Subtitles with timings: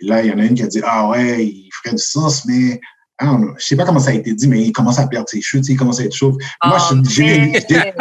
[0.00, 2.02] Et là, il y en a une qui a dit, ah ouais, il ferait du
[2.02, 2.80] sens, mais
[3.20, 5.40] je ne sais pas comment ça a été dit, mais il commence à perdre ses
[5.40, 6.36] cheveux, il commence à être chauve.
[6.64, 7.94] Moi, Oh, je, j'ai mais-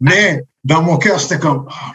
[0.00, 1.92] mais dans mon cœur, j'étais comme, ah,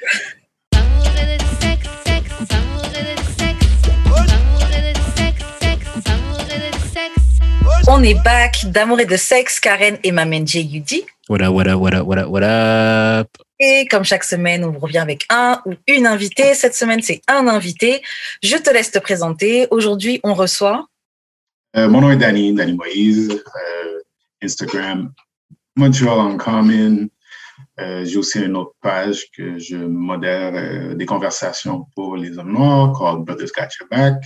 [7.88, 10.62] On est back d'amour et de sexe, Karen et Mamen J.
[10.62, 11.04] Yudi.
[11.28, 13.28] What up, what up, what up, what up, what up?
[13.64, 16.55] Et comme chaque semaine, on revient avec un ou une invitée.
[16.55, 18.02] Cette semaine, c'est un invité.
[18.41, 19.68] Je te laisse te présenter.
[19.70, 20.88] Aujourd'hui, on reçoit.
[21.76, 24.00] Euh, mon nom est Danny, Danny Moïse, euh,
[24.42, 25.14] Instagram,
[25.76, 27.08] Montreal Uncommon.
[27.80, 32.54] Euh, J'ai aussi une autre page que je modère euh, des conversations pour les hommes
[32.54, 34.24] noirs, called Brothers Got Your Back.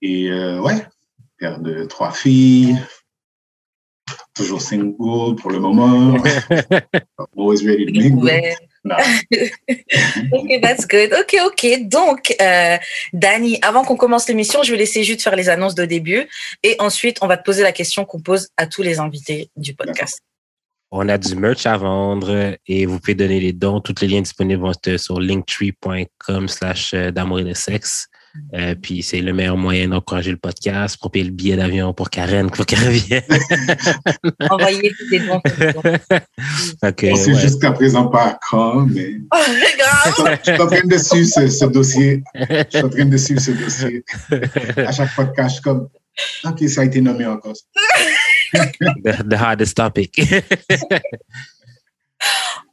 [0.00, 0.86] Et euh, ouais,
[1.36, 2.78] père de trois filles,
[4.38, 6.14] toujours single pour le moment.
[7.36, 8.24] Always ready to mingle.
[8.24, 8.56] Ouais.
[10.32, 11.12] Ok, that's good.
[11.12, 11.88] Ok, ok.
[11.88, 12.78] Donc, euh,
[13.12, 16.26] Dani, avant qu'on commence l'émission, je vais laisser juste faire les annonces de début.
[16.62, 19.74] Et ensuite, on va te poser la question qu'on pose à tous les invités du
[19.74, 20.20] podcast.
[20.90, 23.80] On a du merch à vendre et vous pouvez donner les dons.
[23.80, 28.08] Tous les liens disponibles vont être sur linktree.com slash euh, d'amour et de sexe.
[28.54, 32.10] Euh, puis c'est le meilleur moyen d'encourager le podcast, pour payer le billet d'avion pour
[32.10, 33.22] Karen, pour qu'elle revienne.
[34.50, 35.40] Envoyez des dons.
[36.82, 37.40] Ok, On sait ouais.
[37.40, 42.22] jusqu'à présent pas quand, mais Oh, je suis en train de suivre ce, ce dossier.
[42.34, 44.04] Je suis en train de suivre ce dossier.
[44.76, 45.88] À chaque podcast, je suis comme,
[46.44, 47.54] OK, ça a été nommé encore.
[48.52, 50.20] the, the hardest topic.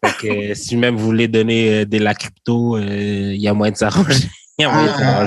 [0.03, 3.53] Donc, euh, si même vous voulez donner euh, de la crypto, euh, il y a
[3.53, 4.28] moyen de s'arranger.
[4.64, 5.25] Ah.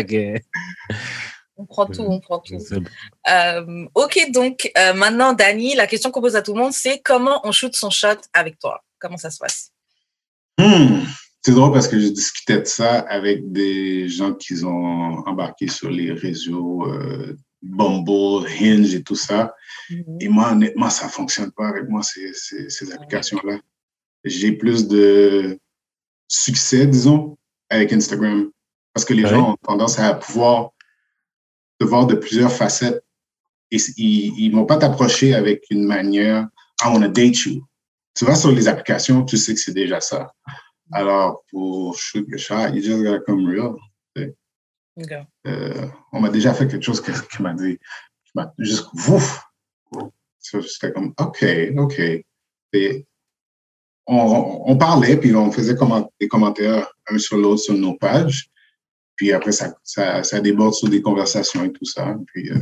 [0.00, 0.14] Ok.
[1.60, 2.56] On prend tout, on prend tout.
[3.28, 7.02] Euh, ok, donc euh, maintenant, Dani, la question qu'on pose à tout le monde, c'est
[7.04, 8.82] comment on shoot son shot avec toi?
[8.98, 9.70] Comment ça se passe?
[10.58, 11.00] Hmm.
[11.42, 15.90] C'est drôle parce que je discutais de ça avec des gens qui ont embarqué sur
[15.90, 19.54] les réseaux euh, Bumble, Hinge et tout ça.
[20.18, 23.58] Et moi, honnêtement, ça fonctionne pas avec moi, ces, ces, ces applications-là.
[24.24, 25.58] J'ai plus de
[26.26, 27.36] succès, disons,
[27.68, 28.50] avec Instagram.
[28.92, 29.30] Parce que les Ouais.
[29.30, 30.70] gens ont tendance à pouvoir
[31.78, 33.02] te voir de plusieurs facettes.
[33.70, 36.48] Et ils, ils vont pas t'approcher avec une manière,
[36.82, 37.64] I want to date you.
[38.16, 40.32] Tu vas sur les applications, tu sais que c'est déjà ça.
[40.92, 43.74] Alors, pour shoot your shot, you just gotta come real.
[45.46, 47.78] Euh, on m'a déjà fait quelque chose que- qui m'a dit,
[48.58, 49.40] juste, ouf!
[50.40, 51.44] So, J'étais comme, OK,
[51.78, 51.98] OK.
[52.72, 53.06] Et
[54.06, 58.50] on, on parlait, puis on faisait comment- des commentaires un sur l'autre sur nos pages.
[59.20, 62.16] Puis après, ça, ça, ça déborde sur des conversations et tout ça.
[62.28, 62.56] Puis, euh,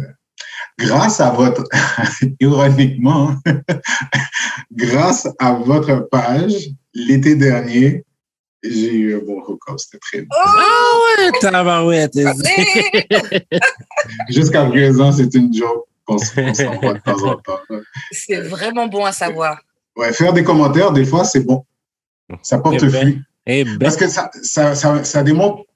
[0.76, 1.62] grâce à votre,
[2.40, 3.32] ironiquement,
[4.72, 8.04] grâce à votre page, l'été dernier,
[8.64, 9.78] j'ai eu un bon hook-up.
[9.78, 10.28] C'était très bien.
[10.32, 12.18] Ah ouais, tabarouette.
[14.28, 17.60] Jusqu'à présent, c'est une joke qu'on s'envoie de temps en temps.
[18.10, 19.60] C'est vraiment bon à savoir.
[19.94, 21.64] Ouais, faire des commentaires, des fois, c'est bon.
[22.42, 23.22] Ça porte Eh ben, fruit.
[23.46, 25.67] Eh ben, Parce que ça, ça, ça, ça démontre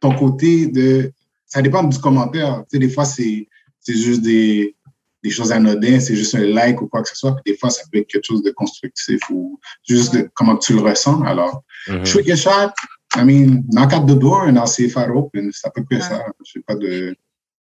[0.00, 1.12] ton côté de.
[1.46, 2.62] Ça dépend du commentaire.
[2.64, 3.48] Tu sais, des fois, c'est
[3.86, 4.76] juste des,
[5.22, 7.34] des choses anodines, c'est juste un like ou quoi que ce soit.
[7.36, 9.58] Puis des fois, ça peut être quelque chose de constructif ou
[9.88, 11.22] juste de comment tu le ressens.
[11.22, 12.04] Alors, mhm.
[12.04, 12.72] shoot your shot.
[13.16, 15.50] I mean, knock at the door and I'll see if I open.
[15.52, 16.26] C'est à peu près ça.
[16.44, 17.16] Je sais pas de.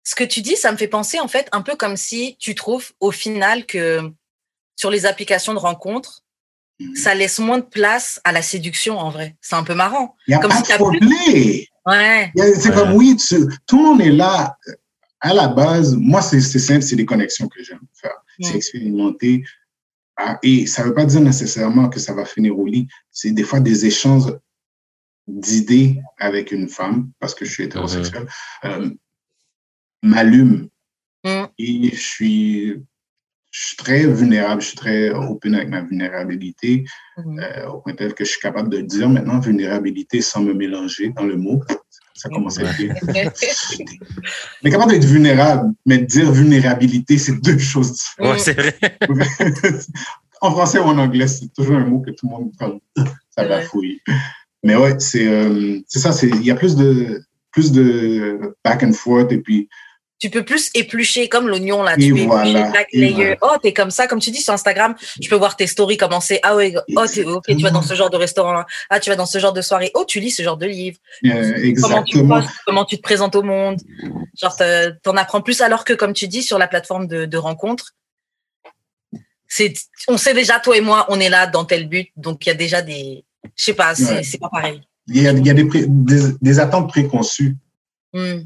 [0.04, 2.56] Ce que tu dis, ça me fait penser en fait un peu comme si tu
[2.56, 4.12] trouves au final que
[4.76, 6.24] sur les applications de rencontres,
[6.96, 9.36] ça laisse moins de place à la séduction en vrai.
[9.42, 10.16] C'est un peu marrant.
[10.28, 11.68] Il n'y a Comme pas si de plus-.
[11.90, 12.32] Ouais.
[12.36, 12.76] C'est Ouais.
[12.76, 14.58] comme, oui, tu- tout le monde est là.
[15.22, 18.16] À la base, moi, c'est simple, c'est des connexions que j'aime faire.
[18.40, 19.44] C'est expérimenter.
[20.16, 22.88] Ah, Et ça ne veut pas dire nécessairement que ça va finir au lit.
[23.12, 24.34] C'est des fois des échanges
[25.28, 28.28] d'idées avec une femme, parce que je suis hétérosexuel,
[28.66, 28.90] euh,
[30.02, 30.66] m'allument.
[31.24, 31.44] Mm.
[31.58, 32.84] Et je suis,
[33.52, 36.86] je suis très vulnérable, je suis très open avec ma vulnérabilité
[37.18, 37.40] Mhm.
[37.40, 41.10] euh, au point tel que je suis capable de dire maintenant vulnérabilité sans me mélanger
[41.16, 41.62] dans le mot.
[42.14, 42.94] Ça commence à être bien.
[44.64, 48.34] Mais capable d'être vulnérable, mais de dire vulnérabilité, c'est deux choses différentes.
[48.34, 48.76] Ouais, c'est vrai.
[50.42, 52.80] en français ou en anglais, c'est toujours un mot que tout le monde comme
[53.30, 54.02] ça bafouille.
[54.64, 57.22] Mais ouais, c'est euh, c'est ça, il y a plus de
[57.52, 59.70] plus de back and forth et puis
[60.20, 61.94] tu peux plus éplucher comme l'oignon là.
[61.98, 63.38] Et Tu peux éplucher voilà, layer.
[63.42, 64.94] Oh, t'es comme ça, comme tu dis sur Instagram.
[65.22, 66.40] Je peux voir tes stories commencer.
[66.44, 68.64] Ah ouais, oh, t'es- ok, tu vas dans ce genre de restaurant.
[68.90, 69.92] Ah, tu vas dans ce genre de soirée.
[69.96, 70.98] Oh, tu lis ce genre de livre.
[71.26, 72.42] euh, Comment tu exactement.
[72.66, 73.80] comment tu te présentes au monde.
[74.40, 74.56] Genre,
[75.04, 77.94] t'en apprends plus alors que, comme tu dis, sur la plateforme de, de rencontre,
[79.48, 79.74] c'est,
[80.08, 82.10] on sait déjà, toi et moi, on est là dans tel but.
[82.16, 83.24] Donc, il y a déjà des,
[83.56, 84.38] je sais pas, c'est Ouais.
[84.40, 84.82] pas pareil.
[85.08, 87.56] Il y a, il y a des, pré- des, des attentes préconçues
[88.14, 88.42] Hmm.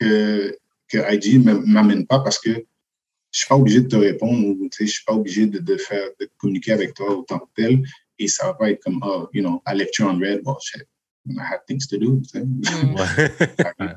[0.00, 0.56] que,
[0.88, 4.68] que IG ne m'amène pas parce que je suis pas obligé de te répondre ou
[4.70, 7.50] tu sais, je suis pas obligé de, de faire de communiquer avec toi autant que
[7.56, 7.82] tel
[8.18, 10.56] et ça va pas être comme oh you know I left you on red well
[10.60, 10.86] shit
[11.28, 12.40] I had things to do tu sais.
[12.40, 12.94] Hmm.
[12.94, 13.96] Ouais.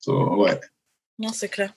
[0.00, 0.58] so, ouais
[1.18, 1.72] Non, c'est clair.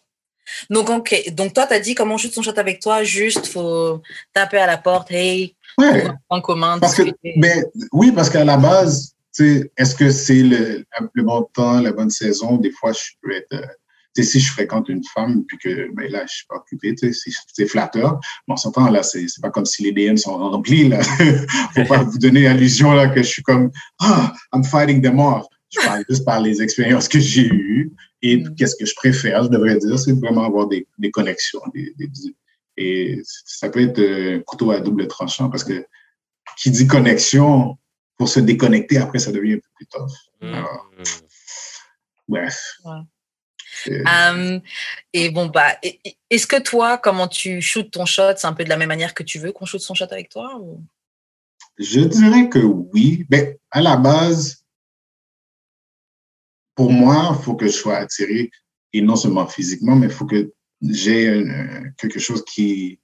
[0.70, 1.32] Donc, ok.
[1.34, 3.04] Donc, toi, tu as dit comment shoot son shot avec toi.
[3.04, 4.02] Juste, faut
[4.34, 5.12] taper à la porte.
[5.12, 6.80] Hey, ouais en commun.
[6.80, 7.34] Parce que, discuter.
[7.38, 11.80] ben, oui, parce qu'à la base, tu sais, est-ce que c'est le, le bon temps,
[11.80, 12.58] la bonne saison?
[12.58, 13.56] Des fois, je peux être.
[14.20, 16.96] Euh, sais, si je fréquente une femme, puis que ben là, je suis pas occupé,
[16.96, 18.20] tu sais, c'est- flatteur.
[18.48, 21.02] Mais on s'entend, là, c'est pas comme si les DM sont remplis, là.
[21.76, 25.46] Faut pas vous donner l'illusion, là, que je suis comme, ah, I'm fighting them off.
[25.72, 28.56] Je parle juste par les expériences que j'ai eues et Mm.
[28.56, 31.62] qu'est-ce que je préfère, je devrais dire, c'est vraiment avoir des, des connexions.
[31.74, 32.10] Des, des-
[32.78, 35.86] et ça peut être un couteau à double tranchant parce que
[36.58, 37.78] qui dit connexion,
[38.18, 40.12] pour se déconnecter, après, ça devient un peu plus tough.
[40.42, 40.90] Alors,
[42.28, 42.60] bref.
[42.86, 42.92] Ouais.
[43.88, 44.60] Euh, Euh,
[45.14, 45.78] et bon, bah,
[46.30, 49.14] est-ce que toi, comment tu shootes ton shot, c'est un peu de la même manière
[49.14, 50.84] que tu veux qu'on shoot son shot avec toi ou...
[51.78, 53.26] Je dirais que oui.
[53.30, 54.66] Mais à la base,
[56.76, 58.52] pour moi, il faut que je sois attiré,
[58.94, 60.52] et non seulement physiquement, mais il faut que
[60.82, 63.00] j'ai un- quelque chose qui,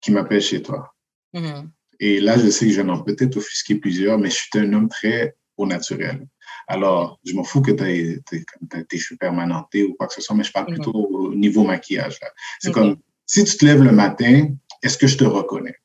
[0.00, 0.94] qui m'appelle chez toi.
[1.32, 1.70] Mhm.
[1.98, 4.72] Et là, je sais que je vais en peut-être offusquer plusieurs, mais je suis un
[4.72, 6.26] homme très au naturel.
[6.68, 8.20] Alors, je m'en fous que tu aies,
[8.88, 10.74] tes cheveux permanentés ou quoi que ce soit, mais je parle Mhm.
[10.74, 12.18] plutôt au niveau maquillage.
[12.60, 12.74] C'est Ok.
[12.74, 14.48] comme, si tu te lèves le matin,
[14.82, 15.76] est-ce que je te reconnais?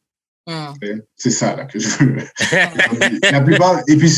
[0.48, 1.04] Mhm.
[1.16, 2.18] C'est ça là, que je veux.
[3.32, 4.12] La plupart, et puis,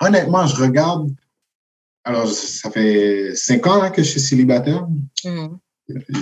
[0.00, 1.10] honnêtement, je regarde,
[2.04, 4.86] alors ça fait cinq ans là, que je suis célibataire,
[5.24, 5.58] Mhm.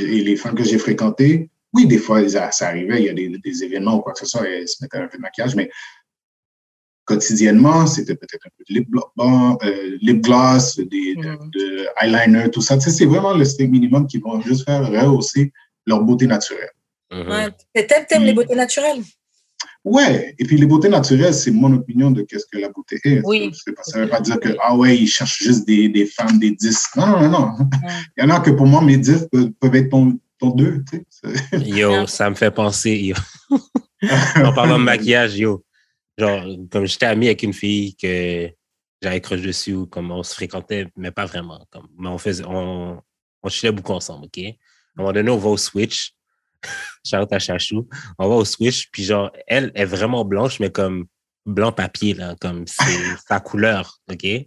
[0.01, 3.15] et les femmes que j'ai fréquentées, oui, des fois, ça, ça arrivait, il y a
[3.15, 5.23] des, des événements ou quoi que ce soit, et elles se mettaient un peu de
[5.23, 5.71] maquillage, mais
[7.15, 11.51] quotidiennement, c'était peut-être un peu de lip, bon, euh, lip gloss, des, de, Mhm.
[11.57, 12.77] de eyeliner, tout ça.
[12.77, 15.53] Tu sais, c'est vraiment le strict minimum qui vont juste faire rehausser
[15.87, 16.71] leur beauté naturelle.
[17.12, 17.29] Mhm.
[17.29, 17.49] Ouais.
[17.75, 19.03] Et T'aimes, t'aimes les beautés naturelles?
[19.85, 23.21] Ouais, et puis les beautés naturelles, c'est mon opinion de qu'est-ce que la beauté est.
[23.25, 23.51] Oui.
[23.75, 26.39] Pas- ça ne veut pas dire que, ah ouais, ils cherchent juste des, des femmes,
[26.39, 26.79] des 10.
[26.97, 27.45] Non, non, non.
[27.59, 27.65] Ouais.
[28.17, 30.85] Il y en a que pour moi, mes 10 peuvent, peuvent être ton, ton 2.
[30.91, 31.59] Tu sais.
[31.81, 33.17] Yo, ça me fait penser, yo.
[34.49, 35.65] en parlant de maquillage, yo.
[36.20, 38.50] Genre, comme j'étais ami avec une fille que
[39.00, 41.67] j'avais crush dessus, ou comme on se fréquentait, mais pas vraiment.
[41.70, 43.02] Comme, mais on faisait, on,
[43.43, 44.38] on chillait beaucoup ensemble, OK?
[44.38, 44.52] À un
[44.99, 46.12] moment donné, on va au Switch.
[47.06, 47.88] Shout à Chachou.
[48.19, 51.06] On va au Switch, puis genre, elle est vraiment blanche, mais comme
[51.46, 52.84] blanc papier, là, comme c'est
[53.26, 54.20] sa couleur, OK?
[54.20, 54.46] Fait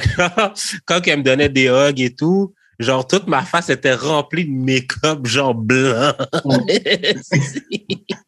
[0.00, 0.52] que genre,
[0.84, 4.50] quand elle me donnait des hugs et tout, genre, toute ma face était remplie de
[4.50, 6.12] make-up, genre blanc.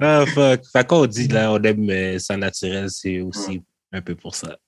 [0.00, 0.60] ah, fuck.
[0.72, 3.62] Fait qu'on dit, là, on aime euh, ça naturel, c'est aussi
[3.92, 4.58] un peu pour ça.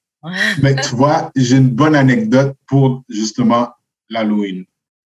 [0.62, 3.70] Mais tu vois, j'ai une bonne anecdote pour justement
[4.10, 4.64] l'Halloween.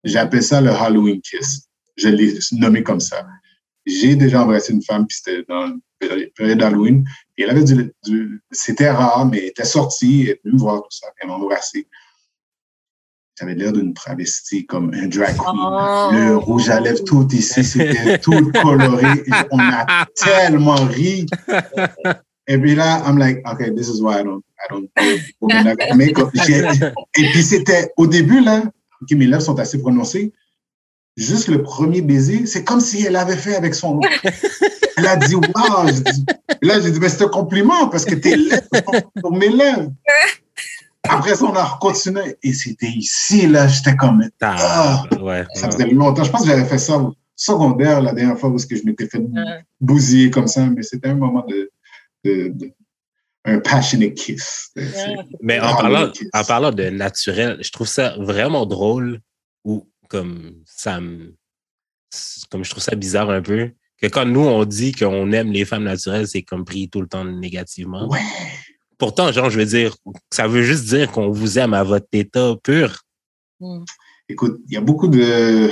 [0.04, 1.68] J'appelle ça le Halloween kiss.
[1.96, 3.26] Je l'ai nommé comme ça.
[3.86, 7.04] J'ai déjà embrassé une femme, puis c'était dans la péri- période d'Halloween.
[7.36, 10.58] Et elle avait du, du- c'était rare, mais elle était sortie, elle est venue me
[10.60, 11.88] voir, tout ça, elle m'a embrassé.
[13.40, 15.56] J'avais l'air d'une travestie, comme un drag queen.
[15.56, 16.10] Oh.
[16.12, 19.12] Le rouge à lèvres tout ici, c'était tout coloré.
[19.26, 21.24] Et on a tellement ri.
[22.46, 24.90] Et puis là, I'm like, okay, this is why I don't, I don't
[25.40, 26.30] do makeup.
[27.16, 28.62] Et puis c'était au début là,
[29.00, 30.32] ok, mes lèvres sont assez prononcées.
[31.16, 34.00] Juste le premier baiser, c'est comme si elle avait fait avec son.
[34.98, 35.86] Elle a dit wow.
[36.60, 39.90] Là, j'ai dit, mais c'est un compliment parce que tes lèvres sont pour mes lèvres.
[41.08, 42.36] Après ça, on a continué.
[42.42, 44.22] Et c'était ici, là, j'étais comme.
[44.40, 45.44] Ah, ouais.
[45.54, 46.24] Ça faisait longtemps.
[46.24, 48.84] Je pense que j'avais fait ça au secondaire la dernière fois où est-ce que je
[48.84, 49.64] m'étais fait Ouais.
[49.80, 51.70] bousiller comme ça, mais c'était un moment de,
[52.24, 52.72] de, de-
[53.46, 54.70] un passionate kiss.
[55.40, 59.20] Mais en Ah, parlant, en parlant de naturel, je trouve ça vraiment drôle
[59.64, 61.34] ou comme ça me.
[62.50, 63.70] Comme je trouve ça bizarre un peu.
[64.02, 67.06] Que quand nous, on dit qu'on aime les femmes naturelles, c'est comme pris tout le
[67.06, 68.08] temps négativement.
[68.08, 68.18] Ouais.
[69.00, 69.96] Pourtant, genre, je veux dire,
[70.30, 73.02] ça veut juste dire qu'on vous aime à votre état pur.
[73.58, 73.82] Mm.
[74.28, 75.70] Écoute, il y a beaucoup de.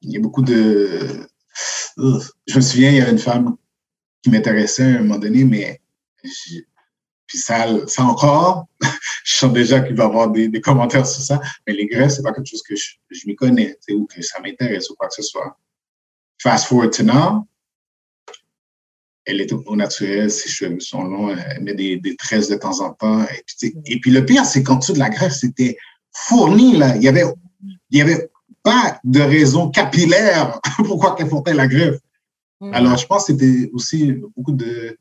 [0.00, 1.28] Il y a beaucoup de.
[1.96, 3.56] Je me souviens, il y avait une femme
[4.22, 5.80] qui m'intéressait à un moment donné, mais.
[7.26, 8.66] Puis ça, ça encore,
[9.24, 12.12] je sens déjà qu'il va y avoir des, des commentaires sur ça, mais les greffes,
[12.12, 15.08] c'est pas quelque chose que je, je m'y connais, ou que ça m'intéresse ou quoi
[15.08, 15.58] que ce soit.
[16.40, 17.48] Fast forward to now,
[19.26, 22.56] elle est au, au naturel, ses cheveux sont longs, elle met des, des tresses de
[22.56, 23.22] temps en temps.
[23.22, 25.76] Et puis, tu sais, et puis le pire, c'est qu'en dessous de la greffe, c'était
[26.12, 26.96] fourni, là.
[26.96, 27.24] Il y avait,
[27.90, 28.30] il y avait
[28.62, 31.98] pas de raison capillaire pourquoi qu'elle portait la greffe.
[32.60, 32.74] Mm.
[32.74, 34.98] Alors, je pense que c'était aussi beaucoup de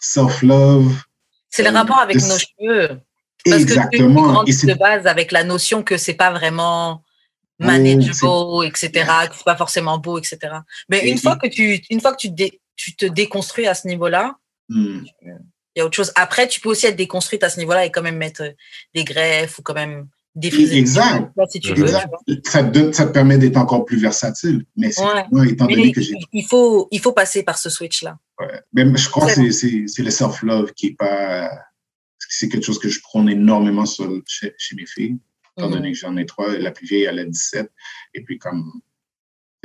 [0.00, 1.02] self-love.
[1.50, 3.00] c'est le rapport avec de- nos cheveux.
[3.44, 4.44] Parce Exactement.
[4.44, 7.02] que tu de base avec la notion que c'est pas vraiment
[7.58, 8.90] manageable, etc.,
[9.28, 10.38] que c'est pas forcément beau, etc.
[10.88, 12.30] Mais une fois que tu, une fois que tu,
[12.76, 14.36] tu te déconstruis à ce niveau-là,
[14.68, 15.00] hmm.
[15.22, 15.34] il
[15.76, 16.12] y a autre chose.
[16.14, 18.54] Après, tu peux aussi être déconstruite à ce niveau-là et quand même mettre
[18.94, 20.78] des greffes ou quand même défriser.
[20.78, 21.32] Exact.
[21.50, 21.86] si tu veux.
[21.86, 24.64] Ça, te ça te permet d'être encore plus versatile.
[24.76, 25.50] Mais c'est ouais.
[25.50, 26.14] étant donné que j'ai.
[26.32, 28.18] Il faut, il faut passer par ce switch-là.
[28.38, 28.60] Ouais.
[28.72, 31.50] Mais je crois que c'est le self-love qui est pas.
[32.18, 35.16] C'est quelque chose que je prône énormément sur, chez, chez mes filles
[35.56, 36.56] étant donné que j'en ai trois.
[36.58, 37.70] La plus vieille, elle a 17.
[38.14, 38.80] Et puis, comme,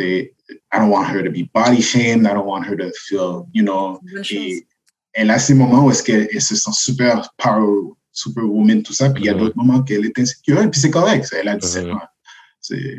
[0.02, 2.28] I don't want her to be body shamed.
[2.28, 4.00] I don't want her to feel, you know.
[4.30, 4.66] Et
[5.14, 9.10] elle a ces moments où est-ce qu'elle se sent super power, super woman, tout ça.
[9.10, 10.62] Puis il y a d'autres moments qu'elle est insécure.
[10.62, 11.28] Et puis c'est correct.
[11.38, 12.00] Elle a 17 ans.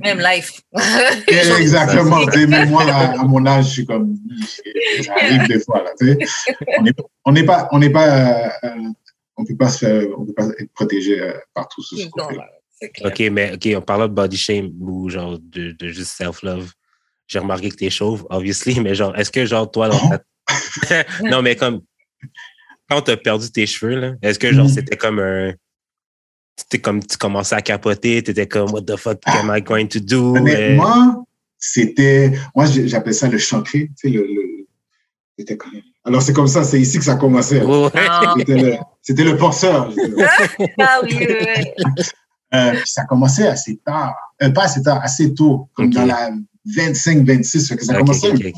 [0.03, 0.61] Même life.
[1.29, 2.25] Exactement.
[2.27, 4.17] Même moi, à, mon âge, je suis comme,
[5.01, 5.85] j'arrive des fois.
[5.85, 6.13] Là,
[7.25, 8.71] on n'est pas, on n'est pas, euh,
[9.37, 12.49] on peut pas se faire, on peut pas être protégé euh, partout sur ce côté-là.
[13.05, 16.73] OK, mais OK, on parle de body shame ou genre de, de juste self-love.
[17.33, 19.89] J'ai remarqué que t'es chauve, obviously, mais genre, est-ce que genre toi,
[21.23, 21.81] non, mais comme
[22.91, 24.69] quand t'as perdu tes cheveux, là, est-ce que genre mm.
[24.69, 25.55] c'était comme un.
[26.59, 29.99] C'était comme tu commençais à capoter, t'étais comme What the fuck am I going to
[29.99, 30.37] do?
[30.37, 32.33] Honnêtement, c'était.
[32.55, 33.89] Moi, j'appelle ça le chantier.
[33.89, 35.57] Tu sais, le, le...
[36.05, 37.63] Alors, c'est comme ça, c'est ici que ça commençait.
[39.01, 39.91] C'était le, le penseur.
[40.79, 42.05] ah oui, oui, oui.
[42.55, 44.15] Euh, ça commençait assez tard.
[44.43, 46.31] Euh, pas assez tard, assez tôt, comme dans la
[46.67, 47.85] 25-26.
[47.85, 48.53] Ça commençait un peu.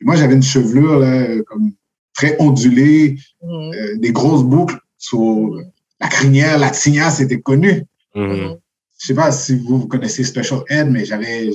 [0.00, 1.72] Moi, j'avais une chevelure là, comme
[2.16, 3.74] très ondulée, mhm.
[3.74, 5.54] euh, des grosses boucles sur
[6.00, 7.84] la crinière, la tignasse c'était connu.
[8.14, 8.56] Mm
[8.98, 11.50] Je sais pas si vous, vous, connaissez Special Ed, mais j'avais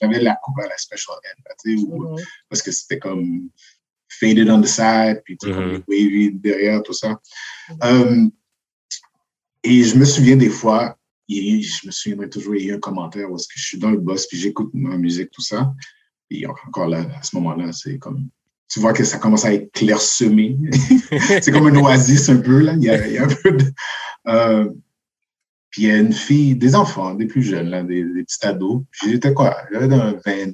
[0.00, 2.16] j'avais la coupe à la Special Ed, mhm.
[2.48, 3.48] parce que c'était comme
[4.08, 7.20] faded on the side, puis comme wavy derrière, tout ça.
[7.82, 8.30] Um,
[9.64, 10.96] et je me souviens des fois,
[11.62, 13.90] je me souviendrai toujours, il y a eu un commentaire où que je suis dans
[13.90, 15.72] le boss, puis j'écoute ma musique, tout ça.
[16.30, 18.28] Et encore là, à ce moment-là, c'est comme,
[18.68, 19.70] tu vois que ça commence à être
[21.40, 22.74] c'est comme un oasis un peu, là.
[22.74, 23.64] Il y a, il y a un peu de,
[24.28, 24.70] euh,
[25.74, 28.46] puis il y a une fille, des enfants, des plus jeunes, là, des, des petits
[28.46, 28.82] ados.
[28.92, 29.56] J'étais quoi?
[29.72, 30.52] J'avais dans 20,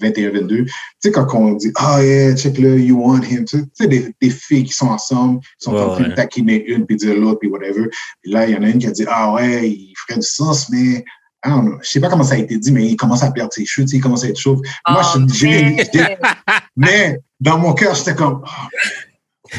[0.00, 0.64] 21, 22.
[0.64, 3.44] Tu sais, quand on dit, ah, oh, yeah, check le, you want him.
[3.44, 6.86] Tu sais, des, des filles qui sont ensemble, qui sont en train de taquiner une,
[6.86, 7.90] puis dire l'autre, puis whatever.
[8.24, 10.26] Et là, il y en a une qui a dit, ah ouais, il ferait du
[10.26, 11.04] sens, mais
[11.44, 11.78] I don't know.
[11.82, 13.86] Je sais pas comment ça a été dit, mais il commence à perdre ses cheveux,
[13.92, 14.62] il commence à être chauve.
[14.88, 16.28] Moi, je, oh,
[16.76, 18.78] mais dans mon cœur, j'étais comme, oh,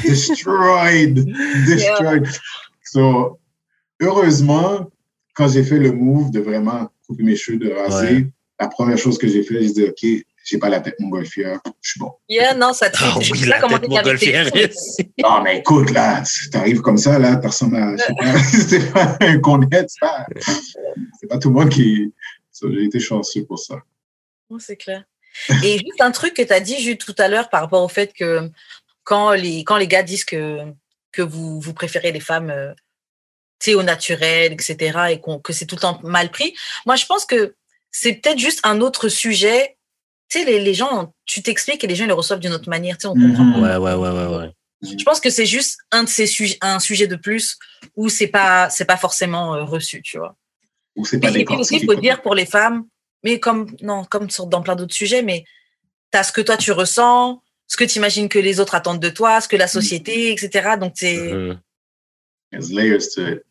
[0.04, 1.32] destroyed,
[1.68, 2.26] destroyed.
[2.82, 3.38] So,
[4.02, 4.90] heureusement,
[5.36, 8.28] quand j'ai fait le move de vraiment couper mes cheveux, de raser,
[8.60, 11.92] la première chose que j'ai fait, j'ai dit, OK, j'ai pas la tête montgolfière, je
[11.92, 12.14] suis bon.
[12.30, 14.50] Yeah, non, ça te oh, oui, la tête montgolfière.
[15.22, 17.96] non, mais écoute, là, t'arrives comme ça, là, personne n'a,
[18.68, 20.26] c'est pas un qu'on c'est pas,
[21.20, 22.14] c'est pas tout le monde qui,
[22.62, 23.76] j'ai été chanceux pour ça.
[24.60, 25.04] c'est clair.
[25.64, 27.90] Et juste un truc que tu as dit juste tout à l'heure par rapport au
[27.90, 28.50] fait que
[29.04, 30.60] quand les, quand les gars disent que,
[31.12, 32.74] que vous, vous préférez les femmes euh,
[33.74, 36.54] au naturel, etc., et que c'est tout le temps mal pris.
[36.86, 37.56] Moi, je pense que
[37.92, 39.78] c'est peut-être juste un autre sujet.
[40.30, 42.98] Tu sais, les, les, gens, tu t'expliques et les gens les reçoivent d'une autre manière.
[42.98, 43.44] Tu sais, on comprend.
[43.44, 43.64] Mhm.
[43.64, 44.52] Ouais, ouais, ouais, ouais, ouais.
[44.82, 47.58] Je pense que c'est juste un de ces sujets, un sujet de plus
[47.96, 50.36] où c'est pas, c'est pas forcément euh, reçu, tu vois.
[50.96, 52.86] Ou c'est pas et, puis aussi, il faut dire pour les femmes,
[53.24, 55.44] mais comme, non, comme dans plein d'autres sujets, mais
[56.12, 59.02] tu as ce que toi tu ressens, ce que tu imagines que les autres attendent
[59.02, 60.76] de toi, ce que la société, etc.
[60.80, 61.32] Donc, c'est.
[62.52, 63.44] Mm layers to it.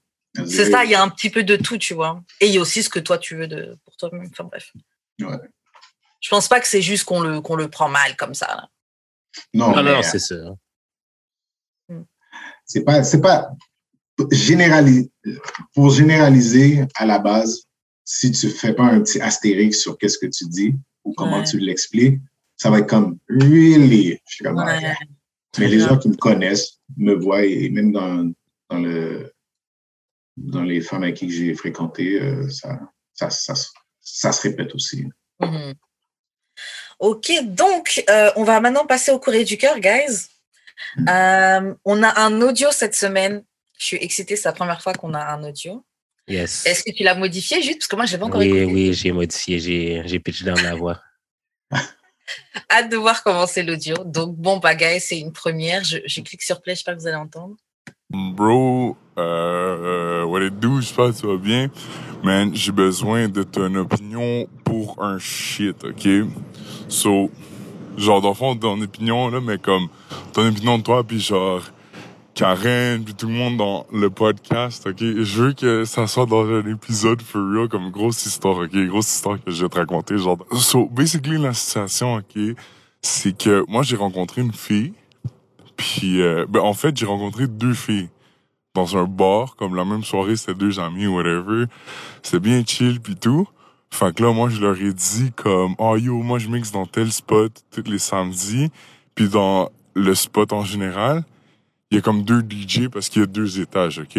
[0.46, 2.20] C'est ça, il y a un petit peu de tout, tu vois.
[2.40, 4.28] Et il y a aussi ce que toi, tu veux de, pour toi-même.
[4.32, 4.72] Enfin, bref.
[5.20, 5.38] Ouais.
[6.20, 8.68] Je pense pas que c'est juste qu'on le, qu'on le prend mal comme ça.
[9.52, 10.56] Non, non, c'est ça.
[11.88, 12.02] Hmm.
[12.66, 13.50] C'est pas, c'est pas
[14.30, 15.10] généraliser,
[15.74, 17.64] pour généraliser à la base,
[18.04, 20.74] si tu fais pas un petit astérix sur qu'est-ce que tu dis
[21.04, 22.20] ou comment tu l'expliques,
[22.56, 24.18] ça va être comme really.
[24.26, 24.62] Je suis comme,
[25.58, 28.32] Mais les gens qui me connaissent me voient et même dans,
[28.70, 29.34] dans le,
[30.36, 32.80] dans les femmes avec qui j'ai fréquenté, euh, ça,
[33.12, 33.54] ça, ça,
[34.00, 35.06] ça, se répète aussi.
[35.40, 35.74] Mhm.
[37.00, 40.28] Ok, donc euh, on va maintenant passer au courrier du cœur, guys.
[40.96, 41.08] Mhm.
[41.08, 43.44] Euh, on a un audio cette semaine.
[43.78, 45.84] Je suis excitée, c'est la première fois qu'on a un audio.
[46.26, 46.64] Yes.
[46.64, 48.64] Est-ce que tu l'as modifié juste parce que moi je pas encore oui, écouté.
[48.64, 51.02] Oui, j'ai modifié, j'ai, j'ai pitché dans ma voix.
[52.70, 53.96] Hâte de voir comment c'est l'audio.
[54.04, 55.84] Donc bon, bah guys, c'est une première.
[55.84, 57.56] Je, je clique sur play, je sais pas que vous allez entendre.
[58.10, 61.68] Bro, euh, what it do, j'espère que tu vas bien.
[62.22, 66.08] Man, j'ai besoin de ton opinion pour un shit, ok?
[66.88, 67.30] So,
[67.96, 69.88] genre, dans le fond, ton opinion, là, mais comme,
[70.32, 71.62] ton opinion de toi, puis genre,
[72.34, 74.98] Karen, puis tout le monde dans le podcast, ok?
[74.98, 78.76] Je veux que ça soit dans un épisode for real, comme grosse histoire, ok?
[78.86, 80.38] Grosse histoire que je vais te raconter, genre.
[80.52, 82.56] So, basically, la situation, ok,
[83.02, 84.92] c'est que moi, j'ai rencontré une fille,
[85.96, 88.08] puis, euh, ben, en fait, j'ai rencontré deux filles
[88.74, 91.66] dans un bar, comme la même soirée, c'était deux amis, whatever.
[92.22, 93.46] C'était bien chill, puis tout.
[93.90, 96.86] Fait que là, moi, je leur ai dit comme, oh yo, moi, je mixe dans
[96.86, 98.70] tel spot tous les samedis,
[99.14, 101.22] puis dans le spot en général
[101.94, 104.18] il y a comme deux DJ parce qu'il y a deux étages, OK?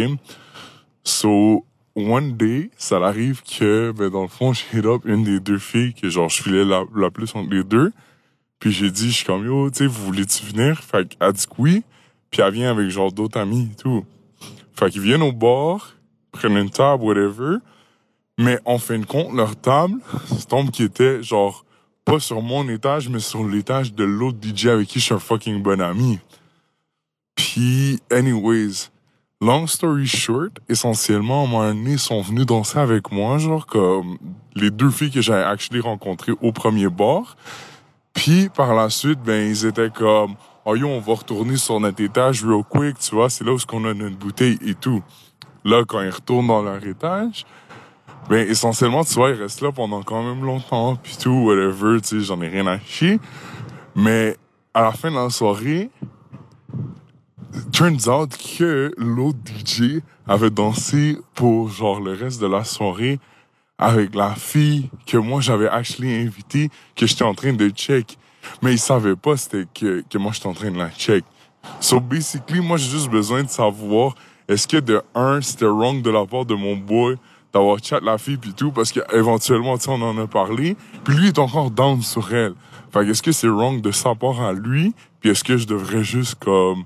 [1.03, 5.41] So, one day, ça arrive que, ben, dans le fond, j'ai hit up une des
[5.41, 7.91] deux filles que, genre, je filais la, la plus entre les deux.
[8.59, 10.79] Puis j'ai dit, je suis comme, yo, tu sais, vous voulez-tu venir?
[10.79, 11.83] Fait qu'elle dit que oui.
[12.31, 14.05] Puis elle vient avec, genre, d'autres amis et tout.
[14.74, 15.95] Fait qu'ils viennent au bar,
[16.31, 17.57] prennent une table, whatever.
[18.38, 19.95] Mais en fin de compte, leur table,
[20.27, 21.65] c'est tombe qui était, genre,
[22.03, 25.19] pas sur mon étage, mais sur l'étage de l'autre DJ avec qui je suis un
[25.19, 26.19] fucking bon ami.
[27.35, 28.89] Puis, anyways,
[29.41, 33.65] long story short, essentiellement, à un moment donné, ils sont venus danser avec moi, genre
[33.65, 34.17] comme
[34.55, 37.38] les deux filles que j'avais actually rencontrées au premier bar.
[38.15, 42.01] Puis, par la suite, ben, ils étaient comme, oh yo, on va retourner sur notre
[42.01, 45.03] étage real quick, tu vois, c'est là où on a notre bouteille et tout.
[45.63, 47.45] Là, quand ils retournent dans leur étage,
[48.29, 52.07] ben, essentiellement, tu vois, ils restent là pendant quand même longtemps, puis tout, whatever, tu
[52.07, 53.19] sais, j'en ai rien à chier.
[53.95, 54.38] Mais,
[54.74, 55.91] à la fin de la soirée,
[57.74, 63.19] turns out que l'autre DJ avait dansé pour genre le reste de la soirée
[63.77, 68.17] avec la fille que moi j'avais actually invitée que j'étais en train de check.
[68.62, 71.24] Mais il savait pas c'était que, que moi j'étais en train de la check.
[71.79, 74.15] So basically, moi j'ai juste besoin de savoir
[74.48, 77.17] est-ce que de un, c'était wrong de la part de mon boy
[77.53, 81.27] d'avoir chat la fille puis tout parce qu'éventuellement tu on en a parlé puis lui
[81.27, 82.53] est encore down sur elle.
[82.91, 86.03] Fait est-ce que c'est wrong de sa part à lui puis est-ce que je devrais
[86.03, 86.84] juste comme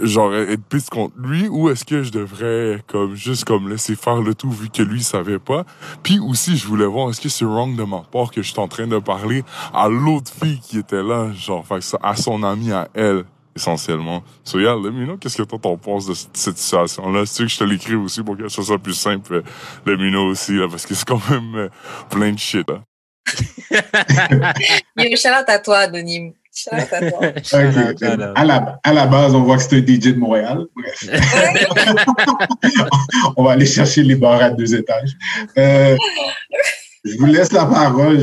[0.00, 4.20] genre être piste contre lui ou est-ce que je devrais comme juste comme laisser faire
[4.20, 5.64] le tout vu que lui savait pas?
[6.02, 8.60] Puis aussi je voulais voir est-ce que c'est wrong de ma part que je suis
[8.60, 9.42] en train de parler
[9.74, 13.24] à l'autre fille qui était là genre fait ça, à son amie à elle
[13.56, 14.22] essentiellement.
[14.44, 17.48] So yeah let me qu'est-ce que toi t'en penses de cette situation là c'est que
[17.48, 19.42] je te l'écris aussi pour que ça soit plus simple euh,
[19.86, 21.68] let me know aussi là parce que c'est quand même euh,
[22.08, 22.82] plein de shit là
[24.96, 25.08] Yo,
[25.46, 26.32] à toi, Anonyme.
[28.34, 30.66] À, la, à la base, on voit que c'est un DJ de Montréal.
[30.76, 31.08] Bref.
[33.36, 35.12] on va aller chercher les bars à deux étages.
[35.56, 35.96] Euh,
[37.04, 38.18] je vous laisse la parole.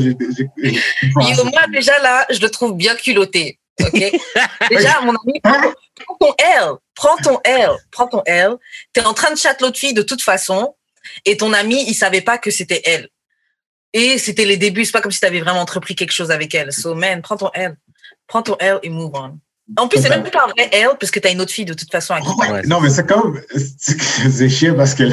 [0.56, 3.58] moi, déjà là, je le trouve bien culotté.
[3.80, 3.92] OK?
[4.70, 5.72] Déjà, mon ami, hein?
[5.96, 6.64] prends ton L.
[6.94, 7.70] Prends ton L.
[7.90, 8.52] Prends ton L.
[8.94, 10.74] Tu es en train de chatter l'autre fille de toute façon.
[11.24, 13.08] Et ton ami, il savait pas que c'était elle.
[13.92, 14.84] Et c'était les débuts.
[14.84, 16.72] C'est pas comme si tu avais vraiment entrepris quelque chose avec elle.
[16.72, 17.76] So, man, prends ton L
[18.30, 19.38] prends ton L et move on.
[19.76, 21.64] En plus, c'est même plus un vrai L parce que tu as une autre fille
[21.64, 23.40] de toute façon à qui Non, mais c'est comme.
[23.54, 25.04] C'est chiant parce que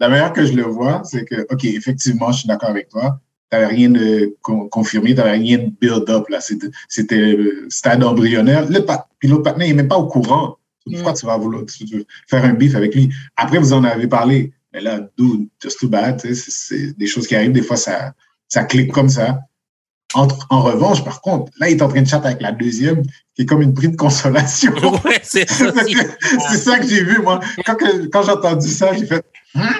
[0.00, 3.20] la manière que je le vois, c'est que, OK, effectivement, je suis d'accord avec toi.
[3.50, 6.26] Tu n'avais rien de confirmé, tu n'avais rien de build-up.
[6.88, 7.36] C'était
[7.68, 8.68] stade embryonnaire.
[8.68, 8.84] Le,
[9.18, 10.58] puis l'autre partenaire, il n'est même pas au courant.
[10.84, 11.16] Pourquoi mm.
[11.16, 11.62] tu vas vouloir
[12.28, 13.10] faire un bif avec lui?
[13.36, 14.52] Après, vous en avez parlé.
[14.72, 16.20] Mais là, dude, just too bad.
[16.20, 17.52] C'est des choses qui arrivent.
[17.52, 18.12] Des fois, ça,
[18.48, 19.40] ça clique comme ça.
[20.14, 23.02] En, en, revanche, par contre, là, il est en train de chatter avec la deuxième,
[23.34, 24.72] qui est comme une prix de consolation.
[25.04, 25.72] Ouais, c'est ça.
[26.50, 27.40] c'est ça que j'ai vu, moi.
[27.64, 27.76] Quand,
[28.12, 29.24] quand j'ai entendu ça, j'ai fait.
[29.54, 29.70] Hein?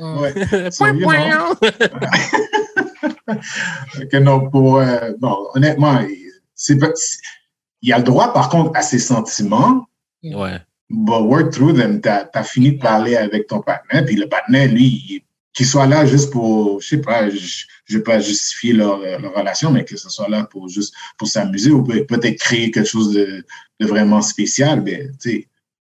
[0.00, 0.32] Ouais.
[0.78, 1.54] point, point.
[4.10, 4.78] que non, pour.
[4.78, 6.00] Euh, bon, honnêtement,
[6.54, 6.78] c'est
[7.82, 9.86] il a le droit, par contre, à ses sentiments.
[10.22, 10.58] Ouais.
[10.90, 12.00] But work through them.
[12.00, 16.06] Tu as, fini de parler avec ton partenaire, puis le partenaire, lui, qu'il soit là
[16.06, 19.96] juste pour, je sais pas, je, je vais pas justifier leur, leur, relation, mais que
[19.96, 23.44] ce soit là pour juste pour s'amuser ou peut-être créer quelque chose de,
[23.80, 25.48] de vraiment spécial, ben, tu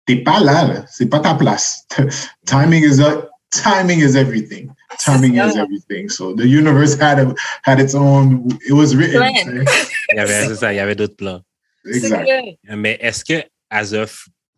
[0.07, 0.85] t'es pas là, là.
[0.91, 1.87] c'est pas ta place.
[2.47, 4.71] timing is a, timing is everything.
[4.99, 6.09] Timing is everything.
[6.09, 9.23] So the universe had a, had its own, it was written.
[10.13, 11.43] il y avait, ça, il y avait d'autres plans.
[11.87, 12.29] Exact.
[12.69, 14.07] Mais est-ce que as a,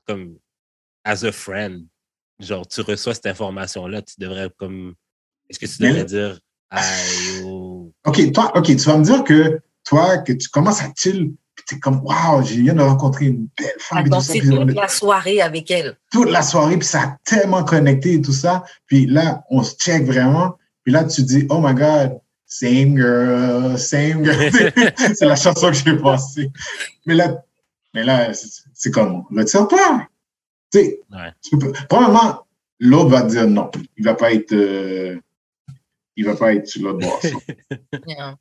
[0.07, 0.37] comme,
[1.05, 1.87] as a friend,
[2.41, 4.95] genre, tu reçois cette information-là, tu devrais comme,
[5.49, 6.39] est-ce que tu devrais dire,
[8.05, 11.65] OK, toi, OK, tu vas me dire que toi, que tu commences à chill, puis
[11.69, 14.09] tu es comme, waouh, j'ai viens de rencontrer une belle femme.
[14.09, 15.97] Danser toute la soirée avec elle.
[16.11, 18.65] Toute la soirée, puis ça a tellement connecté et tout ça.
[18.87, 20.57] Puis là, on se check vraiment.
[20.83, 24.51] Puis là, tu dis, oh my God, same girl, same girl.
[24.97, 26.51] c'est la chanson que j'ai passée.
[27.07, 27.43] Mais là,
[27.93, 28.33] mais là
[28.75, 30.07] c'est comme, retire-toi.
[30.75, 31.73] Tu sais, ouais.
[31.89, 32.47] probablement,
[32.81, 33.71] l'autre va dire non.
[33.97, 34.53] Il va pas être.
[34.53, 35.19] Euh,
[36.17, 37.21] il va pas être sur l'autre bord.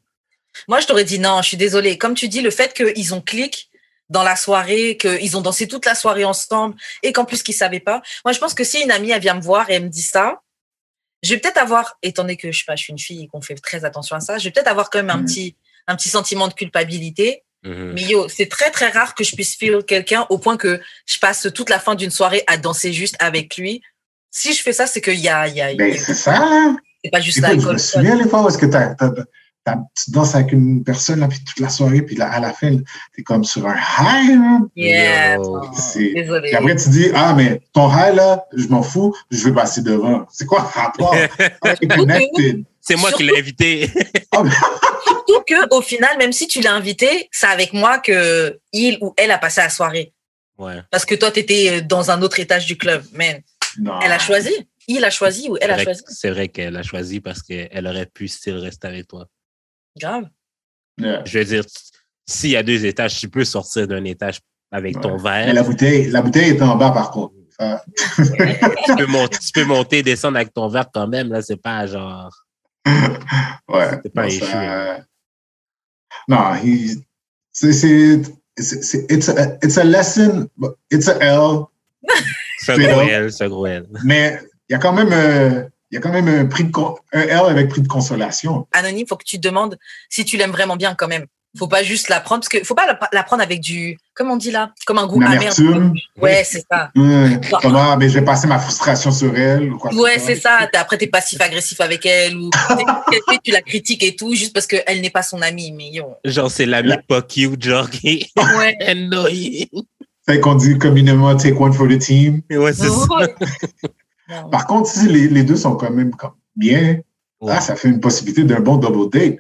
[0.68, 1.98] Moi, je t'aurais dit non, je suis désolée.
[1.98, 3.68] Comme tu dis, le fait qu'ils ont cliqué,
[4.10, 7.80] dans la soirée, qu'ils ont dansé toute la soirée ensemble et qu'en plus qu'ils savaient
[7.80, 8.02] pas.
[8.26, 10.02] Moi, je pense que si une amie, elle vient me voir et elle me dit
[10.02, 10.42] ça,
[11.24, 13.28] je vais peut-être avoir, étant donné que je sais pas, je suis une fille et
[13.28, 15.56] qu'on fait très attention à ça, je vais peut-être avoir quand même un petit,
[15.88, 17.43] un petit sentiment de culpabilité.
[17.64, 17.94] Mhm.
[17.94, 21.18] Mais yo, c'est très très rare que je puisse feel quelqu'un au point que je
[21.20, 23.82] passe toute la fin d'une soirée à danser juste avec lui.
[24.32, 25.98] Si je fais ça, c'est qu'il y a, il y a, il y a- Ben,
[25.98, 26.76] c'est ça, là.
[27.04, 27.74] c'est pas juste Écoute, je l'alcool.
[27.74, 29.24] me souviens les fois où est-ce que t'as, t'as, t'as-
[29.96, 32.78] tu danses avec une personne, là, puis toute la soirée, puis là, à la fin,
[33.16, 34.60] t'es comme sur un high, là.
[34.76, 35.38] Yeah.
[35.96, 39.82] Puis après, tu dis, ah, mais ton high, là, je m'en fous, je vais passer
[39.82, 40.26] devant.
[40.32, 41.16] C'est quoi le rapport?
[41.66, 41.76] Ah.
[42.82, 43.88] C'est moi qui l'ai invité.
[44.34, 49.14] Surtout que, au final, même si tu l'as invité, c'est avec moi que il ou
[49.16, 50.14] elle a passé la soirée.
[50.58, 50.82] Ouais.
[50.92, 53.04] Parce que toi, tu étais dans un autre étage du club.
[53.14, 53.44] Mais
[53.80, 54.00] Non.
[54.02, 54.52] elle a choisi.
[54.88, 56.04] Il a choisi ou elle a choisi?
[56.08, 59.28] C'est vrai qu'elle a choisi parce qu'elle aurait pu still rester avec toi.
[60.00, 60.26] Grave.
[60.98, 61.24] Yeah.
[61.26, 61.64] Je veux dire,
[62.26, 64.40] s'il y a deux étages, tu peux sortir d'un étage
[64.72, 65.54] avec ton Mais verre.
[65.54, 67.34] la bouteille, la bouteille est en bas, par contre.
[67.60, 67.84] Ça-
[68.16, 71.30] tu, peux monter, tu peux monter, descendre avec ton verre quand même.
[71.32, 72.32] Là, c'est pas genre.
[73.68, 74.00] ouais.
[74.04, 74.98] C'est pas issue, ça-
[76.28, 77.00] Non, he-
[77.52, 78.22] c'est, c'est,
[78.58, 81.66] c'est, c'est- it's a, it's a lesson, but it's a L,
[82.60, 83.02] C'est un gros.
[83.02, 83.88] L, c'est un gros L.
[84.04, 86.72] mais il y a quand même, euh, il y a quand même un prix de,
[87.14, 88.66] un L avec prix de consolation.
[88.72, 89.78] Anonyme, faut que tu te demandes
[90.10, 91.28] si tu l'aimes vraiment bien quand même.
[91.56, 94.34] Faut pas juste la prendre, parce que faut pas la, la prendre avec du, comment
[94.34, 95.54] on dit là, comme un goût Une amer.
[96.20, 96.90] Ouais, c'est ça.
[96.96, 100.26] Hum, comment, mais je vais passer ma frustration sur elle ou quoi que Ouais, ce
[100.26, 100.68] c'est ça.
[100.72, 102.50] T'es- Après, t'es passif-agressif avec elle ou
[103.44, 105.72] tu la critiques et tout, juste parce qu'elle n'est pas son amie.
[105.74, 106.16] Mais yo.
[106.26, 106.98] Genre, c'est l'ami Là.
[107.08, 108.26] pas cute, genre, Ouais.
[108.80, 109.68] est annoying.
[110.26, 112.42] Fait qu'on dit communément take one for the team.
[112.50, 113.28] Ouais, c'est ça.
[114.30, 114.50] Non.
[114.50, 117.00] Par contre, si les, les deux sont quand même comme bien,
[117.42, 117.52] Ouais.
[117.56, 119.40] là, ça fait une possibilité d'un bon double date.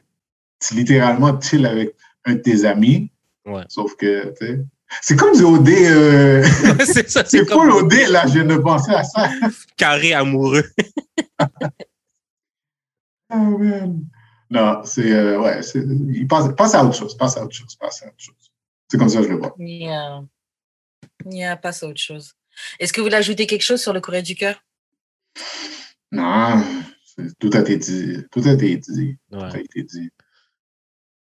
[0.59, 3.09] C'est littéralement chill avec un de tes amis.
[3.45, 3.63] Ouais.
[3.69, 4.59] Sauf que, tu sais,
[5.01, 5.69] c'est comme du OD.
[5.69, 6.43] Euh,
[6.85, 9.29] c'est ça, c'est c'est full comme OD, là, je viens de penser à ça.
[9.77, 10.63] carré amoureux.
[13.33, 14.05] Oh, man.
[14.49, 17.75] Non, c'est, euh, ouais, c'est, il passe, passe à autre chose, passe à autre chose,
[17.75, 18.51] passe à autre chose.
[18.89, 19.55] C'est comme ça que je le vois.
[19.57, 20.23] Yeah.
[21.25, 22.33] Yeah, passe à autre chose.
[22.79, 24.63] Est-ce que vous voulez ajouter quelque chose sur le courrier du cœur?
[26.11, 26.63] Non,
[27.05, 28.17] c'est- tout a été dit.
[28.31, 29.17] Tout a été dit.
[29.31, 30.09] Tout a été dit.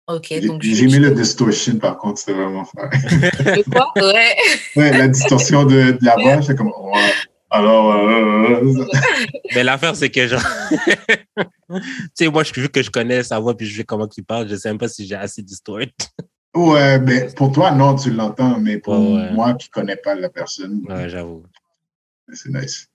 [0.08, 2.90] Ok, J'ai donc j'ai aimé le distortion, par contre, c'était vraiment fort.
[3.72, 3.92] Quoi?
[3.98, 4.36] Ouais.
[4.76, 7.12] Ouais, la distorsion de, de la voix, j'étais comme, ouais.
[7.52, 8.86] Alors, euh, euh,
[9.56, 10.42] Mais l'affaire, c'est que genre.
[11.38, 11.82] tu
[12.16, 14.48] sais, moi, je, vu que je connais sa voix puis je sais comment il parle,
[14.50, 15.82] je sais même pas si j'ai assez d'histoire.
[16.56, 20.30] ouais, mais pour toi, non, tu l'entends, mais pour Ouais, moi qui connais pas la
[20.30, 21.44] personne, Ouais, j'avoue.
[22.34, 22.88] c'est nice.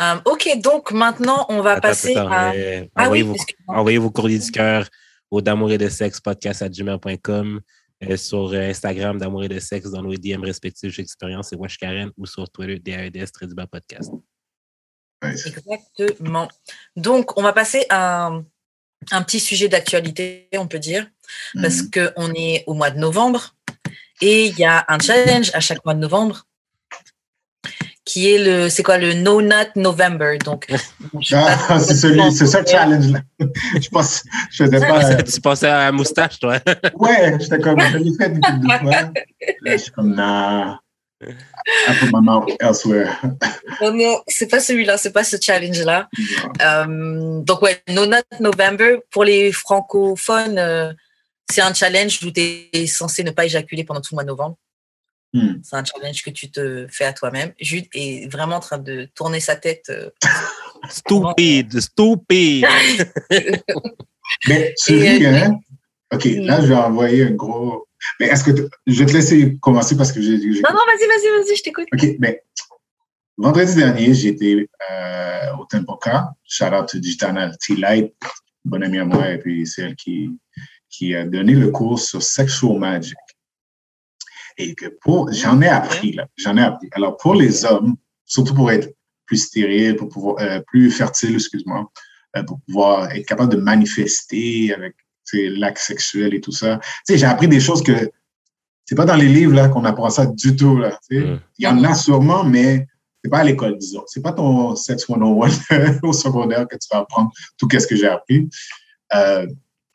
[0.00, 2.54] Euh, ok, donc maintenant, on va Attends, passer attends, à.
[2.54, 3.76] euh, Ah envoyez, oui, vos, excuse-moi.
[3.78, 4.86] envoyez vos courriers du cœur
[5.30, 7.60] au d'amour et de sexe podcast à gmail.com,
[8.04, 11.78] euh, sur euh, Instagram d'amour et de sexe dans nos DM respectifs j'expérience et Wesh
[11.78, 14.10] Karen ou sur Twitter DAEDS très du bas podcast.
[15.24, 15.46] nice.
[15.46, 16.48] Exactement.
[16.96, 18.44] Donc, on va passer à un,
[19.10, 21.08] un petit sujet d'actualité, on peut dire,
[21.60, 21.90] parce Mhm.
[22.14, 23.54] qu'on est au mois de novembre
[24.20, 26.46] et il y a un challenge à chaque mois de novembre
[28.08, 30.38] qui est le, c'est quoi, le No Nut November.
[30.42, 30.66] Donc,
[31.32, 32.70] Ah, c'est celui, c'est ça le Ouais.
[32.72, 33.20] challenge-là.
[33.82, 35.04] Je pense, je faisais pas.
[35.12, 36.56] euh, tu pensais à la moustache, toi?
[36.94, 38.90] ouais, j'étais comme, je l'ai fait couple de fois.
[38.90, 39.10] Là,
[39.66, 40.80] je suis comme, nah.
[41.20, 43.10] I put my mouth elsewhere.
[43.82, 46.08] Non, non, c'est pas celui-là, c'est pas ce challenge-là.
[46.62, 50.92] Euh, donc ouais, No Nut November pour les francophones, euh,
[51.50, 52.40] c'est un challenge où tu
[52.72, 54.56] es censé ne pas éjaculer pendant tout le mois de novembre.
[55.34, 55.56] Hmm.
[55.62, 57.52] C'est un challenge que tu te fais à toi-même.
[57.60, 59.86] Jude est vraiment en train de tourner sa tête.
[59.90, 60.08] euh.
[60.88, 62.64] Stupide, stupide!
[64.48, 65.58] Mais euh, hein?
[66.12, 67.86] OK, là, je vais envoyer un gros.
[68.20, 68.52] Mais est-ce que.
[68.52, 70.38] t- Je vais te laisser commencer parce que j'ai.
[70.38, 71.86] Non, non, vas-y, vas-y, vas-y, je t'écoute.
[71.92, 72.42] OK, mais
[73.36, 76.30] vendredi dernier, j'étais euh, au Tempoca.
[76.44, 78.14] Shout out to Digital T-Light,
[78.64, 80.30] bonne amie à moi, et puis c'est elle qui,
[80.88, 83.16] qui a donné le cours sur Sexual Magic.
[84.58, 85.32] Et que pour.
[85.32, 86.26] J'en ai appris, là.
[86.36, 86.88] J'en ai appris.
[86.92, 88.92] Alors, pour les hommes, surtout pour être
[89.26, 90.36] plus stérile, pour pouvoir.
[90.40, 91.90] euh, plus fertile, excuse-moi,
[92.36, 94.94] euh, pour pouvoir être capable de manifester avec
[95.32, 96.78] l'acte sexuel et tout ça.
[96.78, 98.10] Tu sais, j'ai appris des choses que
[98.84, 100.98] c'est pas dans les livres là qu'on apprend ça du tout là.
[101.08, 101.26] tu sais.
[101.26, 101.40] Mm.
[101.58, 102.86] Il y en a sûrement, mais
[103.22, 104.04] c'est pas à l'école, disons.
[104.06, 108.06] C'est pas ton sex 101 au secondaire que tu vas apprendre tout ce que j'ai
[108.06, 108.48] appris.
[109.14, 109.46] Euh,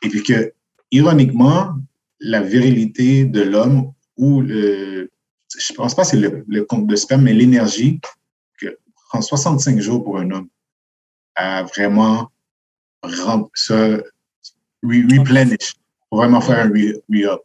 [0.04, 0.54] et puis que,
[0.92, 1.74] ironiquement,
[2.20, 5.10] la virilité de l'homme ou le,
[5.58, 8.00] je pense pas que c'est le, le compte de sperme, mais l'énergie
[8.60, 8.78] que
[9.10, 10.48] prend 65 jours pour un homme
[11.36, 12.30] à vraiment
[13.04, 14.04] rem- se
[14.84, 15.74] re- replenish,
[16.10, 17.42] pour vraiment faire un re- re-up.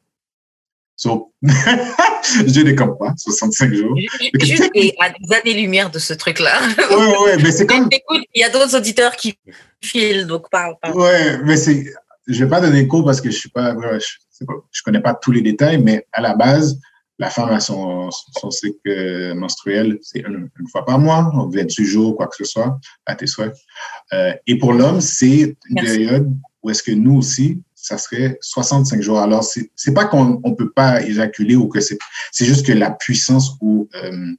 [0.97, 3.97] So, je ne comme pas, 65 jours.
[4.41, 6.61] Juste à des années-lumière de ce truc-là.
[6.91, 7.89] Oui, oui, mais c'est comme.
[7.93, 9.39] Écoute, il y a d'autres auditeurs qui
[9.81, 10.75] filent, donc parle.
[10.95, 11.85] Oui, mais c'est.
[12.29, 15.15] Je vais pas donner cours parce que je suis pas, je, pas, je connais pas
[15.15, 16.79] tous les détails, mais à la base,
[17.19, 22.29] la femme a son, son cycle menstruel, c'est une, fois par mois, 28 jours, quoi
[22.29, 23.55] que ce soit, à tes souhaits.
[24.13, 29.01] Euh, et pour l'homme, c'est une période où est-ce que nous aussi, ça serait 65
[29.01, 29.19] jours.
[29.19, 31.99] Alors, c'est pas qu'on on peut pas éjaculer ou que c'est,
[32.31, 34.33] c'est juste que la puissance ou euh,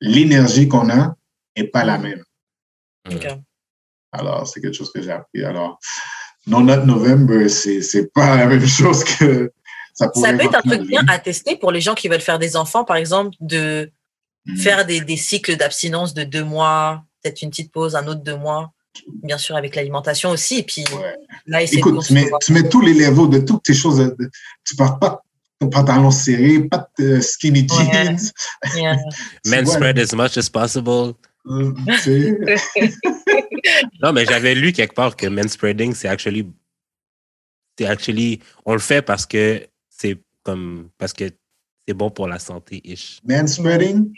[0.00, 1.14] l'énergie qu'on a
[1.54, 2.22] est pas la même.
[4.10, 5.44] Alors, c'est quelque chose que j'ai appris.
[5.44, 5.78] Alors,
[6.46, 9.52] non, notre novembre, c'est, c'est pas la même chose que
[9.94, 12.54] ça, peut être un truc bien à tester pour les gens qui veulent faire des
[12.56, 13.90] enfants, par exemple, de
[14.46, 14.56] hmm.
[14.56, 18.36] faire des, des cycles d'abstinence de deux mois, peut-être une petite pause, un autre deux
[18.36, 18.72] mois,
[19.22, 20.58] bien sûr avec l'alimentation aussi.
[20.58, 20.84] Et puis
[21.46, 24.14] là, Écoute, tu mets, tu mets, tous les levels de toutes tes choses.
[24.64, 25.22] Tu pars pas
[25.60, 28.32] de pantalon serré, pas de skinny jeans.
[28.74, 28.96] Yeah.
[29.46, 31.14] Men spread as much as possible.
[34.02, 36.46] Non, mais j'avais lu quelque part que men spreading, c'est actually,
[37.78, 41.30] c'est actually, on le fait parce que c'est comme parce que
[41.86, 42.80] c'est bon pour la santé.
[42.84, 43.20] Ish.
[43.24, 44.12] Man spreading?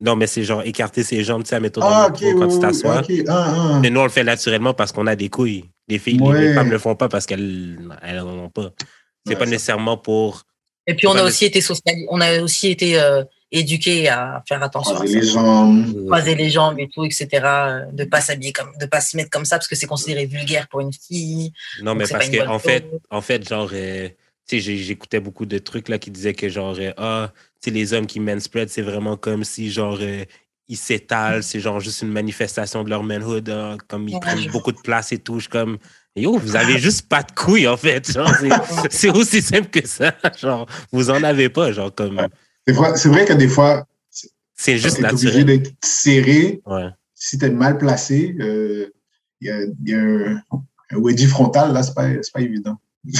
[0.00, 3.02] Non, mais c'est genre écarter ses jambes, tu sais, mettons ah, quand tu t'assois.
[3.28, 3.78] Ah, ah.
[3.80, 5.64] Mais nous, on le fait naturellement parce qu'on a des couilles.
[5.88, 8.72] Les filles, les femmes ne le font pas parce qu'elles n'en ont pas.
[9.26, 10.42] C'est pas nécessairement pour.
[10.86, 11.96] Et puis, on a, aussi été social...
[12.10, 13.24] on a aussi été euh,
[13.54, 16.06] éduqués à faire attention Croiser les jambes.
[16.06, 17.28] Croiser les jambes et tout, etc.
[17.92, 20.68] De pas s'habiller comme, de pas se mettre comme ça parce que c'est considéré vulgaire
[20.68, 21.52] pour une fille.
[21.82, 24.08] Non, mais parce que, en fait, en fait, genre, euh,
[24.48, 27.74] tu sais, j'écoutais beaucoup de trucs là qui disaient que genre, euh, ah, tu sais,
[27.74, 30.24] les hommes qui manspread, c'est vraiment comme si genre, euh,
[30.68, 34.72] ils s'étalent, c'est genre juste une manifestation de leur manhood, hein, comme ils prennent beaucoup
[34.72, 35.38] de place et tout.
[35.38, 35.78] Je comme,
[36.16, 38.18] yo, vous avez juste pas de couilles en fait.
[38.90, 40.12] C'est aussi simple que ça.
[40.40, 42.26] Genre, vous en avez pas, genre comme.
[42.66, 43.86] C'est vrai, que des fois,
[44.56, 45.28] c'est juste naturel.
[45.28, 46.62] obligé d'être serré.
[46.66, 46.88] Ouais.
[47.14, 48.92] Si t'es mal placé, euh,
[49.40, 50.42] il y a, y a un,
[50.90, 52.78] un wedgie frontal, là, c'est pas, pas évident.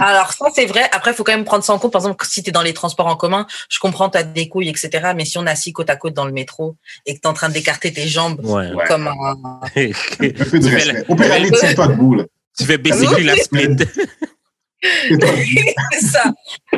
[0.00, 0.88] Alors ça c'est vrai.
[0.92, 1.92] Après, il faut quand même prendre ça en compte.
[1.92, 4.48] Par exemple, si tu es dans les transports en commun, je comprends tu as des
[4.48, 5.12] couilles, etc.
[5.16, 7.26] Mais si on est assis côte à côte dans le métro et que tu es
[7.26, 8.40] en train d'écarter tes jambes
[8.86, 9.12] comme un...
[9.64, 11.04] un peu de respect.
[11.08, 12.14] On peut aller de toi debout.
[12.14, 12.24] Là.
[12.56, 13.76] Tu fais baisser la split.
[14.82, 16.24] c'est ça.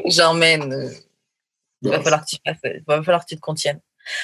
[0.06, 0.90] J'emmène.
[1.82, 2.36] Il va falloir que tu
[2.86, 3.80] va falloir que tu te contiennes.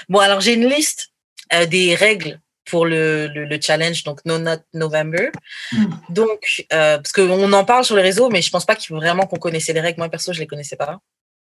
[0.08, 1.08] Bon, alors j'ai une liste
[1.52, 5.30] euh, des règles pour le, le, challenge, donc No Not November.
[5.72, 5.86] Hmm.
[6.10, 8.96] Donc, euh, parce qu'on en parle sur les réseaux, mais je pense pas qu'il faut
[8.96, 9.98] vraiment qu'on connaissait les règles.
[9.98, 11.00] Moi, perso, je les connaissais pas.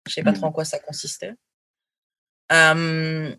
[0.07, 0.35] Je sais pas hmm.
[0.35, 1.33] trop en quoi ça consistait.
[2.51, 3.35] Euh,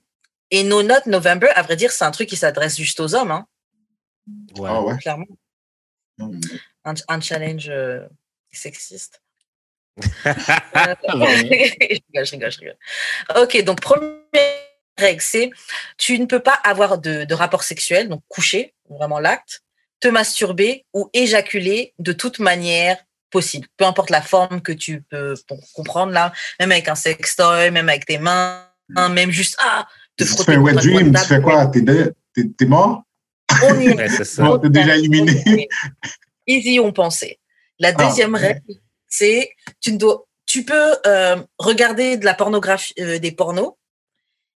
[0.51, 3.31] et No Not November, à vrai dire, c'est un truc qui s'adresse juste aux hommes.
[3.31, 3.47] Hein.
[4.57, 4.69] Ouais.
[4.71, 4.97] Ah ouais.
[4.99, 5.27] Clairement.
[6.85, 8.07] Un, challenge euh,
[8.53, 9.23] sexiste.
[10.03, 10.31] je
[11.81, 12.77] rigole, je rigole, je rigole.
[13.41, 14.11] Ok, donc premier
[14.99, 15.51] règle, c'est
[15.99, 19.63] tu ne peux pas avoir de, de rapport sexuel, donc coucher, vraiment l'acte,
[20.01, 22.97] te masturber ou éjaculer de toute manière
[23.31, 25.35] possible, peu importe la forme que tu peux
[25.75, 28.63] comprendre là, même avec un sextoy, même avec tes mains,
[29.11, 30.45] même juste ah, te frotter.
[30.45, 31.67] Tu fais un wet dream, tu fais quoi?
[31.67, 33.03] T'es mort?
[33.63, 34.61] On y est.
[34.63, 35.69] T'es déjà éliminé.
[36.47, 37.39] Easy, on pensait.
[37.79, 38.63] La ah, deuxième règle,
[39.17, 39.51] c'est
[39.81, 43.75] tu ne dois, tu peux euh, regarder de la pornographie, euh, des pornos,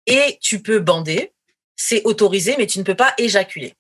[0.06, 1.34] et tu peux bander,
[1.76, 3.76] c'est autorisé, mais tu ne peux pas éjaculer.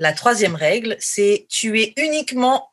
[0.00, 2.70] La troisième règle, c'est tu es uniquement,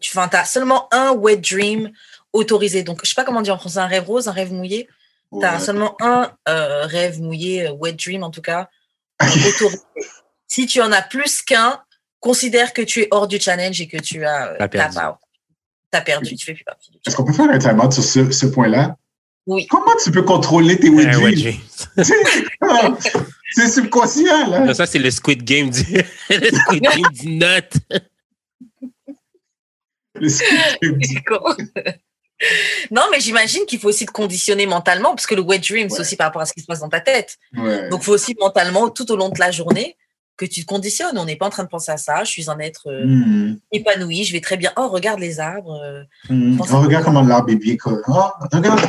[0.00, 1.92] tu as seulement un wet dream
[2.32, 2.82] autorisé.
[2.82, 4.88] Donc, je sais pas comment dire en français, un rêve rose, un rêve mouillé.
[5.38, 8.68] Tu as seulement un euh, rêve mouillé, wet dream en tout cas,
[9.20, 9.82] autorisé.
[10.46, 11.82] si tu en as plus qu'un,
[12.20, 14.98] considère que tu es hors du challenge et que tu as euh, perdu.
[15.92, 18.02] Tu as perdu, tu fais plus partie du Est-ce qu'on peut faire un time sur
[18.02, 18.96] ce, ce point-là?
[19.46, 19.66] Oui.
[19.66, 21.60] Comment tu peux contrôler tes wedgies?
[23.54, 24.72] c'est subconscient, là.
[24.72, 25.82] ça, c'est le Squid Game du,
[26.30, 27.72] le Squid Game du note.
[30.14, 31.22] le Squid Game du...
[32.90, 36.00] Non, mais j'imagine qu'il faut aussi te conditionner mentalement, parce que le wet dream, c'est
[36.00, 37.36] aussi par rapport à ce qui se passe dans ta tête.
[37.52, 39.96] Donc, il faut aussi mentalement, tout au long de la journée,
[40.42, 41.16] que tu te conditionnes.
[41.18, 42.24] On n'est pas en train de penser à ça.
[42.24, 43.58] Je suis un être euh, hmm.
[43.70, 44.24] épanoui.
[44.24, 44.72] Je vais très bien.
[44.76, 45.80] Oh, regarde les arbres.
[45.82, 46.60] Euh, hmm.
[46.60, 47.76] oh, regarde comment l'arbre est bien.
[47.84, 47.92] Oh,
[48.52, 48.80] regarde.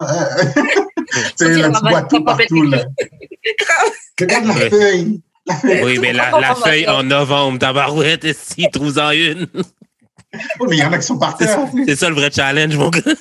[1.36, 2.84] c'est là, tu vois tout partout, là.
[4.20, 5.20] Regarde la feuille.
[5.64, 9.46] Oui, mais la, la feuille en novembre, tabarouette, si, trouve-en une.
[10.58, 11.60] Oh, mais il y en a qui sont par terre.
[11.86, 13.02] C'est ça le vrai challenge, mon gars.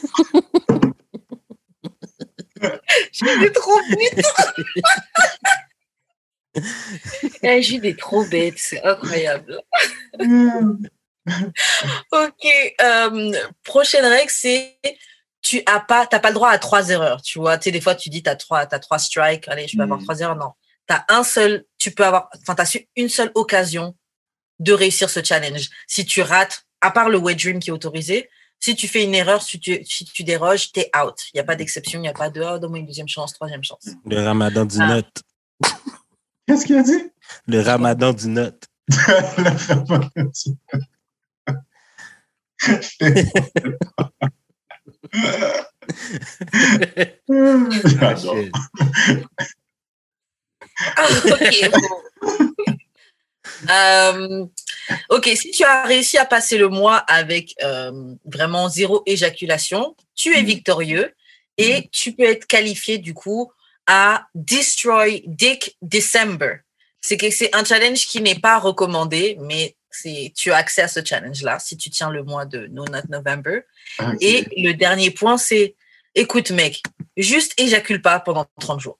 [3.11, 4.25] J'ai trop vite.
[7.41, 9.59] La Jude est trop bête, c'est incroyable.
[12.11, 12.45] ok,
[12.81, 13.31] euh,
[13.63, 14.77] prochaine règle, c'est
[15.41, 17.21] tu as pas, t'as pas le droit à trois erreurs.
[17.21, 19.47] Tu vois, tu sais, des fois, tu dis, t'as trois, t'as trois strikes.
[19.49, 20.05] Allez, je peux avoir Mhm.
[20.05, 20.35] trois erreurs.
[20.37, 20.51] Non.
[20.87, 23.95] T'as un seul, tu peux avoir, enfin, t'as su- une seule occasion
[24.59, 25.69] de réussir ce challenge.
[25.87, 29.13] Si tu rates, à part le wet dream qui est autorisé, si tu fais une
[29.15, 31.15] erreur, si tu, si tu déroges, t'es out.
[31.33, 33.33] Il n'y a pas d'exception, il n'y a pas de, oh, donne-moi une deuxième chance,
[33.33, 33.87] troisième chance.
[34.05, 34.87] Le ramadan du Ah.
[34.87, 35.21] note.
[36.47, 37.11] Qu'est-ce qu'il a dit?
[37.47, 38.67] Le ramadan du note.
[47.29, 48.37] Ah, J'adore.
[51.25, 51.71] ok.
[51.71, 52.53] bon.
[53.69, 54.45] Euh,
[55.09, 57.91] ok, si tu as réussi à passer le mois avec euh,
[58.25, 60.45] vraiment zéro éjaculation, tu es Mhm.
[60.47, 61.13] victorieux
[61.57, 63.51] et tu peux être qualifié du coup
[63.87, 66.57] à Destroy Dick December.
[67.01, 70.87] C'est que c'est un challenge qui n'est pas recommandé, mais c'est tu as accès à
[70.87, 73.61] ce challenge-là si tu tiens le mois de No Not November.
[73.99, 74.15] Ok.
[74.21, 75.75] Et le dernier point, c'est
[76.15, 76.81] écoute, mec,
[77.17, 78.99] juste éjacule pas pendant 30 jours.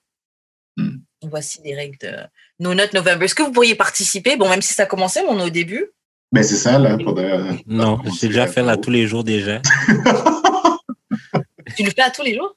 [0.76, 0.98] Hmm.
[1.22, 2.12] Voici les règles de
[2.60, 3.24] No Not November.
[3.24, 4.36] Est-ce que vous pourriez participer?
[4.36, 5.86] Bon, même si ça commençait, mais on est au début.
[6.32, 6.98] Ben, c'est ça, là.
[6.98, 9.62] Pour de- Non, j'ai déjà fait là tous les jours déjà.
[11.76, 12.54] Tu le fais à tous les jours?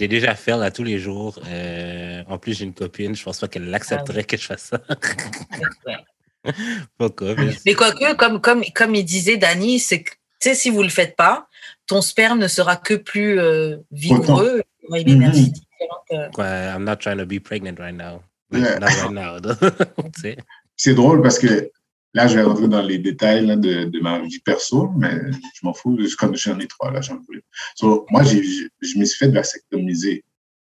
[0.00, 1.38] J'ai déjà fait là tous les jours.
[1.46, 3.14] Euh, en plus, j'ai une copine.
[3.14, 4.80] Je pense pas qu'elle l'accepterait que je fasse ça.
[6.96, 10.10] pas quoi, mais- quoique, comme, comme, comme il disait Dani, c'est que,
[10.40, 11.48] tu sais, si vous le faites pas,
[11.86, 14.62] ton sperme ne sera que plus euh, vigoureux.
[14.82, 15.22] Il aura une Mhm.
[15.22, 16.38] énergie différente.
[16.38, 16.74] euh.
[16.74, 18.22] I'm not trying to be pregnant right now.
[18.52, 18.78] Yeah.
[18.78, 19.38] Not right now.
[20.14, 20.36] Tu sais.
[20.76, 21.70] C'est drôle parce que
[22.14, 25.14] là, je vais rentrer dans les détails là, de, de ma vie perso, mais
[25.54, 25.96] je m'en fous.
[26.00, 27.42] Je- Comme j'en ai trois, là, j'en voulais.
[27.74, 30.24] So, moi, j'ai, je, je me suis fait vasectomiser.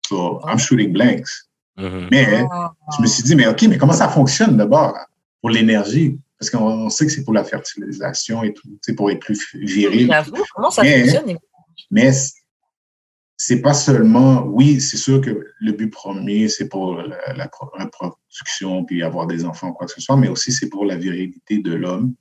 [0.08, 1.48] So, I'm shooting blanks.
[1.76, 2.08] Mhm.
[2.10, 2.72] Mais Ah.
[2.96, 4.94] je me suis dit, mais OK, mais comment ça fonctionne d'abord
[5.40, 6.18] pour l'énergie?
[6.38, 9.40] Parce qu'on on sait que c'est pour la fertilisation et tout, c'est pour être plus
[9.54, 10.08] viril.
[10.10, 11.36] J'avoue, comment ça Mais- fonctionne
[11.90, 12.10] Mais
[13.42, 17.70] c'est pas seulement, oui, c'est sûr que le but premier, c'est pour la, la pro-
[17.72, 21.58] reproduction puis avoir des enfants, quoi que ce soit, mais aussi c'est pour la virilité
[21.62, 22.14] de l'homme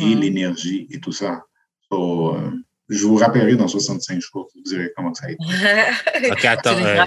[0.00, 0.20] et Mhm.
[0.22, 1.44] l'énergie et tout ça.
[1.90, 2.50] So, euh,
[2.88, 5.38] je vous rappellerai dans 65 jours, vous direz comment ça a été.
[6.32, 6.70] Ok, attends.
[6.78, 7.04] Euh,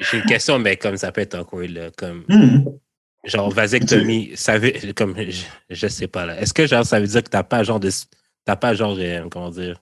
[0.00, 1.90] j'ai une question, mais comme ça peut être encore là.
[1.94, 2.64] Comme, Mhm.
[3.24, 4.72] genre, vasectomie, ça veut.
[4.96, 6.40] Comme, je, je sais pas là.
[6.40, 7.90] Est-ce que genre, ça veut dire que t'as pas genre de.
[8.46, 8.96] T'as pas genre.
[8.98, 9.76] euh, comment dire?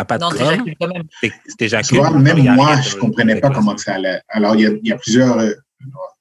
[0.00, 1.04] T'as pas de Non, quand même.
[1.22, 1.98] Tu T'éjacules?
[1.98, 4.20] vois, Comme, même moi, je de- comprenais pas comment ça allait.
[4.28, 5.52] Alors, il y a, il y a plusieurs, euh,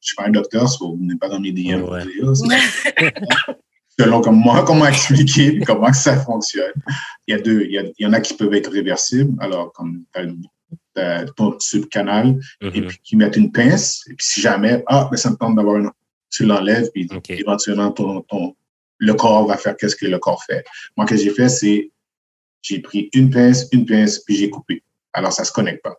[0.01, 1.83] je suis pas un docteur, so vous n'êtes pas dans mes DM.
[1.83, 2.03] Ouais.
[3.99, 6.71] Selon comme moi, comment expliquer, comment ça fonctionne.
[7.27, 9.33] Il y a deux, il y, a- il y en a qui peuvent être réversibles.
[9.41, 10.35] Alors, comme le-
[10.93, 12.87] t'as ton subcanal, et Mhm.
[12.87, 15.77] puis qui mettent une pince, et puis si jamais, ah, ben, ça me tente d'avoir
[15.77, 15.89] une,
[16.29, 18.55] tu l'enlèves, puis éventuellement, ton, ton,
[18.99, 20.63] le corps va faire qu'est-ce que le corps fait.
[20.95, 21.91] Moi, ce que j'ai fait, c'est,
[22.61, 24.83] j'ai pris une pince, une pince, puis j'ai coupé.
[25.13, 25.95] Alors, ça se connecte pas.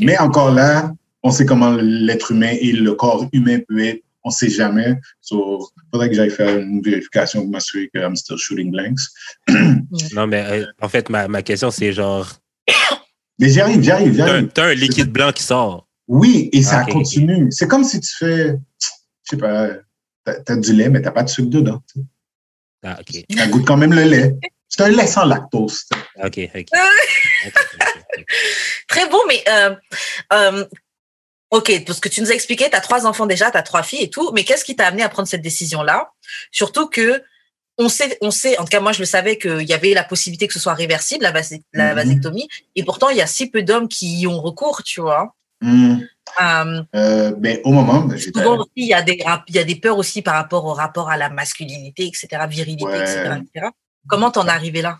[0.00, 4.02] Mais encore là, on sait comment l'être humain et le corps humain peut être.
[4.24, 4.94] On sait jamais.
[5.20, 9.02] So, faudrait que j'aille faire une vérification pour m'assurer que I'm still shooting blanks.
[10.14, 12.28] Non, mais euh, en fait, ma, ma question, c'est genre.
[13.40, 14.48] Mais j'y arrive, j'y arrive, j'y T'as un, arrive.
[14.54, 15.88] t'as un liquide blanc qui sort.
[16.06, 16.92] Oui, et ça ok.
[16.92, 17.48] continue.
[17.50, 18.88] C'est comme si tu fais, je
[19.24, 19.70] sais pas,
[20.24, 21.82] t'as as du lait, mais t'as pas de sucre dedans.
[22.84, 23.24] Ah, ok.
[23.36, 24.36] Ça goûte quand même le lait.
[24.74, 25.84] C'est un lait sans lactose.
[26.24, 26.64] Ok, ok.
[26.74, 26.88] Ah.
[27.46, 27.86] Ok, ok,
[28.18, 28.24] ok.
[28.88, 29.74] Très bon, mais euh,
[30.32, 30.64] euh,
[31.50, 33.82] ok, parce que tu nous as expliqué, tu as trois enfants déjà, tu as trois
[33.82, 36.10] filles et tout, mais qu'est-ce qui t'a amené à prendre cette décision-là?
[36.52, 37.22] Surtout que
[37.78, 40.04] on sait, on sait, en tout cas moi je le savais qu'il y avait la
[40.04, 41.94] possibilité que ce soit réversible, la, Mhm.
[41.96, 45.34] vasectomie, et pourtant il y a si peu d'hommes qui y ont recours, tu vois.
[45.62, 46.00] Hum,
[46.40, 49.58] Euh, euh, ben, au moment, ben, souvent aussi, il y, a des, rap- il y
[49.58, 53.00] a des peurs aussi par rapport au rapport à la masculinité, etc., virilité, Ouais.
[53.00, 53.66] etc., etc.
[54.08, 54.98] Comment t'en es arrivé là?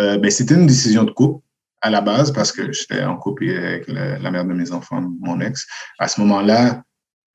[0.00, 1.42] Euh, ben, c'était une décision de couple
[1.80, 5.02] à la base parce que j'étais en couple avec le- la mère de mes enfants,
[5.20, 5.66] mon ex.
[5.98, 6.82] À ce moment-là,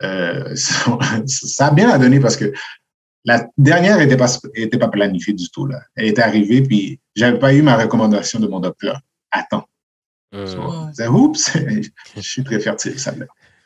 [0.04, 2.52] euh, ça, ça a bien donné parce que
[3.24, 5.68] la dernière n'était pas, était pas planifiée du tout.
[5.68, 5.80] Là.
[5.96, 9.00] Elle était arrivée, puis j'avais pas eu ma recommandation de mon docteur.
[9.32, 9.66] Attends.
[10.34, 11.52] So, je disais, oups,
[12.16, 13.14] je suis très fertile, ça.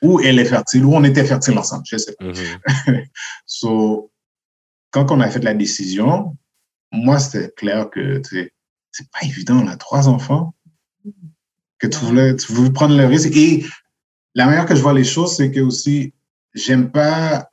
[0.01, 2.25] Ou elle est fertile, ou on était fertile ensemble, je sais pas.
[2.25, 3.05] Mhm.
[3.45, 4.11] So,
[4.91, 6.35] quand on a fait la décision,
[6.95, 8.21] moi, c'était clair que
[8.91, 10.53] c'est pas évident, là, trois enfants,
[11.79, 13.35] que tu voulais, tu voulais prendre le risque.
[13.35, 13.65] Et
[14.33, 16.13] la manière que je vois les choses, c'est que aussi,
[16.53, 17.49] j'aime pas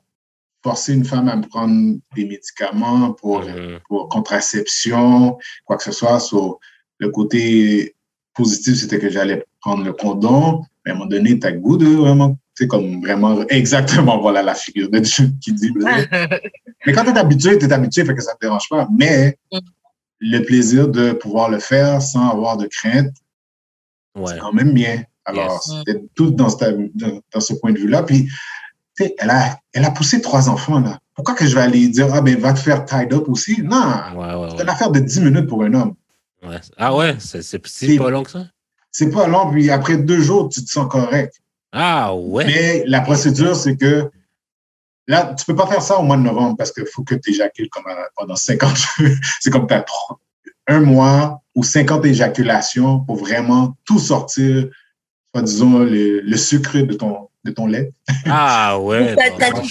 [0.62, 3.44] forcer une femme à me prendre des médicaments pour,
[3.88, 6.20] pour contraception, quoi que ce soit.
[6.20, 6.60] So,
[6.98, 7.96] le côté
[8.34, 11.58] positif, c'était que j'allais prendre le condom, mais à un moment donné, tu as le
[11.58, 15.72] goût de vraiment, tu sais, comme vraiment, exactement, voilà la figure de Dieu qui dit.
[16.86, 18.88] Mais quand tu es habitué, tu es habitué, fait que ça te dérange pas.
[18.96, 19.58] Mais Mm.
[20.20, 23.14] le plaisir de pouvoir le faire sans avoir de crainte,
[24.26, 25.02] c'est quand même bien.
[25.24, 26.48] Alors, c'était tout dans,
[27.32, 28.02] dans, ce point de vue-là.
[28.02, 28.28] Puis,
[29.18, 30.98] elle a, elle a poussé trois enfants, là.
[31.14, 33.62] Pourquoi que je vais aller dire, ah ben, va te faire tied up aussi?
[33.62, 33.82] Non,
[34.56, 35.94] c'est une affaire de 10 minutes pour un homme.
[36.76, 38.46] Ah ouais, c'est pas long que ça?
[38.90, 41.40] C'est pas long, puis après deux jours, tu te sens correct.
[41.72, 42.44] Ah ouais.
[42.44, 44.10] Mais la procédure, c'est que
[45.06, 47.30] là, tu peux pas faire ça au mois de novembre parce qu'il faut que tu
[47.30, 47.84] éjacules comme
[48.16, 48.76] pendant 50
[49.40, 49.84] C'est comme tu as
[50.68, 54.68] un mois ou 50 éjaculations pour vraiment tout sortir,
[55.34, 57.92] soit disons, le, sucre de ton, de ton lait.
[58.26, 59.16] Ah ouais.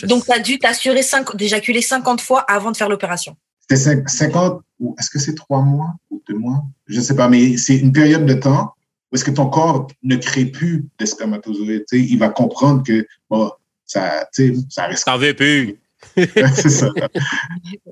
[0.08, 1.02] donc, tu as, dû t'assurer
[1.36, 3.36] d'éjaculer 50 fois avant de faire l'opération.
[3.70, 6.64] C'était 50, ou est-ce que c'est trois mois ou deux mois?
[6.88, 8.74] Je ne sais pas, mais c'est une période de temps
[9.12, 11.86] où est-ce que ton corps ne crée plus de spermatozoïdes.
[11.92, 13.52] Il va comprendre que bon,
[13.86, 14.28] ça,
[14.70, 15.04] ça reste.
[15.04, 15.78] Ça veut plus.
[16.16, 16.88] c'est ça.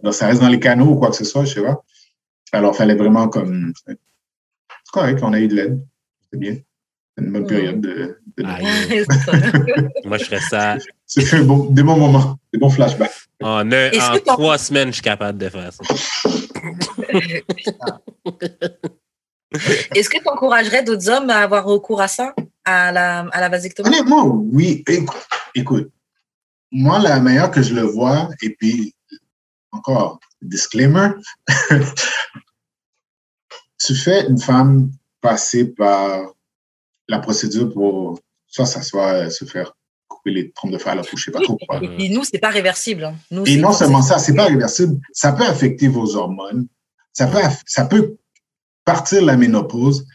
[0.02, 1.84] Donc, ça reste dans les canaux ou quoi que ce soit, je sais pas.
[2.52, 3.74] Alors, il fallait vraiment comme.
[3.86, 3.98] C'est
[4.92, 5.86] correct, on a eu de l'aide.
[6.32, 6.58] C'est bien.
[7.18, 8.18] C'est une bonne période de.
[10.06, 10.78] Moi, je ferais ça.
[11.06, 13.12] C'est bon, des bons moments, des bons flashbacks.
[13.42, 15.84] En, en trois semaines, je suis capable de faire ça.
[19.52, 22.34] Est-ce que tu encouragerais d'autres hommes à avoir recours à ça,
[22.66, 23.90] à la, à la vasectomie?
[23.90, 24.84] Honnêtement, oui.
[25.56, 25.92] Écoute,
[26.72, 28.94] moi, la meilleure que je le vois, et puis,
[29.72, 31.10] encore, disclaimer,
[33.80, 34.92] tu fais une femme
[35.22, 36.34] passer par
[37.08, 39.76] la procédure pour soit s'asseoir, se faire
[40.08, 41.82] couper les trompes de fer à la couche, je sais pas trop quoi.
[41.82, 43.06] Et nous, c'est pas réversible.
[43.06, 43.16] Hein.
[43.32, 46.68] Nous, et non seulement ça, c'est pas réversible, ça peut affecter vos hormones,
[47.14, 48.18] ça peut, ça peut
[48.90, 50.08] partir la ménopause.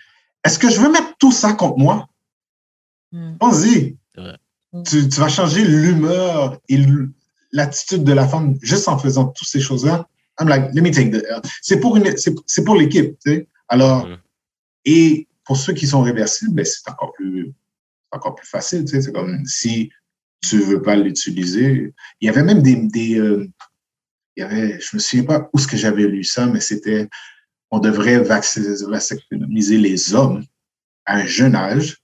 [0.45, 2.09] Est-ce que je veux mettre tout ça contre moi?
[3.13, 3.37] Hmm.
[3.41, 3.97] Vas-y.
[4.91, 6.79] Tu, vas changer l'humeur et
[7.53, 10.09] l'attitude de la femme juste en faisant toutes ces choses-là.
[10.41, 11.23] I'm like, let me take the.
[11.63, 11.97] C'est pour,
[12.47, 13.49] c'est, pour l'équipe, tu sais.
[13.69, 14.09] Alors,
[14.85, 17.55] et pour ceux qui sont réversibles, ben, c'est encore plus,
[18.11, 19.03] encore plus facile, tu sais.
[19.03, 19.93] C'est comme si
[20.41, 21.95] tu veux pas l'utiliser.
[22.21, 23.49] Il y avait même des, des euh,
[24.37, 27.09] il y avait, je me souviens pas où ce que j'avais lu ça, mais c'était
[27.71, 28.69] on devrait vacciner
[29.79, 30.45] les hommes
[31.07, 31.99] à un jeune âge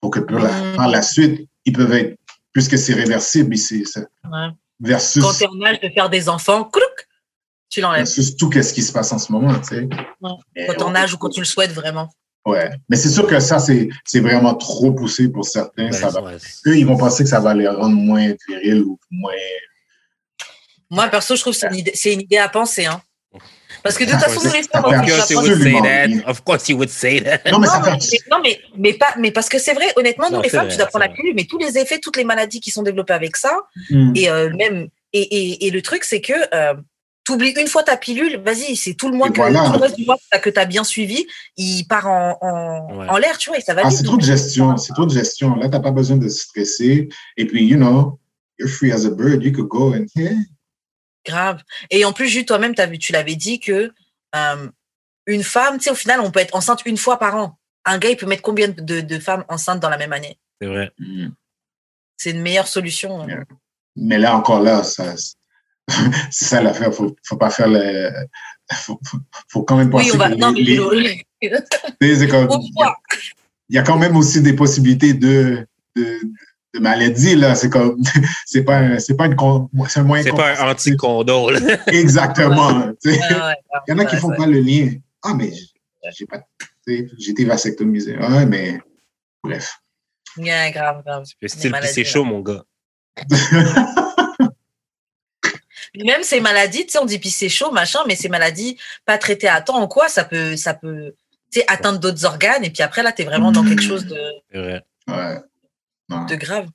[0.00, 0.76] pour que mm.
[0.76, 2.16] par la suite, ils peuvent être,
[2.52, 3.84] puisque c'est réversible ici,
[4.80, 5.22] versus.
[5.22, 6.70] Quand tu es en âge de faire des enfants,
[7.68, 8.00] tu l'enlèves.
[8.00, 9.88] Versus tout ce qui se passe en ce moment, tu sais.
[10.20, 12.10] Quand tu es en âge ou quand tu le souhaites vraiment.
[12.46, 12.70] Ouais.
[12.88, 15.92] Mais c'est sûr que ça, c'est vraiment trop poussé pour certains.
[15.92, 16.32] ça va,
[16.66, 19.32] eux, ils vont penser que ça va les rendre moins virils ou moins.
[20.88, 22.86] Moi, perso, je trouve que c'est une, idée à penser.
[22.86, 23.00] Hein.
[23.82, 27.50] Parce que de toute façon, nous les femmes, Of course you would say that.
[27.50, 27.68] Non, mais,
[28.30, 30.86] non, mais, mais, pas, mais parce que c'est vrai, honnêtement, nous les femmes, tu dois
[30.86, 33.52] prendre la pilule, mais tous les effets, toutes les maladies qui sont développées avec ça,
[33.90, 34.12] hmm.
[34.14, 36.74] et euh, même, et, et, et, le truc, c'est que euh,
[37.24, 39.96] tu oublies une fois ta pilule, vas-y, c'est tout le mois que, tout le reste
[39.96, 43.58] du mois que tu as bien suivi, il part en, en, en l'air, tu vois,
[43.58, 45.54] et ça va ah, C'est trop de gestion, c'est trop de gestion.
[45.56, 47.08] Là, tu n'as pas besoin de stresser.
[47.36, 48.18] Et puis, you know,
[48.58, 50.30] you're free as a bird, you could go and, yeah,
[51.30, 51.62] Grave.
[51.90, 53.92] Et en plus, juste toi-même, as vu, tu l'avais dit que
[54.34, 54.68] euh,
[55.26, 57.58] une femme, tu sais, au final, on peut être enceinte une fois par an.
[57.84, 60.38] Un gars, il peut mettre combien de, de femmes enceintes dans la même année?
[60.60, 60.92] C'est vrai.
[60.98, 61.28] Mm.
[62.16, 63.22] C'est une meilleure solution.
[63.22, 63.44] Hein.
[63.96, 65.14] Mais là, encore là, ça,
[66.30, 66.92] c'est ça l'affaire.
[66.92, 68.10] Faut, faut pas faire le.
[68.72, 69.00] Faut,
[69.48, 70.10] faut, quand même penser.
[70.10, 70.28] Oui, on va.
[70.28, 71.24] Non, mais les...
[73.68, 75.66] il y a quand même aussi des possibilités de,
[75.96, 76.20] de
[76.74, 77.54] de maladie, là.
[77.54, 77.98] C'est comme,
[78.46, 79.36] c'est pas, c'est pas une,
[79.88, 80.22] c'est un moyen.
[80.22, 81.50] C'est pas un anti-condom,
[81.86, 82.92] Exactement.
[83.04, 83.18] Il
[83.88, 84.92] y en a qui font pas le lien.
[85.22, 85.52] Ah, mais
[86.16, 86.40] j'ai pas,
[86.86, 88.16] j'ai été vasectomisé.
[88.20, 88.80] Ah, mais
[89.42, 89.78] bref.
[90.36, 91.24] Yeah, grave, grave.
[91.46, 92.64] C'est chaud, mon gars.
[95.96, 99.18] même ces maladies, tu sais, on dit puis c'est chaud, machin, mais ces maladies pas
[99.18, 101.14] traitées à temps en quoi, ça peut, ça peut,
[101.52, 104.06] tu sais, atteindre d'autres organes, et puis après, là, tu es vraiment dans quelque chose
[104.06, 104.18] de.
[104.52, 104.82] C'est
[106.28, 106.68] de grave.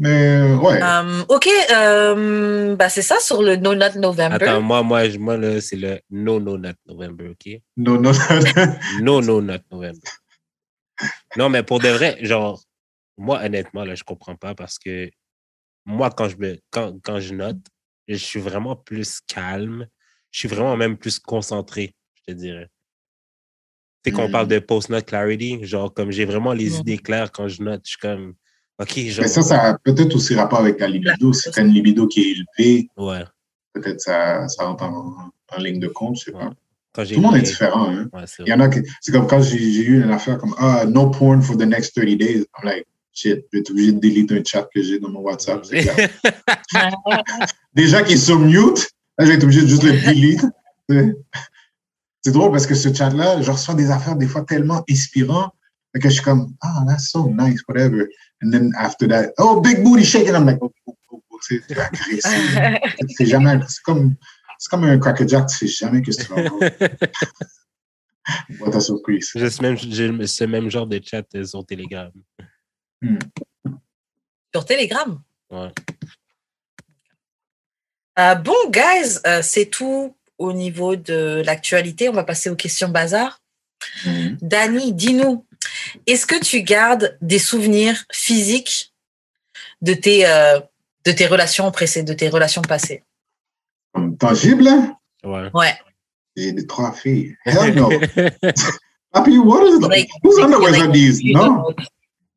[0.00, 0.82] Mais ouais.
[0.82, 4.36] Um, ok, um, bah c'est ça sur le No Not November.
[4.36, 7.60] Attends, moi, moi, moi là, c'est le No No Not November, ok?
[7.76, 8.12] No No
[9.02, 10.00] No No Not November.
[11.36, 12.62] Non, mais pour de vrai, genre,
[13.18, 15.10] moi, honnêtement, là, je comprends pas parce que
[15.84, 17.58] moi, quand je, me, quand, quand je note,
[18.08, 19.86] je suis vraiment plus calme.
[20.30, 22.68] Je suis vraiment même plus concentré, je te dirais.
[24.02, 24.50] Tu sais, qu'on parle mm.
[24.50, 26.80] de post-note clarity, genre, comme j'ai vraiment les mm.
[26.80, 28.34] idées claires quand je note, je suis comme
[28.78, 31.32] mais ça, ça a peut-être aussi rapport avec la libido.
[31.32, 33.24] Si tu as une libido qui est élevée, ouais.
[33.72, 36.50] peut-être ça, ça rentre en, ligne de compte, je sais pas.
[36.94, 37.90] Tout le monde est différent.
[37.90, 38.08] Hein?
[38.40, 41.10] Il y en a qui, c'est comme quand j'ai eu une affaire comme ah, no
[41.10, 42.44] porn for the next 30 days.
[42.58, 45.20] I'm like, shit, je vais être obligé de delete un chat que j'ai dans mon
[45.20, 45.64] WhatsApp.
[47.74, 50.44] Déjà qui est sur mute, là, je vais être obligé de juste le delete.
[52.22, 55.52] C'est drôle parce que ce chat-là, je reçois des affaires des fois tellement inspirantes
[56.00, 58.08] que je suis comme, ah, that's so nice, whatever.
[58.44, 60.34] And then after that, oh, big booty shaking.
[60.34, 62.22] I'm like, oh, oh, oh, oh c'est agressif.
[63.16, 64.16] c'est jamais, c'est comme,
[64.58, 66.68] c'est comme un crackerjack, tu sais jamais que vas
[68.60, 69.30] What a surprise.
[69.34, 72.10] J'ai ce même, j'ai ce même genre de chat euh, sur Telegram.
[73.00, 73.18] Hmm.
[74.54, 75.22] Sur Telegram?
[75.50, 75.72] Ouais.
[78.18, 82.10] Euh, bon, guys, euh, c'est tout au niveau de l'actualité.
[82.10, 83.40] On va passer aux questions bazar.
[84.06, 84.38] Mhm.
[84.40, 85.46] Dani, dis-nous,
[86.06, 88.92] est-ce que tu gardes des souvenirs physiques
[89.82, 90.60] de tes, euh,
[91.04, 93.02] de tes relations précédentes, de tes relations passées?
[94.18, 94.96] Tangible, hein?
[95.24, 95.50] Ouais.
[95.54, 95.74] Ouais.
[96.36, 97.36] J'ai des trois filles.
[97.46, 97.88] Hell no.
[99.12, 100.18] Papi, what is Like- that?
[100.24, 101.22] Whose underwears are these?
[101.22, 101.64] like- Non.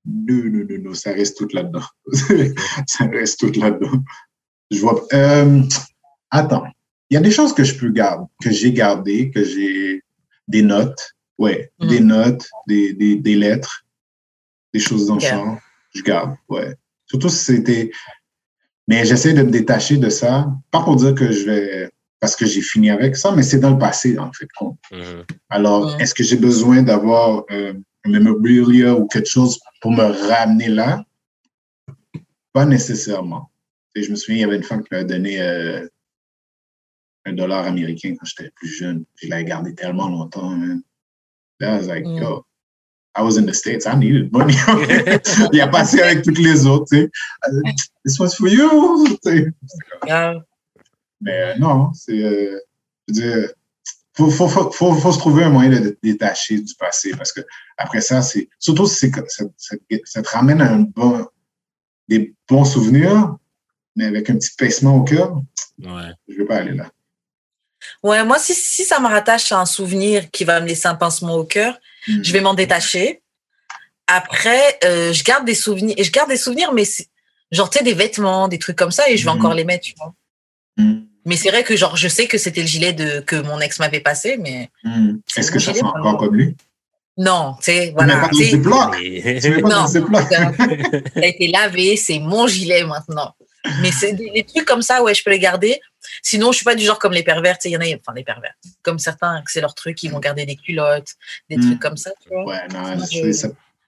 [0.06, 1.84] Non, non, non, non, ça reste tout là-dedans.
[2.88, 4.04] ça reste tout là-dedans.
[4.72, 5.06] Je vois.
[5.14, 5.64] Euh,
[6.32, 6.64] attends,
[7.10, 10.04] il y a des choses que je peux garder, que j'ai gardées, que j'ai
[10.48, 11.88] des notes, ouais, Mhm.
[11.90, 13.86] des notes, des, des, des lettres,
[14.74, 15.58] des choses dans le genre.
[15.96, 16.76] Je garde, ouais.
[17.06, 17.92] Surtout si c'était.
[18.88, 21.90] Mais j'essaie de me détacher de ça, pas pour dire que je vais.
[22.20, 24.48] Parce que j'ai fini avec ça, mais c'est dans le passé, en fait.
[24.58, 24.80] compte.
[24.92, 25.24] Mhm.
[25.50, 26.02] Alors, Mhm.
[26.02, 27.74] est-ce que j'ai besoin d'avoir euh,
[28.06, 31.04] un memorabilia ou quelque chose pour me ramener là?
[32.54, 33.52] Pas nécessairement.
[33.96, 35.88] Je me souviens, il y avait une femme qui m'avait donné euh,
[37.26, 39.06] un dollar américain quand j'étais plus jeune.
[39.22, 40.82] Je l'avais gardé tellement longtemps, man.
[41.60, 42.22] Was like, Mhm.
[42.22, 42.46] yo,
[43.16, 44.54] I was in the States, I needed money.
[45.54, 47.10] il a passé avec toutes les autres, tu sais.
[48.06, 49.06] This was for you.
[49.24, 49.48] tu sais.
[50.08, 50.36] Ah,
[51.22, 52.24] Mais euh, non, c'est.
[52.24, 52.60] euh,
[53.08, 53.54] je veux dire,
[54.16, 57.32] faut, faut, faut, faut, faut se trouver un moyen de te détacher du passé parce
[57.32, 57.42] que
[57.78, 58.48] après ça, c'est.
[58.60, 59.22] Surtout si ça,
[59.58, 61.26] ça, ça te ramène à un bon,
[62.08, 63.36] des bons souvenirs,
[63.96, 65.36] mais avec un petit pincement au cœur,
[65.80, 66.12] Ouais.
[66.28, 66.90] je ne vais pas aller là.
[68.04, 70.96] Ouais, moi, si, si ça me rattache à un souvenir qui va me laisser un
[70.96, 71.78] pincement au cœur,
[72.08, 72.24] Mm.
[72.24, 73.22] je vais m'en détacher.
[74.08, 75.96] Après, euh, je garde des souvenirs.
[75.98, 76.84] Et je garde des souvenirs, mais
[77.52, 79.38] genre, tu sais, des vêtements, des trucs comme ça, et je vais Mhm.
[79.40, 80.14] encore les mettre, tu vois.
[80.78, 81.02] Mm.
[81.26, 83.80] Mais c'est vrai que, genre, je sais que c'était le gilet de, que mon ex
[83.80, 84.70] m'avait passé, mais
[85.36, 86.56] Est-ce que ça gilet, sent encore comme lui?
[87.18, 88.16] non, tu sais, voilà.
[88.16, 89.88] mets pas dans tu mets pas dans Non.
[89.88, 93.34] le ça a été lavé, c'est mon gilet maintenant.
[93.82, 95.82] Mais c'est des, des trucs comme ça, ouais, je peux les garder.
[96.24, 97.96] Sinon, je suis pas du genre comme les pervers, tu sais, il y en a,
[98.00, 98.54] enfin, les pervers.
[98.82, 101.14] Comme certains, que c'est leur truc, ils vont garder des culottes,
[101.50, 101.62] des Mm.
[101.62, 102.46] trucs comme ça, tu vois.
[102.46, 103.32] Ouais, non, c'est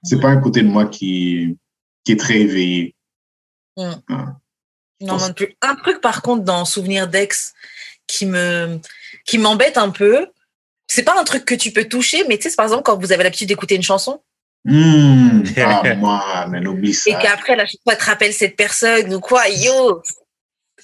[0.09, 1.57] je- pas un côté de moi qui,
[2.05, 2.95] qui est très éveillé.
[3.77, 3.91] Mm.
[4.09, 4.25] Ah.
[5.01, 5.55] Non, non plus.
[5.61, 7.53] Un truc, par contre, dans Souvenir d'ex,
[8.07, 8.79] qui me,
[9.25, 10.27] qui m'embête un peu,
[10.87, 13.11] c'est pas un truc que tu peux toucher, mais tu sais, par exemple quand vous
[13.11, 14.21] avez l'habitude d'écouter une chanson
[14.65, 15.43] Mm.
[15.57, 17.09] Ah, moi, mais oublie ça.
[17.11, 20.01] et qu'après, la chanson, elle te rappelle cette personne ou quoi, yo!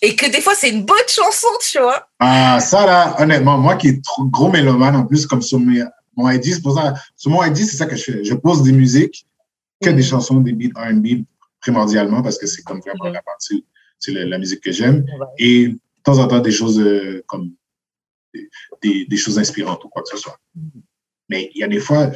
[0.06, 2.08] Et que des fois, c'est une bonne chanson, tu vois.
[2.20, 5.84] Ah, ça là, honnêtement, moi qui est trop gros mélomane en plus, comme sur mes-
[6.16, 8.24] mon ID, c'est pour ça, sur mon ID, c'est ça que je fais.
[8.24, 9.26] Je pose des musiques,
[9.84, 11.26] que des chansons, des beats R&B
[11.60, 13.66] primordialement, parce que c'est comme vraiment la partie,
[13.98, 15.06] c'est la, la musique que j'aime.
[15.40, 17.52] Et de temps en temps, des choses euh, comme
[18.32, 18.48] des,
[18.84, 20.38] des, des choses inspirantes ou quoi que ce soit.
[21.30, 22.12] Mais il y a des fois,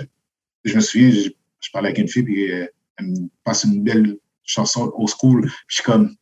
[0.63, 1.29] je me souviens, je,
[1.59, 2.67] je parlais avec une fille, puis euh,
[2.97, 6.15] elle me passe une belle chanson old school, puis je suis comme,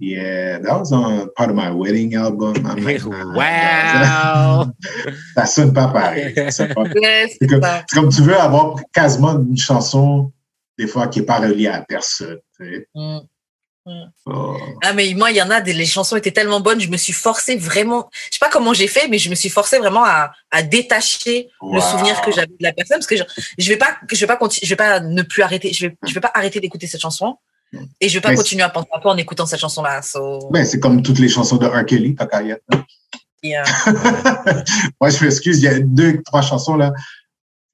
[0.00, 2.56] Yeah, that was on part of my wedding album.
[2.64, 4.72] I'm like, nah, wow!
[5.34, 6.32] ça sonne pas pareil.
[6.50, 6.72] C'est
[7.46, 10.32] comme, tu veux avoir quasiment une chanson,
[10.78, 12.38] des fois, qui n'est pas reliée à personne.
[12.56, 12.88] tu sais.
[12.94, 13.18] Mm.
[14.26, 14.56] Oh.
[14.82, 16.96] Ah, mais moi, il y en a, des, les chansons étaient tellement bonnes, je me
[16.96, 20.04] suis forcée vraiment, je sais pas comment j'ai fait, mais je me suis forcée vraiment
[20.04, 23.24] à, à détacher le souvenir que j'avais de la personne, parce que je,
[23.58, 25.96] je vais pas, je vais pas continuer, je vais pas ne plus arrêter, je vais,
[26.06, 27.36] je vais pas arrêter d'écouter cette chanson,
[28.00, 30.02] et je vais pas Mais continuer à penser à toi en écoutant cette chanson-là.
[30.02, 31.84] So, Ben, c'est comme toutes les chansons de R.
[31.86, 32.58] Kelly, ta carrière.
[33.42, 33.64] yeah.
[35.00, 36.92] Moi, je m'excuse, il y a deux, trois chansons là.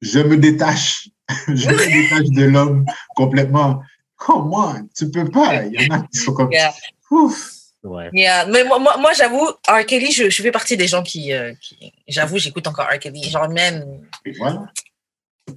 [0.02, 1.08] Je me détache.
[1.48, 2.84] je me détache de l'homme
[3.14, 3.82] complètement.
[4.16, 4.74] Comment?
[4.96, 5.64] Tu peux pas.
[5.64, 6.52] Il y en a qui sont comme.
[6.52, 6.72] Yeah.
[7.10, 7.52] Ouf.
[7.82, 8.10] Ouais.
[8.12, 8.46] Yeah.
[8.46, 9.84] Mais moi, moi, moi, j'avoue, R.
[9.86, 12.98] Kelly, je, je fais partie des gens qui, euh, qui j'avoue, j'écoute encore R.
[12.98, 13.22] Kelly.
[13.30, 14.66] Genre, même, Et voilà.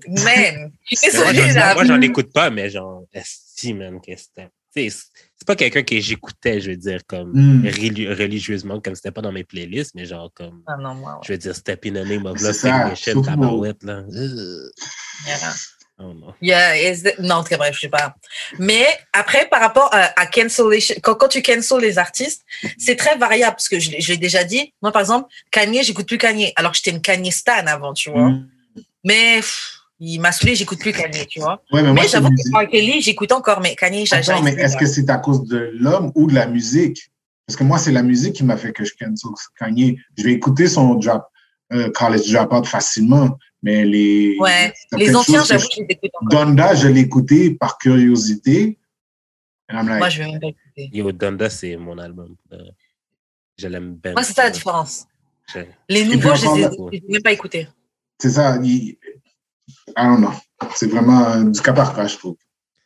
[0.08, 0.72] même.
[0.90, 3.04] Je suis désolée, moi, j'en écoute pas, mais genre,
[3.62, 4.49] qu'est-ce que c'était?
[4.72, 7.66] C'est c'est pas quelqu'un que j'écoutais, je veux dire, comme Mm.
[7.68, 11.20] reli- religieusement, comme c'était pas dans mes playlists, mais genre, comme, Ah non, moi, ouais.
[11.26, 14.03] je veux dire, Step in the Name of C'est Love, Technician, Tabarouette, là.
[15.28, 15.53] Yeah.
[16.01, 16.34] Oh non.
[16.41, 18.16] Yeah, is the- Non, en tout cas, bref, je sais pas.
[18.57, 22.43] Mais après, par rapport à, à cancellation, quand, quand tu cancel les artistes,
[22.78, 24.74] c'est très variable parce que je, l'ai- je l'ai déjà dit.
[24.82, 28.12] Moi, par exemple, Kanye, j'écoute plus Kanye, alors que j'étais une Kanye stan avant, tu
[28.12, 28.30] vois.
[28.30, 28.47] Mm.
[29.03, 31.62] Mais pff, il m'a saoulé, j'écoute plus Kanye, tu vois.
[31.72, 32.70] Ouais, mais moi, mais j'avoue que R.
[32.70, 35.72] Kelly, j'écoute encore, mais Kanye, j'a- Attends, j'arrive mais est-ce que c'est à cause de
[35.74, 37.12] l'homme ou de la musique?
[37.45, 39.97] Parce que moi, c'est la musique qui m'a fait que je cancel Kanye.
[40.18, 41.24] Je vais écouter son drop,
[41.74, 44.38] euh, College Dropout facilement, mais les.
[44.39, 46.45] Ouais, les anciens, j'avoue, je- les écoute encore.
[46.45, 48.78] Donda, je l'ai écouté par curiosité.
[49.72, 50.89] Like, Moi, je vais même pas écouter.
[50.93, 52.36] Yo, Donda, c'est mon album.
[52.54, 52.58] Euh,
[53.58, 54.14] je l'aime bien.
[54.14, 55.06] Moi, c'est ça la différence.
[55.54, 57.68] Je- Les nouveaux, je encore les ai là- je les ai même pas écoutés.
[58.20, 58.58] c'est ça.
[58.64, 58.97] il-
[59.97, 60.32] I don't know.
[60.76, 62.38] C'est vraiment euh, du cas par cas, je trouve.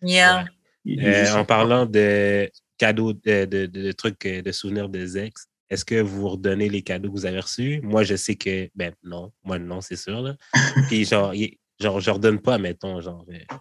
[0.02, 0.46] Yeah.
[0.88, 5.48] Euh, en parlant de cadeaux, de, de, de- de trucs, euh, de souvenirs des ex,
[5.70, 7.80] est-ce que vous redonnez les cadeaux que vous avez reçus?
[7.84, 10.22] Moi, je sais que, ben non, moi non, c'est sûr.
[10.22, 10.36] Là.
[10.90, 11.34] Puis genre,
[11.80, 13.26] genre, je redonne pas, mettons, genre.
[13.30, 13.56] euh,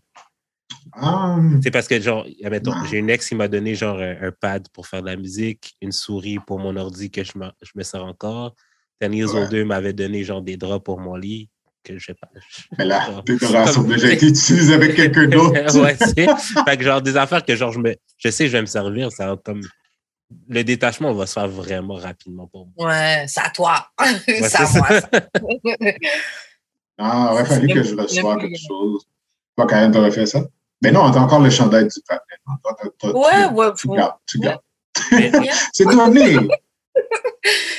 [0.95, 2.85] Ah, C'est parce que, genre, admettons, Ah.
[2.91, 5.75] j'ai une ex qui m'a donné, genre, un, un pad pour faire de la musique,
[5.81, 8.55] une souris pour mon ordi que je, je me sers encore.
[8.99, 9.43] Ten Years Ouais.
[9.45, 11.49] Older m'avait donné, genre, des draps pour mon lit,
[11.83, 12.29] que je sais pas.
[12.79, 15.53] mais là, Genre, tes draps ont déjà été utilisés avec quelqu'un d'autre.
[15.83, 16.27] ouais, sais.
[16.65, 18.67] Fait que, genre, des affaires que, genre, je, me, je sais que je vais me
[18.67, 19.61] servir, ça va comme.
[20.49, 22.89] Le détachement va se faire vraiment rapidement pour moi.
[22.89, 23.87] Ouais, c'est à toi.
[24.27, 24.89] c'est c'est à moi.
[25.01, 25.09] ça.
[26.99, 29.07] Ah, il aurait fallu que je reçoive quelque chose.
[29.57, 30.41] Toi, Karen, t'aurais fait ça?
[30.83, 32.23] Mais non, t'as encore le chandail du patin.
[33.13, 33.67] Ouais, tu- ouais.
[33.77, 34.61] Tu gardes, tu gardes.
[35.73, 36.37] C'est donné.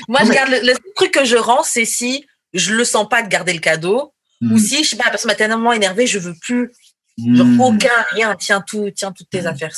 [0.07, 3.21] Moi, je garde le, le truc que je rends, c'est si je le sens pas
[3.23, 6.19] de garder le cadeau ou si, je sais pas, la personne m'a tellement énervé, je
[6.19, 6.71] veux plus,
[7.17, 7.61] genre Hmm.
[7.61, 9.47] aucun, rien, tiens tout, tiens toutes tes Mm.
[9.47, 9.75] affaires.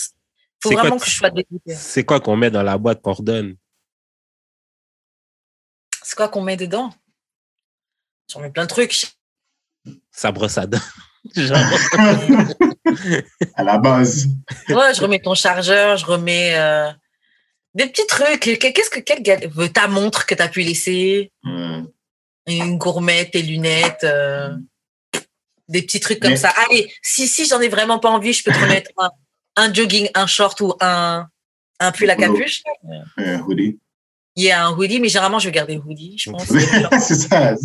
[0.64, 1.76] Faut C'est quoi vraiment que je sois dégoûtée.
[1.76, 3.56] C'est quoi qu'on met dans la boîte qu'on redonne?
[6.02, 6.92] C'est quoi qu'on met dedans?
[8.36, 9.06] On met plein de trucs.
[10.12, 10.80] Ça brosse à dents.
[11.36, 11.58] genre.
[13.56, 14.28] à la base.
[14.70, 16.92] Ouais, je remets ton chargeur, je remets euh,
[17.74, 18.40] des petits trucs.
[18.60, 21.86] Qu'est-ce que quel gars- euh, ta montre que tu as pu laisser, Hmm.
[22.48, 24.56] Une gourmette, tes lunettes, euh,
[25.68, 26.54] des petits trucs comme Mais- ça.
[26.70, 29.10] Allez, si si j'en ai vraiment pas envie, je peux te remettre un,
[29.56, 31.28] un jogging, un short ou un
[31.80, 32.62] un pull à capuche.
[33.18, 33.80] Un hoodie.
[34.38, 36.46] Il y a un hoodie, mais généralement je vais garder le hoodie, je pense.
[37.02, 37.56] c'est ça.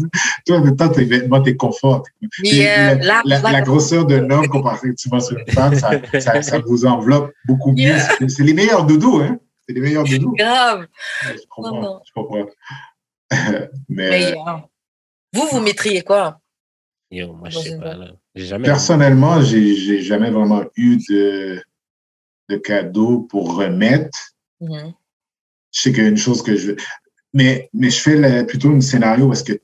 [0.47, 0.63] Toi,
[0.95, 2.05] tes vêtements, tes conforts.
[2.23, 7.33] Euh, la, la grosseur d'un homme comparativement sur une femme, ça, ça, ça vous enveloppe
[7.45, 7.79] beaucoup mieux.
[7.89, 8.09] Yeah.
[8.29, 9.39] C'est- les meilleurs doudous, hein?
[9.69, 10.33] C'est les meilleurs doudous.
[10.37, 10.87] grave.
[11.27, 11.81] Ouais, Je comprends.
[11.81, 12.01] non.
[12.07, 12.47] Je comprends.
[13.31, 14.35] Mais, Mais euh,
[15.33, 16.41] vous, vous mettriez quoi?
[17.11, 18.13] Yo, moi, je sais pas, là.
[18.35, 18.65] Jamais.
[18.65, 21.61] personnellement, j'ai j'ai jamais vraiment eu de,
[22.49, 24.19] de cadeau pour remettre.
[24.61, 24.93] Mhm.
[25.73, 26.73] je sais qu'il y a une chose que je
[27.33, 29.55] mais mais je fais le- plutôt un scénario parce que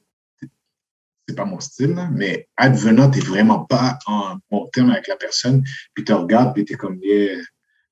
[1.28, 5.16] c'est pas mon style là, mais advenant t'es vraiment pas en bon terme avec la
[5.16, 5.62] personne
[5.94, 7.36] puis tu regardes puis t'es comme yeah,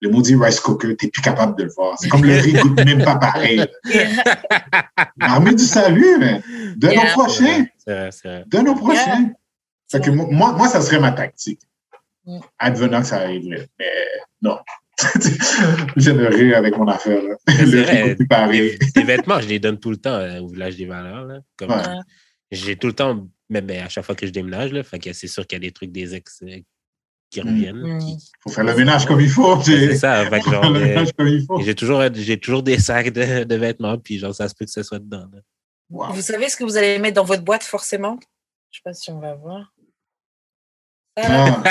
[0.04, 2.76] le maudit rice cooker t'es plus capable de le voir c'est comme le riz goûte
[2.84, 3.64] même pas pareil
[5.18, 6.42] l'armée du salut man.
[6.76, 7.04] donne Yeah.
[7.04, 8.44] au prochain C'est vrai, c'est vrai.
[8.46, 9.30] donne au prochain
[9.90, 11.60] Fait que moi, moi ça serait ma tactique
[12.26, 12.38] Mm.
[12.58, 13.92] advenant que ça arriverait mais
[14.40, 14.56] non
[15.96, 17.34] j'aimerais avec mon affaire là.
[17.48, 18.02] le vrai.
[18.02, 20.48] riz goûte plus pareil Les, les vêtements, je les donne tout le temps euh, au
[20.48, 21.24] village des valeurs.
[21.26, 21.40] Là.
[21.58, 21.82] Comme, Ouais.
[22.50, 25.12] J'ai tout le temps, même ben, à chaque fois que je déménage, là, fait que
[25.12, 26.56] c'est sûr qu'il y a des trucs des ex euh,
[27.34, 27.48] qui Mm.
[27.48, 27.96] reviennent.
[27.96, 27.98] Mm.
[27.98, 30.24] qui- faut faire le ménage comme il faut j'ai- C'est ça.
[30.30, 32.78] Fait que, genre, faire le euh, ménage comme il faut j'ai toujours, j'ai toujours des
[32.78, 35.26] sacs de, de vêtements, puis genre, ça se peut que ce soit dedans.
[35.32, 35.40] là.
[35.90, 36.12] Wow.
[36.14, 38.18] Vous savez ce que vous allez mettre dans votre boîte forcément?
[38.70, 39.58] Je sais pas si on va voir.
[39.58, 39.64] Là.
[41.16, 41.62] Ah,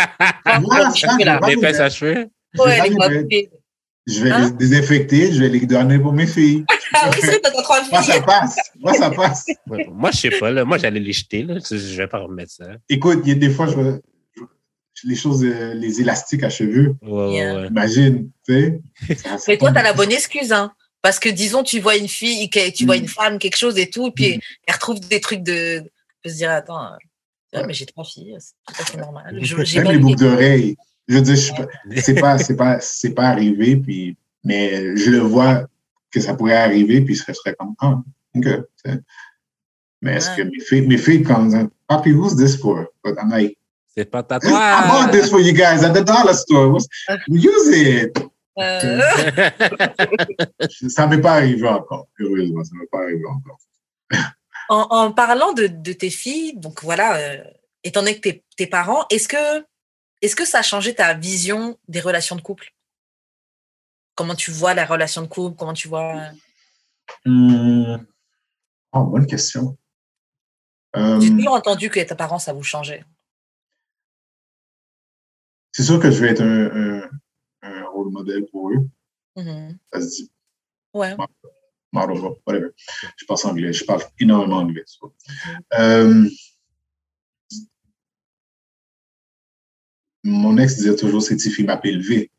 [0.45, 0.59] Ah,
[0.95, 1.39] ça, là.
[1.39, 2.27] pinces à cheveux?
[2.53, 3.11] Je vais Ouais, pas les les boîtes.
[3.11, 3.53] mettre.
[4.05, 4.45] Je vais Hein?
[4.45, 6.65] les désinfecter, je vais les donner pour mes filles.
[6.95, 7.41] Ah oui, c'est
[7.91, 8.55] Moi, ça passe.
[8.79, 9.45] Moi, ça passe.
[9.67, 10.51] Ouais, Moi, je sais pas.
[10.51, 10.63] Là.
[10.63, 11.41] Moi, j'allais les jeter.
[11.41, 11.55] Là.
[11.67, 12.65] Je vais pas remettre ça.
[12.87, 13.99] Écoute, il y a des fois, je vais- je-
[15.03, 17.55] les choses, euh, les élastiques à cheveux, Ouais, ouais, Yeah.
[17.61, 17.67] ouais.
[17.67, 18.81] imagine, tu sais.
[19.47, 20.71] Mais toi, t'as la bonne excuse, hein.
[21.01, 23.01] Parce que disons, tu vois une fille, tu vois Mm.
[23.01, 24.39] une femme, quelque chose et tout, et puis Mm.
[24.67, 25.79] elle retrouve des trucs de.
[25.79, 25.83] On
[26.23, 26.89] peut se dire, attends, euh,
[27.53, 27.67] ouais, Ouais.
[27.67, 29.37] mais j'ai trois filles, c'est tout à fait normal.
[29.41, 30.77] Je- Même les boucles d'oreilles.
[31.09, 31.37] Je veux dire,
[32.01, 35.67] c'est pas, c'est pas, c'est pas arrivé, puis, mais je le vois
[36.11, 38.01] que ça pourrait arriver, puis je serais comme, ah,
[38.35, 38.47] ok.
[40.01, 40.37] Mais est-ce Ouais.
[40.37, 41.49] que mes filles, mes filles, quand
[41.87, 42.87] Papi, who's this for?
[43.03, 43.57] But I'm like,
[43.95, 44.87] C'est pas I tatouage.
[44.89, 46.77] bought this for you guys at the dollar store?
[47.27, 48.17] Use it.
[48.59, 49.01] Euh,
[50.89, 52.07] Ça m'est pas arrivé encore.
[52.19, 53.57] Heureusement, ça m'est pas arrivé encore.
[54.69, 57.43] en, en parlant de, de tes filles, donc voilà, euh,
[57.83, 59.65] étant donné que tes, tes parents, est-ce que,
[60.21, 62.69] est-ce que ça a changé ta vision des relations de couple?
[64.15, 66.13] Comment tu vois la relation de couple Comment tu vois.
[67.25, 69.75] Oh, bonne question.
[70.95, 73.03] Euh, J'ai toujours entendu que tes parents, ça vous changeait.
[75.73, 77.09] C'est sûr que je vais être un, un,
[77.63, 78.87] un rôle modèle pour eux.
[79.91, 80.31] Ça se dit
[80.93, 81.15] Ouais.
[81.91, 82.69] model, whatever.
[83.17, 83.73] Je pense anglais.
[83.73, 84.83] Je parle énormément anglais.
[84.85, 85.13] so.
[85.73, 86.27] Euh,
[90.23, 92.31] mon ex disait toujours cette fille m'a élevé.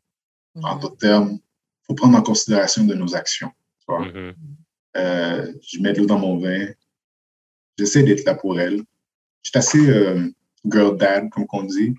[0.63, 0.81] En Mhm.
[0.81, 3.51] d'autres termes, il faut prendre en considération de nos actions.
[3.79, 4.05] tu vois.
[4.05, 4.33] Mhm.
[4.97, 6.67] Euh, je mets de l'eau dans mon vin,
[7.77, 8.77] j'essaie d'être là pour elle.
[9.43, 10.27] Je suis assez euh,
[10.65, 11.93] girl dad, comme on dit.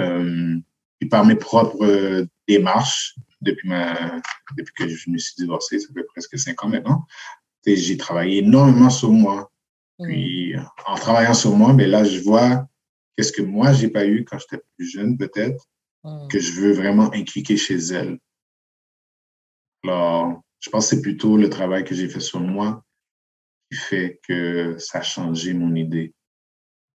[0.00, 0.58] Euh,
[1.00, 4.20] et par mes propres euh, démarches, depuis, ma,
[4.56, 7.06] depuis que je me suis divorcé, ça fait presque cinq ans maintenant,
[7.66, 9.50] j'ai travaillé énormément sur moi.
[10.02, 10.54] Puis,
[10.86, 12.66] en travaillant sur moi, ben là, je vois
[13.16, 15.68] qu'est-ce que moi, j'ai pas eu quand j'étais plus jeune, peut-être,
[16.04, 16.28] Mm.
[16.28, 18.18] que je veux vraiment inculquer chez elle.
[19.82, 22.84] Alors, je pense que c'est plutôt le travail que j'ai fait sur moi
[23.70, 26.14] qui fait que ça a changé mon idée,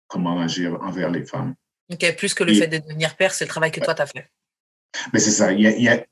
[0.08, 1.56] comment agir envers les femmes.
[1.92, 4.02] Ok, plus que le Et- fait de devenir père, c'est le travail que toi, tu
[4.02, 4.30] as fait.
[5.14, 5.52] Mais c'est ça.
[5.52, 6.06] il y a- il y a-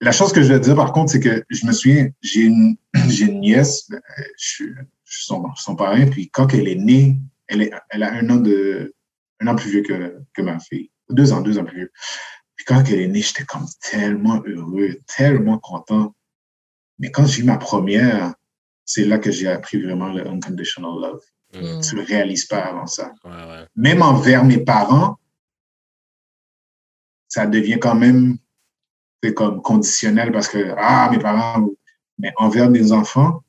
[0.00, 2.76] La chose que je veux dire, par contre, c'est que je me souviens, j'ai une,
[3.08, 4.00] j'ai une nièce, euh,
[4.36, 8.02] je suis, je suis son, son parrain, puis quand elle est née, elle, est, elle
[8.02, 8.94] a un an, de,
[9.40, 10.90] un an plus vieux que, que ma fille.
[11.08, 11.92] Deux ans, deux ans plus vieux.
[12.56, 16.14] Puis quand elle est née, j'étais comme tellement heureux, tellement content.
[16.98, 18.34] Mais quand j'ai eu ma première,
[18.84, 21.20] c'est là que j'ai appris vraiment le unconditional love.
[21.54, 21.80] Mm.
[21.80, 23.66] Tu le réalises pas avant ça Ouais, ouais.
[23.76, 25.18] même envers mes parents,
[27.28, 28.38] ça devient quand même
[29.36, 31.68] comme conditionnel parce que, ah, mes parents,
[32.18, 33.42] mais envers mes enfants,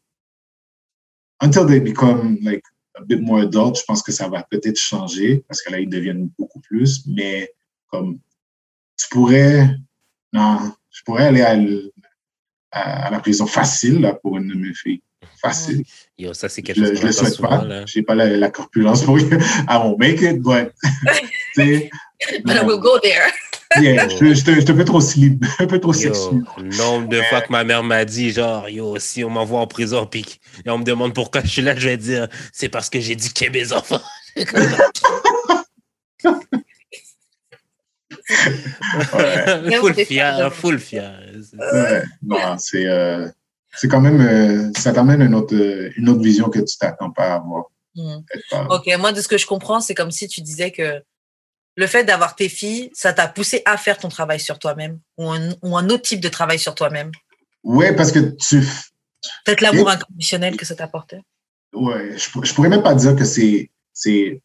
[1.42, 2.64] until they become like
[2.96, 5.90] a bit more adult, je pense que ça va peut-être changer parce que là, ils
[5.90, 7.52] deviennent beaucoup plus, mais
[7.88, 8.20] comme
[8.98, 9.76] tu pourrais,
[10.32, 11.42] non, je pourrais aller
[12.72, 15.02] à- à la prison facile là, pour une de mes filles.
[15.42, 15.84] Facile.
[16.18, 17.64] Yo, ça, c'est quelque Je, chose je le souhaite pas.
[17.66, 17.86] là.
[17.86, 19.24] J'ai pas la, la corpulence pour I
[19.70, 20.74] won't make it, but
[22.46, 23.32] But I will go there.
[23.82, 27.20] yeah, je, je, te, je te fais trop slip, un peu trop le nombre de
[27.24, 30.24] fois que ma mère m'a dit, genre, yo, si on m'envoie en prison, puis
[30.64, 33.16] et on me demande pourquoi je suis là, je vais dire, c'est parce que j'ai
[33.16, 34.00] dit qu'il y a mes enfants.
[39.14, 41.20] Ouais, full fier, full fier.
[41.74, 42.04] ouais.
[42.22, 43.28] Non, c'est euh,
[43.76, 47.12] c'est quand même, euh, ça t'amène une autre, euh, une autre vision que tu t'attends
[47.12, 47.66] pas à avoir.
[47.96, 48.20] Mm.
[48.70, 51.02] Ok, moi, de ce que je comprends, c'est comme si tu disais que
[51.76, 55.30] le fait d'avoir tes filles, ça t'a poussé à faire ton travail sur toi-même ou
[55.32, 57.12] un, ou un autre type de travail sur toi-même.
[57.64, 58.64] Ouais, parce que tu,
[59.46, 61.22] Peut-être l'amour inconditionnel que ça t'apportait.
[61.74, 64.42] ouais, je, je pourrais même pas dire que c'est, c'est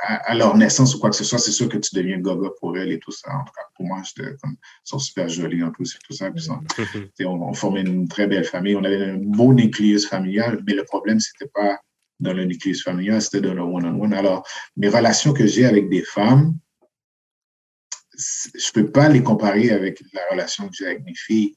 [0.00, 2.48] à, à leur naissance ou quoi que ce soit, c'est sûr que tu deviens gaga
[2.60, 3.30] pour elle et tout ça.
[3.34, 6.12] En tout cas, pour moi, j'étais comme, ils sont super jolis en plus et tout
[6.12, 6.30] ça.
[6.30, 6.60] Puis ça,
[7.14, 8.76] T'sais, on, on formait une très belle famille.
[8.76, 11.80] On avait un beau nucléus familial, mais le problème, c'était pas
[12.20, 14.12] dans le nucléus familial, c'était dans le one-on-one.
[14.12, 14.46] Alors,
[14.76, 16.56] mes relations que j'ai avec des femmes,
[18.16, 21.54] je peux pas les comparer avec la relation que j'ai avec mes filles.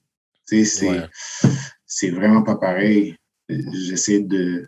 [0.48, 1.50] Tu sais, c'est, Ouais.
[1.86, 3.16] c'est vraiment pas pareil.
[3.50, 4.68] J'essaie de,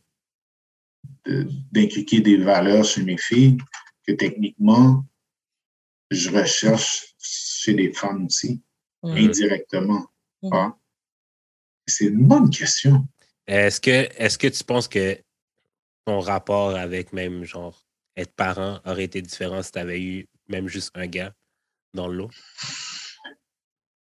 [1.25, 3.57] de- d'inculquer des valeurs chez mes filles
[4.05, 5.05] que techniquement,
[6.11, 8.61] je recherche chez des femmes aussi,
[9.03, 9.17] Mm.
[9.17, 10.05] indirectement.
[10.41, 10.49] Mhm.
[10.53, 10.77] Ah.
[11.87, 13.07] C'est une bonne question.
[13.47, 15.17] Est-ce que, est-ce que tu penses que
[16.05, 20.67] ton rapport avec même, genre, être parent aurait été différent si tu avais eu même
[20.67, 21.33] juste un gars
[21.93, 22.29] dans le lot?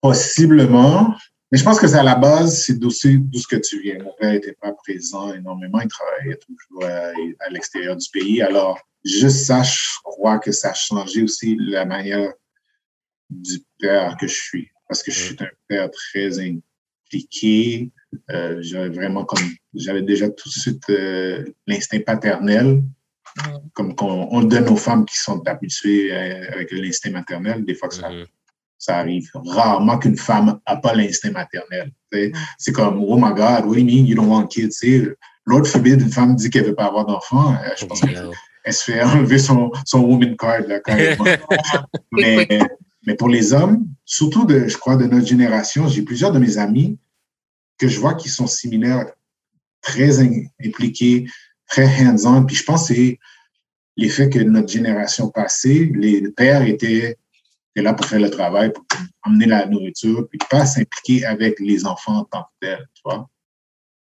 [0.02, 1.16] Possiblement.
[1.52, 3.82] Mais je pense que c'est à la base, c'est d'où c'est- d'où ce que tu
[3.82, 3.98] viens.
[4.04, 5.80] Mon père n'était pas présent énormément.
[5.82, 7.12] Il travaillait toujours à,
[7.46, 8.42] à l'extérieur du pays.
[8.42, 12.32] Alors, juste ça, je crois que ça a changé aussi la manière
[13.30, 14.70] du père que je suis.
[14.88, 17.92] Parce que je suis un père très impliqué.
[18.32, 19.40] Euh, j'avais vraiment comme,
[19.74, 22.84] j'avais déjà tout de suite euh, l'instinct paternel,
[23.38, 23.70] Mm.
[23.74, 27.64] comme qu'on on le donne aux femmes qui sont habituées euh, avec l'instinct maternel.
[27.64, 28.26] Des fois que ça Mhm.
[28.80, 31.92] Ça arrive rarement qu'une femme n'a pas l'instinct maternel.
[32.58, 34.80] C'est comme, oh my God, what do you mean you don't want kids?
[35.46, 37.54] L'autre forbid, une femme dit qu'elle ne veut pas avoir d'enfant.
[37.54, 41.26] euh, Je pense qu'elle se fait enlever son, son woman card, là, carrément.
[42.12, 42.48] mais,
[43.06, 46.58] mais pour les hommes, surtout, de, je crois, de notre génération, j'ai plusieurs de mes
[46.58, 46.98] amis
[47.78, 49.08] que je vois qui sont similaires,
[49.82, 50.20] très
[50.64, 51.28] impliqués,
[51.68, 52.46] très hands-on.
[52.46, 53.20] Puis je pense que c'est
[53.98, 57.18] l'effet que notre génération passée, les pères étaient,
[57.82, 58.86] là pour faire le travail, pour
[59.24, 63.30] amener la nourriture, puis pas s'impliquer avec les enfants en tant que tels, tu vois.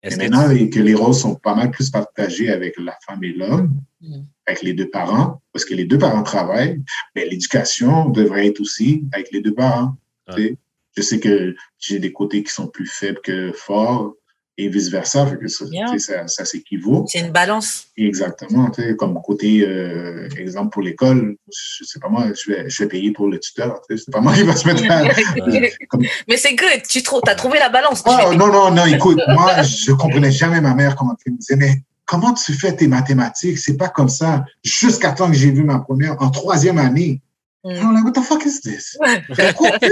[0.03, 3.23] Et que maintenant, tu- que les rôles sont pas mal plus partagés avec la femme
[3.23, 4.21] et l'homme, Mm.
[4.45, 6.81] avec les deux parents, parce que les deux parents travaillent,
[7.15, 9.95] mais l'éducation devrait être aussi avec les deux parents.
[10.29, 10.57] Tu sais.
[10.95, 14.13] Je sais que j'ai des côtés qui sont plus faibles que forts
[14.59, 15.65] et vice-versa, ça,
[15.99, 17.05] ça, ça s'équivaut.
[17.07, 17.85] C'est une balance.
[17.95, 22.89] Exactement, comme côté euh, exemple pour l'école, je sais pas moi, je vais, je vais
[22.89, 25.03] payer pour le tuteur, c'est pas moi qui va se mettre à...
[25.89, 26.81] comme- Mais c'est good.
[26.89, 28.01] Tu trou- as trouvé la balance.
[28.05, 31.55] Ah, non, non, non, écoute, moi, je comprenais jamais ma mère comment elle me disait,
[31.55, 33.59] mais comment tu fais tes mathématiques?
[33.59, 34.43] C'est pas comme ça.
[34.63, 37.21] Jusqu'à temps que j'ai vu ma première, en troisième année.
[37.63, 37.69] Mm.
[37.75, 38.97] I'm like, what the fuck is this?
[39.29, 39.91] J'étais confus.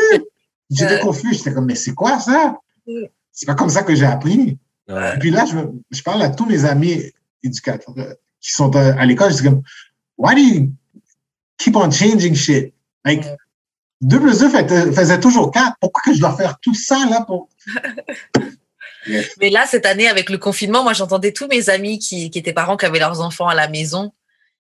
[0.72, 1.34] J'étais confus.
[1.34, 2.56] J'étais comme, mais c'est quoi ça?
[3.36, 4.58] C'est pas comme ça que j'ai appris.
[4.88, 5.16] Ouais.
[5.16, 7.04] Et puis là, je, parle à tous mes amis
[7.44, 7.94] éducateurs
[8.42, 9.62] qui sont à, à l'école, je dis comme,
[10.18, 10.72] why do you
[11.58, 12.74] keep on changing shit?
[13.04, 13.38] Like, Ouais.
[14.02, 15.78] 2 plus 2 fait- faisait toujours 4.
[15.80, 17.50] Pourquoi que je dois faire tout ça, là, pour...
[19.08, 19.36] Yes.
[19.40, 22.54] Mais là, cette année, avec le confinement, moi, j'entendais tous mes amis qui, qui étaient
[22.54, 24.12] parents, qui avaient leurs enfants à la maison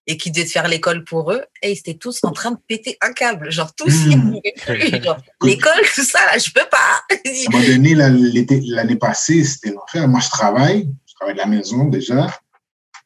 [0.08, 1.44] et qui devaient faire l'école pour eux.
[1.62, 3.52] Et ils étaient tous en train de péter un câble.
[3.52, 4.12] Genre, tous, Mm.
[4.12, 5.04] ils pouvaient plus.
[5.04, 7.02] Genre, l'école, tout ça, là, je peux pas.
[7.10, 7.96] À un moment donné,
[8.68, 10.08] l'année passée, c'était l'enfer.
[10.08, 10.90] Moi, je travaille.
[11.08, 12.28] Je travaille de la maison déjà.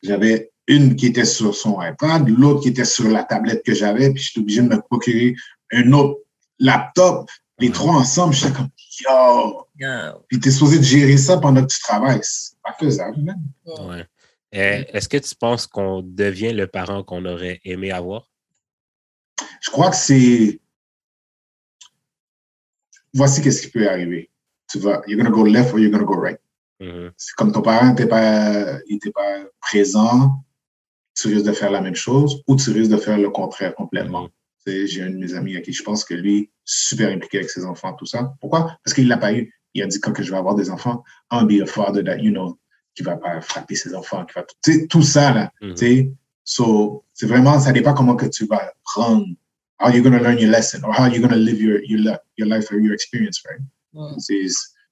[0.03, 4.11] J'avais une qui était sur son iPad, l'autre qui était sur la tablette que j'avais,
[4.11, 5.35] puis j'étais obligé de me procurer
[5.71, 6.19] un autre
[6.59, 7.29] laptop.
[7.59, 8.69] Les trois ensemble, j'étais comme,
[9.01, 9.65] yo!
[9.81, 12.19] Euh, Puis t'es supposé de gérer ça pendant que tu travailles.
[12.21, 13.37] C'est pas faisable, man.
[13.65, 14.05] Ouais.
[14.55, 18.29] Euh, Est-ce que tu penses qu'on devient le parent qu'on aurait aimé avoir?
[19.61, 20.59] Je crois que c'est.
[23.13, 24.29] Voici qu'est-ce qui peut arriver.
[24.69, 26.39] Tu vas, you're gonna go left or you're gonna go right.
[26.79, 27.11] Mhm.
[27.17, 30.43] C'est comme ton parent n'était pas, il pas présent,
[31.15, 34.23] tu risques de faire la même chose ou tu risques de faire le contraire complètement.
[34.23, 34.29] Mhm.
[34.65, 37.39] Tu sais, J'ai un de mes amis à qui je pense que lui, super impliqué
[37.39, 38.33] avec ses enfants, tout ça.
[38.39, 38.77] Pourquoi?
[38.83, 39.53] Parce qu'il l'a pas eu.
[39.73, 42.17] Il a dit quand que je vais avoir des enfants, I'll be a father that,
[42.17, 42.57] you know,
[42.95, 45.51] qui va pas frapper ses enfants, qui va, tu sais, tout ça, là.
[45.61, 46.11] Tu sais,
[46.43, 49.25] so, c'est vraiment, ça dépend comment que tu vas prendre,
[49.79, 52.17] how you're going to learn your lesson or how you're going to live your, your,
[52.37, 53.61] your life or your experience, right?
[53.93, 54.19] mm.
[54.19, 54.47] C'est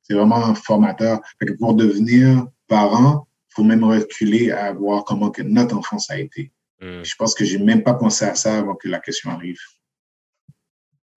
[0.08, 1.20] c'est vraiment formateur.
[1.40, 6.10] Fait que pour devenir parent, il faut même reculer à voir comment que notre enfance
[6.10, 6.52] a été.
[6.80, 7.04] Mhm.
[7.04, 9.60] Je pense que j'ai même pas pensé à ça avant que la question arrive.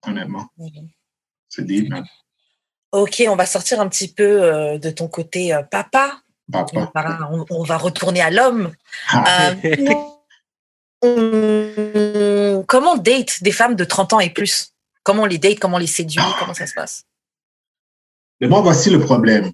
[0.06, 0.48] Honnêtement,
[1.48, 2.04] c'est deep, man.
[2.92, 6.20] Ok, on va sortir un petit peu euh, de ton côté euh, papa.
[6.50, 6.90] Papa.
[7.30, 8.72] On, on va retourner à l'homme.
[9.10, 9.86] Ah, Euh,
[11.02, 14.72] on- comment on date des femmes de 30 ans et plus?
[15.02, 17.04] Comment on les date Comment on les séduit Comment ça se passe?
[18.40, 19.50] Mais moi, voici le problème.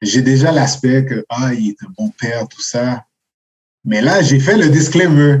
[0.00, 3.04] J'ai déjà l'aspect que, ah, il est un bon père, tout ça.
[3.84, 5.38] Mais là, j'ai fait le disclaimer.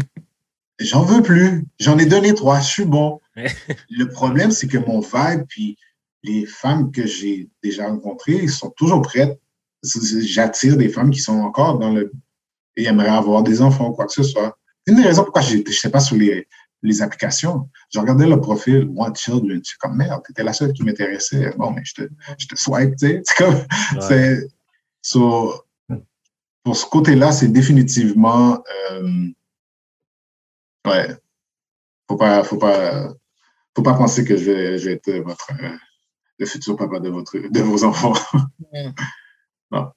[0.78, 1.64] J'en veux plus.
[1.78, 2.60] J'en ai donné trois.
[2.60, 3.20] Je suis bon.
[3.36, 5.76] le problème, c'est que mon vibe, puis
[6.22, 9.38] les femmes que j'ai déjà rencontrées sont toujours prêtes.
[9.82, 12.12] J'attire des femmes qui sont encore dans le.
[12.76, 14.58] et aimeraient avoir des enfants ou quoi que ce soit.
[14.84, 16.48] C'est une des raisons pourquoi je n'étais pas sur les,
[16.82, 17.68] les applications.
[17.92, 19.60] Je regardais le profil Want Children.
[19.62, 21.52] Je suis comme merde, t'étais la seule qui m'intéressait.
[21.56, 22.02] Bon, mais je te,
[22.38, 23.22] je te swipe, tu sais.
[23.24, 23.54] C'est comme.
[23.54, 24.00] Ouais.
[24.08, 24.48] C'est,
[25.02, 25.64] so,
[26.64, 28.62] pour ce côté-là, c'est définitivement.
[28.92, 29.28] Euh,
[30.86, 31.16] ouais.
[32.08, 33.12] Faut pas, faut pas,
[33.74, 35.76] faut pas penser que je vais, je vais être votre, euh,
[36.38, 38.14] le futur papa de, votre, de vos enfants.
[39.72, 39.90] Non.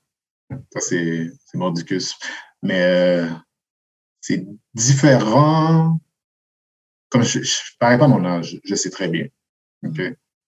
[0.74, 2.16] Ça, c'est, mordicus.
[2.64, 3.30] Mais euh,
[4.22, 6.00] c'est différent.
[7.10, 9.28] Comme je, je parais pas mon âge, je sais très bien.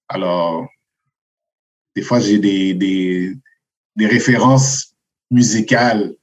[0.10, 0.68] Alors,
[1.96, 4.96] des fois, j'ai des, des, références
[5.30, 6.16] musicales.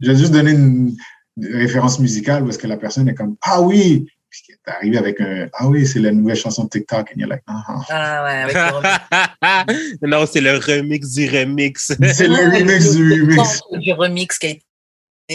[0.00, 0.96] Je vais juste donner une,
[1.36, 4.06] une référence musicale parce que la personne est comme Ah oui!
[4.32, 7.10] Puis t'es arrivé avec un Ah oui, c'est la nouvelle chanson de TikTok.
[7.14, 7.82] Et you're like, ah, ah.
[7.90, 9.98] Ah ouais, avec le remix.
[10.02, 11.88] non, c'est le remix du remix.
[12.14, 13.60] C'est le remix du remix.
[13.72, 14.46] du remix qui
[15.28, 15.34] a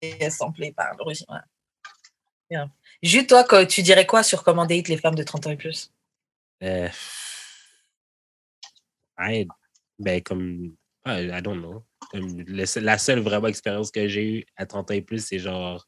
[0.00, 0.96] été samplé par.
[2.48, 2.70] Bien.
[3.02, 5.56] Jules, toi, que- tu dirais quoi sur comment date les femmes de 30 ans et
[5.56, 5.90] plus?
[6.62, 6.88] Euh,
[9.18, 9.48] I-
[9.98, 11.82] ben, comme, I, I don't know.
[12.12, 15.40] Comme le- la seule vraiment expérience que j'ai eue à 30 ans et plus, c'est
[15.40, 15.84] genre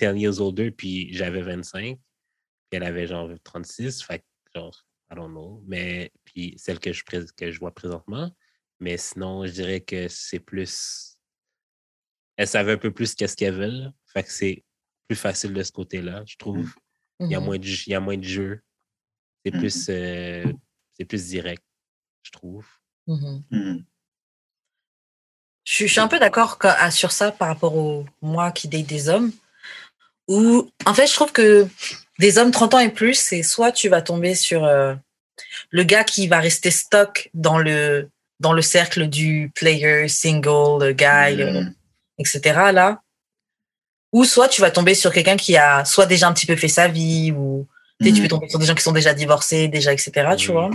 [0.00, 2.00] 10 years older, puis j'avais 25, puis
[2.72, 4.24] elle avait genre 36, fait que
[4.60, 5.62] genre, I don't know.
[5.66, 8.34] Mais, puis celle que je, prés- que je vois présentement,
[8.78, 11.16] mais sinon, je dirais que c'est plus.
[12.36, 13.92] Elle savait un peu plus qu'est-ce qu'elle veut, là.
[14.06, 14.64] fait que c'est
[15.08, 16.74] plus facile de ce côté-là, je trouve.
[17.20, 17.44] Il y a Mhm.
[17.46, 18.62] moins de, il y a moins de jeu.
[19.44, 20.52] C'est plus, euh,
[20.94, 21.62] c'est plus direct,
[22.22, 22.66] je trouve.
[25.64, 26.58] Je, suis- je suis un peu d'accord
[26.90, 29.32] sur ça par rapport au moi qui date des hommes.
[30.30, 31.66] Où, en fait, je trouve que
[32.20, 34.94] des hommes 30 ans et plus, c'est soit tu vas tomber sur euh,
[35.70, 38.08] le gars qui va rester stock dans le,
[38.38, 41.74] dans le cercle du player, single, le guy, euh, Mhm.
[42.18, 42.40] etc.
[42.72, 43.00] là.
[44.12, 46.68] Ou soit tu vas tomber sur quelqu'un qui a soit déjà un petit peu fait
[46.68, 47.66] sa vie, ou
[48.00, 48.22] tu Mhm.
[48.22, 50.34] peux tomber sur des gens qui sont déjà divorcés, déjà, etc.
[50.38, 50.70] Tu vois.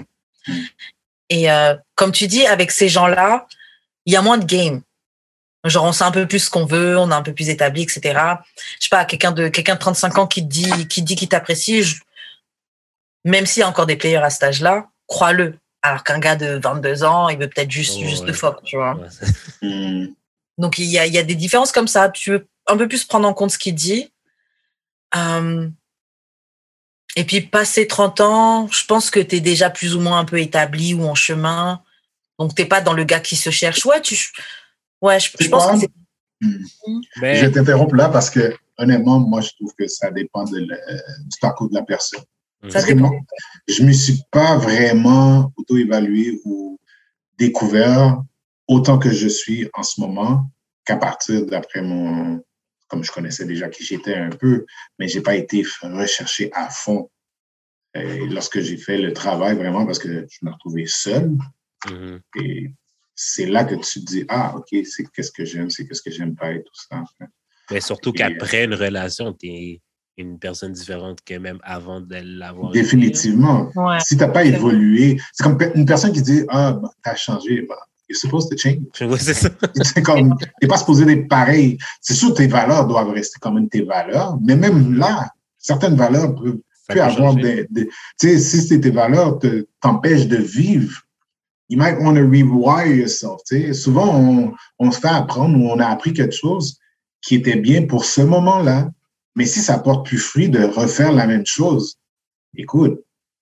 [1.29, 3.47] Et euh, comme tu dis, avec ces gens-là,
[4.05, 4.81] il y a moins de game.
[5.65, 7.81] Genre, on sait un peu plus ce qu'on veut, on est un peu plus établi,
[7.83, 8.01] etc.
[8.79, 11.27] Je sais pas, quelqu'un de quelqu'un de 35 ans qui te dit qui dit qu'il
[11.27, 12.01] t'apprécie, je-
[13.23, 15.57] même s'il y a encore des players à cet âge-là, crois-le.
[15.81, 18.33] Alors qu'un gars de 22 ans, il veut peut-être juste, Ouais, juste ouais.
[18.33, 18.95] fuck, tu vois.
[18.95, 19.07] Ouais,
[19.61, 20.13] Mhm.
[20.57, 22.09] Donc, il y a, il y a des différences comme ça.
[22.09, 24.11] Tu veux un peu plus prendre en compte ce qu'il dit.
[25.15, 25.67] Euh,
[27.15, 30.25] et puis, passé 30 ans, je pense que tu es déjà plus ou moins un
[30.25, 31.81] peu établi ou en chemin.
[32.39, 33.85] Donc, t'es pas dans le gars qui se cherche.
[33.85, 34.17] Ouais, tu,
[35.05, 35.91] ouais je, je pense que c'est
[36.41, 41.69] Je t'interromps là parce que, honnêtement, moi, je trouve que ça dépend de du parcours
[41.69, 42.23] de la personne.
[42.69, 43.11] Ça dépend.
[43.67, 46.79] je ne me suis pas vraiment auto-évalué ou
[47.37, 48.23] découvert
[48.67, 50.49] autant que je suis en ce moment
[50.83, 52.43] qu'à partir d'après mon,
[52.87, 54.65] comme je connaissais déjà qui j'étais un peu,
[54.97, 57.09] mais j'ai pas été recherché à fond
[57.95, 61.31] et lorsque j'ai fait le travail vraiment parce que je me retrouvais seul.
[61.89, 62.19] Mhm.
[62.41, 62.71] Et
[63.15, 66.11] c'est là que tu te dis, ah, OK, c'est qu'est-ce que j'aime, c'est qu'est-ce que
[66.11, 67.03] j'aime pas et tout ça.
[67.71, 69.81] Mais surtout qu'après une relation, tu es
[70.17, 72.71] une personne différente que même avant de l'avoir.
[72.71, 73.69] Définitivement.
[73.75, 73.99] Ouais.
[73.99, 77.15] Si tu n'as pas évolué, c'est comme une personne qui dit, ah, bah, tu as
[77.15, 77.61] changé.
[77.67, 77.75] Bah,
[78.07, 78.83] you're supposed to change.
[79.19, 79.49] C'est ça.
[79.81, 81.77] C'est comme, t'es pas supposé être pareil.
[82.01, 85.95] C'est sûr que tes valeurs doivent rester quand même tes valeurs, mais même là, certaines
[85.95, 86.59] valeurs peuvent
[86.89, 87.41] avoir changer.
[87.41, 91.01] des, des- tu sais, si c'est tes valeurs te- t'empêchent de vivre,
[91.69, 93.73] you might want to rewire yourself, tu sais.
[93.73, 96.77] Souvent, on, on se fait apprendre ou on a appris quelque chose
[97.21, 98.91] qui était bien pour ce moment-là,
[99.35, 101.97] mais si ça porte plus fruit de refaire la même chose,
[102.55, 102.99] écoute,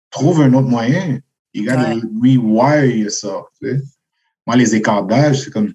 [0.10, 1.20] trouve un autre moyen.
[1.54, 3.82] You gotta rewire yourself, tu sais.
[4.48, 5.74] Moi, les écarts d'âge, c'est comme.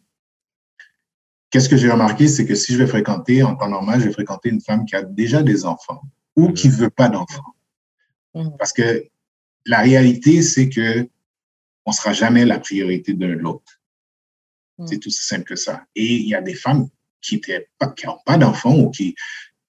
[1.51, 4.13] Qu'est-ce que j'ai remarqué, c'est que si je vais fréquenter, en temps normal, je vais
[4.13, 6.03] fréquenter une femme qui a déjà des enfants
[6.37, 7.55] ou qui veut pas d'enfants.
[8.35, 8.57] Mhm.
[8.59, 9.05] Parce que
[9.65, 11.09] la réalité, c'est que
[11.89, 13.73] on sera jamais la priorité d'un de l'autre.
[14.79, 14.87] Mhm.
[14.89, 15.75] C'est tout aussi simple que ça.
[15.95, 16.89] Et il y a des femmes
[17.23, 19.15] qui étaient pas, qui n'ont pas d'enfants ou qui,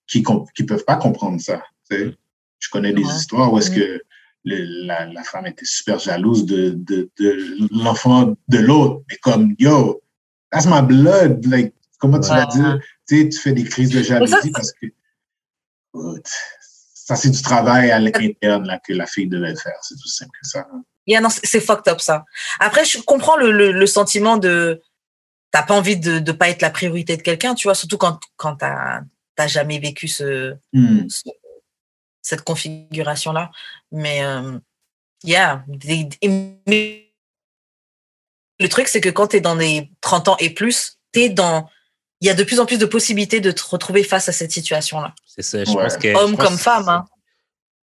[0.05, 1.63] qui, com- qui peuvent pas comprendre ça.
[1.89, 3.15] Je connais des Ouais.
[3.15, 3.88] histoires où est-ce que
[4.43, 7.30] le- la, la femme était super jalouse de, de, de
[7.84, 9.03] l'enfant de l'autre.
[9.09, 10.01] Mais comme, yo,
[10.51, 11.45] that's my blood.
[11.45, 12.38] Like, comment tu Ouais.
[12.38, 12.80] vas dire?
[13.07, 14.88] Tu sais, tu fais des crises de jalousie parce que,
[16.93, 19.78] ça, c'est du travail à l'interne là, que la fille devait faire.
[19.82, 20.67] C'est tout simple que ça.
[21.10, 22.24] Yeah, non, c'est fucked up ça.
[22.60, 24.82] Après, je comprends le, le, le sentiment de
[25.51, 28.20] t'as pas envie de ne pas être la priorité de quelqu'un, tu vois, surtout quand,
[28.38, 29.01] quand t'as
[29.36, 31.07] t'as jamais vécu ce, Hmm.
[31.10, 31.24] ce-
[32.22, 33.49] cette configuration-là.
[33.91, 34.60] Mais, euh,
[35.24, 35.64] yeah.
[38.60, 41.70] le truc, c'est que quand tu es dans les 30 ans et plus, t'es dans.
[42.22, 44.51] Il y a de plus en plus de possibilités de te retrouver face à cette
[44.51, 45.16] situation-là.
[45.26, 45.64] C'est ça.
[45.64, 45.84] Je Ouais.
[45.84, 46.10] pense que.
[46.16, 47.05] Homme je pense- comme femme, hein.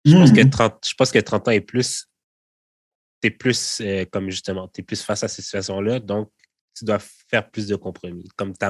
[0.06, 0.50] Je pense, que Hmm.
[0.50, 2.06] 30, je pense que 30 ans et plus,
[3.22, 6.30] tu es plus, euh, comme justement, tu es plus face à cette situation-là, donc
[6.76, 8.28] tu dois faire plus de compromis.
[8.36, 8.66] Comme tu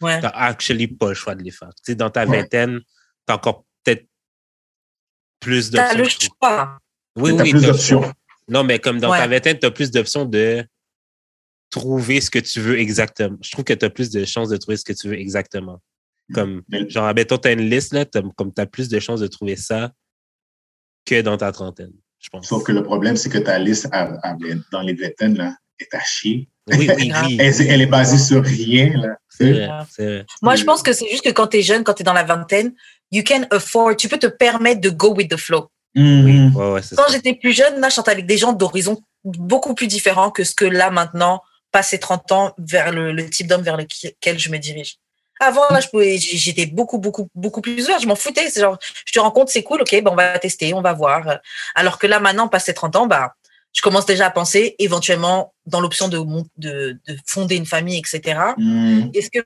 [0.00, 0.20] Ouais.
[0.20, 1.70] n'as actually pas le choix de les faire.
[1.76, 2.40] Tu sais, dans ta Ouais.
[2.42, 2.86] vingtaine, tu
[3.28, 4.06] as encore peut-être
[5.40, 6.28] plus d'options.
[6.40, 6.78] choix.
[7.16, 8.12] Oui, oui, plus t'as- d'options.
[8.48, 10.64] Non, mais comme dans ta vingtaine, tu as plus d'options de
[11.70, 13.36] trouver ce que tu veux exactement.
[13.42, 15.82] Je trouve que tu as plus de chances de trouver ce que tu veux exactement.
[16.34, 18.04] Comme, Mais- genre, mettons, tu as une liste, là,
[18.36, 19.92] comme tu as plus de chances de trouver ça
[21.04, 22.46] que dans ta trentaine, je pense.
[22.46, 24.36] Sauf que le problème, c'est que ta liste à- à-
[24.72, 26.48] dans les vingtaines là, est à chier.
[26.68, 27.36] Oui, oui, oui.
[27.38, 28.92] Elle, est basée sur rien.
[28.94, 29.16] Là.
[29.38, 30.26] Vrai, vrai.
[30.42, 32.12] Moi, je pense que c'est juste que quand tu es jeune, quand tu es dans
[32.12, 32.72] la vingtaine,
[33.12, 35.68] you can afford, tu peux te permettre de go with the flow.
[35.94, 36.54] Mhm.
[36.56, 39.74] Ouais, ouais, c'est Quand j'étais plus jeune, là, je chantais avec des gens d'horizons beaucoup
[39.74, 41.42] plus différents que ce que là, maintenant,
[41.72, 44.96] passé 30 ans, vers le, le type d'homme vers lequel je me dirige.
[45.38, 48.02] Avant, là, je pouvais, j'étais beaucoup, beaucoup, beaucoup plus ouverte.
[48.02, 48.48] Je m'en foutais.
[48.50, 51.38] C'est genre, je te rencontre, c'est cool, ok, ben, on va tester, on va voir.
[51.74, 53.34] Alors que là, maintenant, passé 30 ans, bah,
[53.74, 56.18] je commence déjà à penser éventuellement dans l'option de,
[56.56, 58.40] de, de fonder une famille, etc.
[58.56, 59.10] Mhm.
[59.12, 59.44] Est-ce que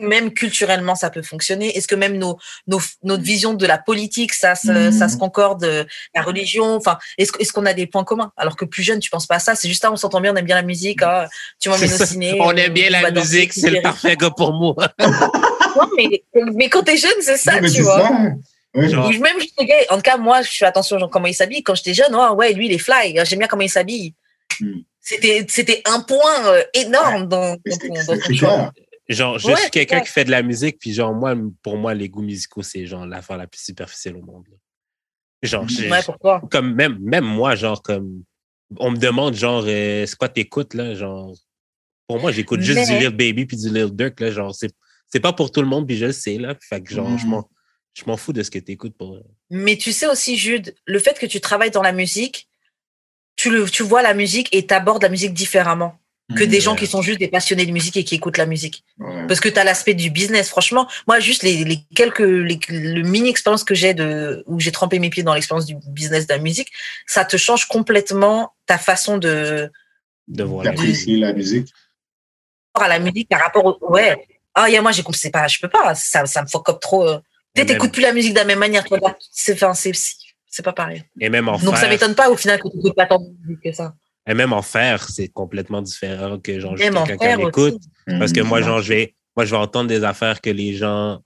[0.00, 1.76] même culturellement ça peut fonctionner?
[1.76, 4.92] Est-ce que même nos, nos, notre vision de la politique, ça, se- Mhm.
[4.92, 5.84] ça se concorde euh,
[6.14, 8.32] La religion, enfin, est-ce est-ce qu'on a des points communs?
[8.36, 9.54] Alors que plus jeune, tu penses pas à ça.
[9.54, 11.00] C'est juste, ah, on s'entend bien, on aime bien la musique.
[11.02, 11.28] ah,
[11.60, 12.38] tu m'emmènes au ciné.
[12.40, 14.74] On aime bien on la musique, c'est le parfait gars pour moi.
[15.76, 16.22] Non, mais,
[16.54, 17.98] mais quand t'es jeune, c'est ça, Non, tu vois.
[17.98, 18.10] ça.
[18.76, 18.88] Ouais.
[18.88, 19.36] Genre- Ou Même
[19.90, 21.64] en tout cas, moi, je fais attention genre, comment il s'habille.
[21.64, 23.18] Quand j'étais jeune, oh, ouais, lui, il est fly.
[23.24, 24.14] J'aime bien comment il s'habille.
[25.00, 27.76] C'était, c'était un point euh, énorme dans, dans, dans
[28.06, 28.16] ton choix.
[28.18, 28.72] critère.
[29.08, 31.92] Genre, je Ouais, suis quelqu'un qui fait de la musique, puis genre, moi, pour moi,
[31.94, 34.46] les goûts musicaux, c'est genre l'affaire la plus superficielle au monde.
[35.42, 36.40] Genre, j'ai- Ouais, pourquoi?
[36.50, 38.24] comme même, même moi, genre, comme,
[38.78, 41.34] on me demande, genre, euh, c'est quoi t'écoutes, là, genre,
[42.06, 44.70] pour moi, j'écoute juste Mais- du Lil Baby puis du Lil Durk, là, genre, c'est,
[45.08, 47.24] c'est pas pour tout le monde, puis je le sais, là, fait que, genre, je
[47.26, 47.30] Mhm.
[47.30, 47.50] m'en,
[47.92, 49.18] je m'en fous de ce que t'écoutes pour.
[49.50, 52.48] Mais tu sais aussi, Jude, le fait que tu travailles dans la musique,
[53.36, 55.98] tu, le, tu vois la musique et t'abordes la musique différemment
[56.36, 56.78] que des gens Ouais.
[56.78, 58.82] qui sont juste des passionnés de musique et qui écoutent la musique.
[58.98, 59.26] Ouais.
[59.26, 60.48] Parce que tu as l'aspect du business.
[60.48, 64.72] Franchement, moi, juste les, les quelques, les, le mini expérience que j'ai de, où j'ai
[64.72, 66.68] trempé mes pieds dans l'expérience du business de la musique,
[67.06, 69.70] ça te change complètement ta façon de,
[70.28, 70.86] De voir la musique.
[70.86, 71.68] D'apprécier la musique.
[72.74, 74.16] à la musique par rapport au, ouais.
[74.54, 76.68] Ah, y a moi, j'ai compris, c'est pas, je peux pas, ça, ça me fuck
[76.70, 77.06] up trop.
[77.06, 77.18] euh.
[77.56, 78.98] Même- t'écoutes plus la musique de la même manière, toi.
[79.02, 79.16] là.
[79.30, 79.92] C'est, enfin, c'est,
[80.48, 81.04] c'est pas pareil.
[81.20, 83.18] Et même en Donc, ça faire, m'étonne pas au final que tu n'écoutes pas tant
[83.18, 83.94] de musique que ça.
[84.26, 87.74] Et même en faire, c'est complètement différent que, genre, juste quelqu'un qui écoute.
[87.74, 88.18] aussi.
[88.18, 91.20] Parce que moi, genre, je vais, moi, je vais entendre des affaires que les gens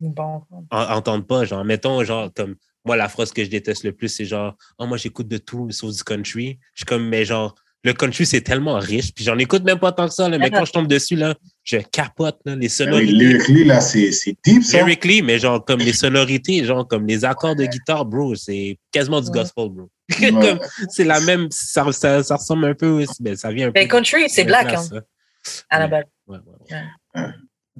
[0.00, 0.42] Bon.
[0.70, 1.44] en- entendent pas.
[1.44, 4.86] Genre, mettons, genre, comme moi, la phrase que je déteste le plus, c'est genre, oh,
[4.86, 6.58] moi, j'écoute de tout, sauf du country.
[6.74, 9.92] Je suis comme, mais genre, le country, c'est tellement riche, puis j'en écoute même pas
[9.92, 12.68] tant que ça, là, mais quand je tombe dessus, là, je capote, là, les oui,
[12.68, 13.12] sonorités.
[13.12, 14.10] lyrically, là, c'est
[14.44, 14.78] deep, ça.
[14.78, 19.20] Lyrically, mais genre, comme les sonorités, genre, comme les accords de guitare, bro, c'est quasiment
[19.20, 19.34] du Ouais.
[19.40, 19.88] gospel, bro.
[20.20, 20.58] Ouais.
[20.88, 23.80] C'est la même, ça, ça, ça ressemble un peu, ben, ça vient un peu.
[23.80, 25.02] Mais country, c'est de black, place, hein,
[25.44, 25.62] ça.
[25.70, 26.04] à la base.
[26.26, 26.76] Ouais, ouais,
[27.16, 27.26] ouais.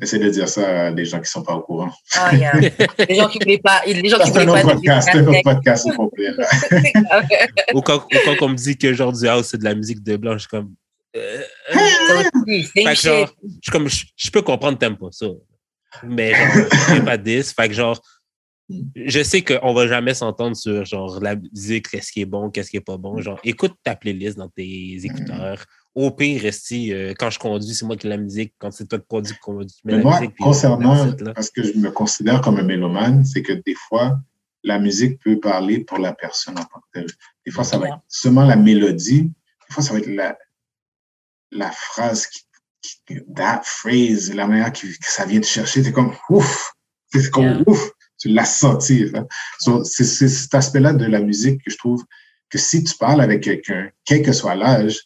[0.00, 1.90] Essaye de dire ça à des gens qui sont pas au courant.
[2.14, 2.52] Ah, il y a
[3.08, 4.62] les gens qui voulaient pas, les gens qui voulaient pas.
[4.62, 6.30] podcast, c'est un podcast au complet.
[6.36, 6.46] là.
[7.74, 10.02] Ou quand, ou quand on me dit que genre du house, c'est de la musique
[10.04, 10.72] de blanc, je suis comme.
[11.16, 11.42] euh,
[11.74, 15.26] euh, Fait genre, je suis comme, je, je peux comprendre, pas ça.
[16.04, 17.52] Mais genre, j'ai pas 10.
[17.54, 18.00] Fait que genre,
[18.94, 22.70] je sais qu'on va jamais s'entendre sur genre la musique, qu'est-ce qui est bon, qu'est-ce
[22.70, 23.20] qui est pas bon.
[23.20, 25.64] Genre, écoute ta playlist dans tes écouteurs.
[25.94, 28.54] Au pire, resti, euh, quand je conduis, c'est moi qui ai la musique.
[28.58, 30.36] Quand c'est toi qui conduis, tu mets Mais la moi, musique.
[30.38, 31.32] concernant, là.
[31.34, 34.20] parce que je me considère comme un mélomane, c'est que des fois,
[34.62, 37.06] la musique peut parler pour la personne en tant que telle.
[37.46, 39.22] Des fois, ça va être seulement la mélodie.
[39.22, 40.36] Des fois, ça va être la,
[41.50, 42.40] la phrase qui,
[43.06, 45.82] qui- that phrase, la manière que, que ça vient te chercher.
[45.82, 46.72] C'est comme, ouf!
[47.12, 47.62] C'est comme, Yeah.
[47.66, 47.90] ouf!
[48.18, 49.06] Tu l'as senti.
[49.14, 49.26] hein.
[49.60, 52.04] So, c'est cet aspect-là de la musique que je trouve
[52.50, 55.02] que si tu parles avec quelqu'un, quel que soit l'âge,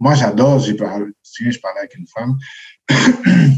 [0.00, 1.06] moi, j'adore, j'ai parlé,
[1.38, 2.36] je parlais avec une femme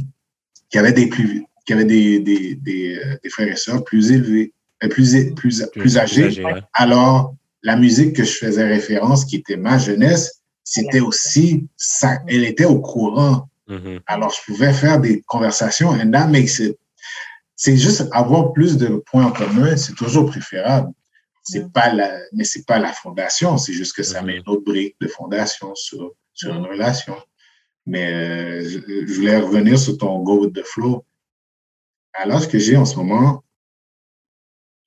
[0.71, 4.11] qui avait des plus, qui avait des, des, des, euh, des frères et sœurs plus
[4.13, 4.53] élevés,
[4.83, 6.43] euh, plus, plus, plus âgés.
[6.45, 6.61] ouais.
[6.75, 12.45] Alors, la musique que je faisais référence, qui était ma jeunesse, c'était aussi, ça, elle
[12.45, 13.49] était au courant.
[13.69, 14.01] Mhm.
[14.07, 16.77] Alors, je pouvais faire des conversations, and that makes it.
[17.57, 20.93] C'est juste avoir plus de points en commun, c'est toujours préférable.
[21.43, 24.65] C'est pas la, mais c'est pas la fondation, c'est juste que ça met une autre
[24.65, 27.17] brique de fondation sur, sur une relation.
[27.87, 31.07] Mais euh, je, je voulais revenir sur ton go with the flow.
[32.13, 33.45] À l'âge que j'ai en ce moment,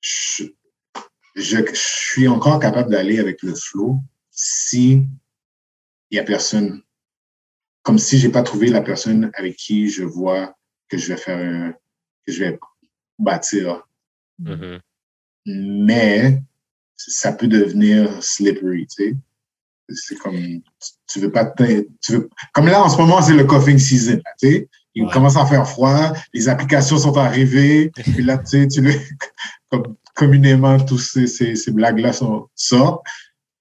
[0.00, 0.44] je,
[1.34, 3.98] je, je suis encore capable d'aller avec le flow
[4.30, 5.06] si
[6.10, 6.82] il y a personne
[7.82, 10.54] comme si j'ai pas trouvé la personne avec qui je vois
[10.88, 11.74] que je vais faire un,
[12.26, 12.58] que je vais
[13.18, 13.86] bâtir.
[14.38, 14.80] Mhm.
[15.46, 16.42] Mais
[16.96, 19.16] ça peut devenir slippery, tu sais.
[19.92, 20.36] C'est comme,
[21.08, 24.20] tu- veux pas, te- tu veux, comme là, en ce moment, c'est le coughing season,
[24.40, 24.68] tu sais.
[24.94, 25.12] Il Ouais.
[25.12, 27.90] commence à faire froid, les applications sont arrivées,
[28.20, 28.92] puis là, tu sais, tu le,
[29.70, 32.12] comme communément, tous ces, ces, ces blagues-là
[32.54, 33.02] sortent.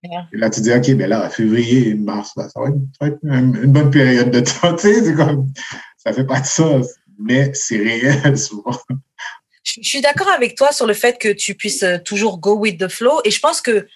[0.04, 0.28] Yeah.
[0.34, 3.08] Et là, tu dis, OK, ben là, février, mars, là, ça va être, ça va
[3.08, 5.52] être une, une bonne période de temps, tu sais, c'est comme,
[5.98, 6.80] ça fait pas de ça,
[7.20, 8.78] mais c'est réel, souvent.
[9.64, 12.80] Je suis d'accord avec toi sur le fait que tu puisses euh, toujours go with
[12.80, 13.22] the flow.
[13.26, 13.88] Et je pense que,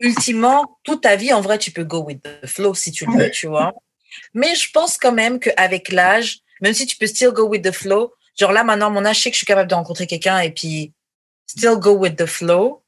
[0.00, 3.16] ultimement, toute ta vie, en vrai, tu peux go with the flow si tu le
[3.16, 3.72] veux, tu vois.
[4.34, 7.72] Mais je pense quand même qu'avec l'âge, même si tu peux still go with the
[7.72, 10.40] flow, genre là, maintenant, mon âge, je sais que je suis capable de rencontrer quelqu'un
[10.40, 10.92] et puis
[11.46, 12.82] still go with the flow.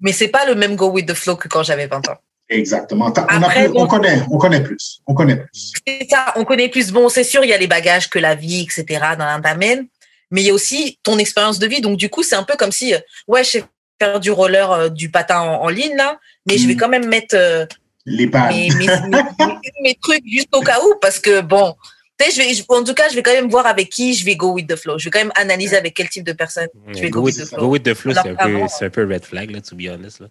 [0.00, 2.18] Mais c'est pas le même go with the flow que quand j'avais 20 ans.
[2.52, 3.06] Exactement.
[3.06, 5.00] On, a Après, plus- on connaît, on connaît plus.
[5.06, 5.72] On connaît plus.
[5.86, 6.90] C'est ça, on connaît plus.
[6.92, 8.84] Bon, c'est sûr, il y a les bagages que la vie, etc.,
[9.18, 9.86] dans un t'amène,
[10.30, 11.80] mais il y a aussi ton expérience de vie.
[11.80, 12.98] Donc, du coup, c'est un peu comme si, euh,
[13.28, 13.64] ouais, je sais
[14.00, 16.78] faire du roller, euh, du patin en, en ligne, là, mais je vais Mm.
[16.78, 17.66] quand même mettre euh,
[18.06, 21.76] Les mes, mes, mes- mes trucs juste au cas où, parce que, bon,
[22.18, 24.14] tu sais, je vais, je- en tout cas, je vais quand même voir avec qui
[24.14, 24.98] je vais go with the flow.
[24.98, 27.36] Je vais quand même analyser avec quel type de personne je vais Go go with,
[27.36, 27.68] with the go flow.
[27.70, 29.88] with the flow, c'est un, qu'avant, peu, c'est un peu red flag, là, to be
[29.88, 30.20] honest.
[30.20, 30.26] Là.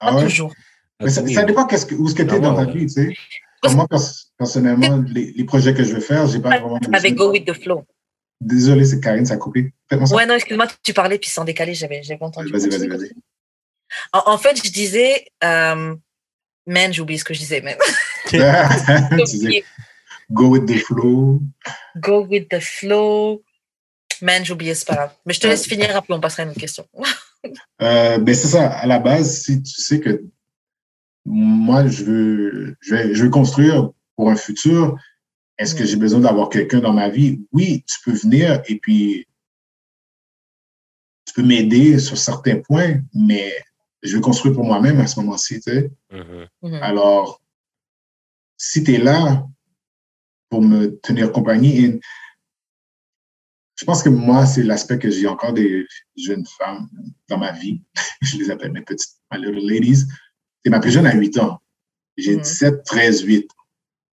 [0.00, 0.22] Ah ouais?
[0.22, 0.52] toujours.
[1.00, 2.88] Mais ça, dépend qu'est-ce que, où ce que tu es Ah dans ta vie, tu
[2.90, 3.14] sais.
[3.74, 7.30] Moi, pers- personnellement, les, les projets que je veux faire, j'ai pas vraiment Avec go
[7.30, 7.84] with the flow.
[8.40, 9.72] Désolé, c'est Karine, ça a coupé.
[9.90, 12.50] Ouais, non, excuse-moi, tu parlais, puis sans décaler, j'avais entendu.
[12.50, 13.12] Vas-y, vas-y, vas-y.
[14.12, 15.94] En, en fait, je disais, euh,
[16.66, 17.74] man, j'ai oublié ce que je disais, man.
[18.28, 18.38] tu
[19.24, 19.64] disais,
[20.30, 21.42] go with the flow.
[21.96, 23.42] Go with the flow.
[24.22, 25.12] Man, j'ai oublié, c'est pas grave.
[25.26, 26.86] Mais je te laisse finir, après on passera à une autre question.
[27.82, 28.68] Euh, ben c'est ça.
[28.68, 30.22] À la base, si tu sais que
[31.24, 34.96] moi, je veux, je vais, je veux construire pour un futur,
[35.58, 35.86] est-ce que Mm.
[35.86, 37.40] j'ai besoin d'avoir quelqu'un dans ma vie?
[37.52, 39.26] Oui, tu peux venir et puis
[41.26, 43.52] tu peux m'aider sur certains points, mais
[44.02, 45.90] je veux construire pour moi-même à ce moment-ci, tu sais.
[46.10, 46.48] Mhm.
[46.62, 46.74] Mhm.
[46.82, 47.40] Alors,
[48.56, 49.46] si tu es là
[50.48, 52.00] pour me tenir compagnie, et
[53.76, 55.86] je pense que moi, c'est l'aspect que j'ai encore des
[56.16, 56.88] jeunes femmes
[57.28, 57.82] dans ma vie.
[58.22, 60.04] je les appelle mes petites, my little ladies.
[60.64, 61.60] C'est ma plus jeune à 8 ans.
[62.16, 62.42] J'ai Mhm.
[62.42, 63.48] 17, 13, 8.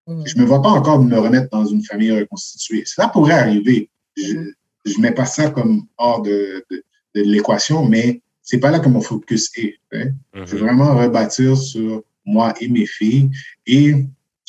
[0.07, 0.23] Mhm.
[0.27, 2.83] Je me vois pas encore me remettre dans une famille reconstituée.
[2.85, 3.89] Ça pourrait arriver.
[4.17, 4.53] Je Mhm.
[4.85, 6.83] je mets pas ça comme hors de, de,
[7.15, 9.79] de l'équation, mais c'est pas là que mon focus est.
[9.93, 10.09] hein.
[10.33, 13.29] Je veux vraiment rebâtir sur moi et mes filles
[13.65, 13.95] et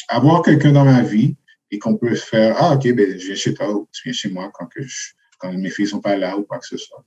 [0.09, 1.37] avoir quelqu'un dans ma vie
[1.71, 4.29] et qu'on peut faire Ah, OK, ben, je viens chez toi ou tu viens chez
[4.31, 6.77] moi quand, que je, quand mes filles ne sont pas là ou quoi que ce
[6.77, 7.05] soit.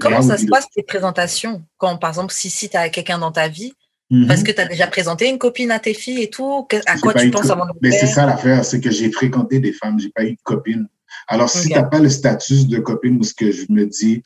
[0.00, 1.64] Comment ça se passe, tes présentations?
[1.76, 3.72] Quand, par exemple, si, si tu as quelqu'un dans ta vie,
[4.10, 4.26] Mhm.
[4.26, 7.12] parce que tu as déjà présenté une copine à tes filles et tout, à quoi
[7.14, 9.72] tu penses avant de le Mais c'est faire ça l'affaire, c'est que j'ai fréquenté des
[9.72, 10.88] femmes, j'ai pas eu de copine.
[11.26, 14.22] Alors, si tu n'as pas le statut de copine, ou ce que je me dis,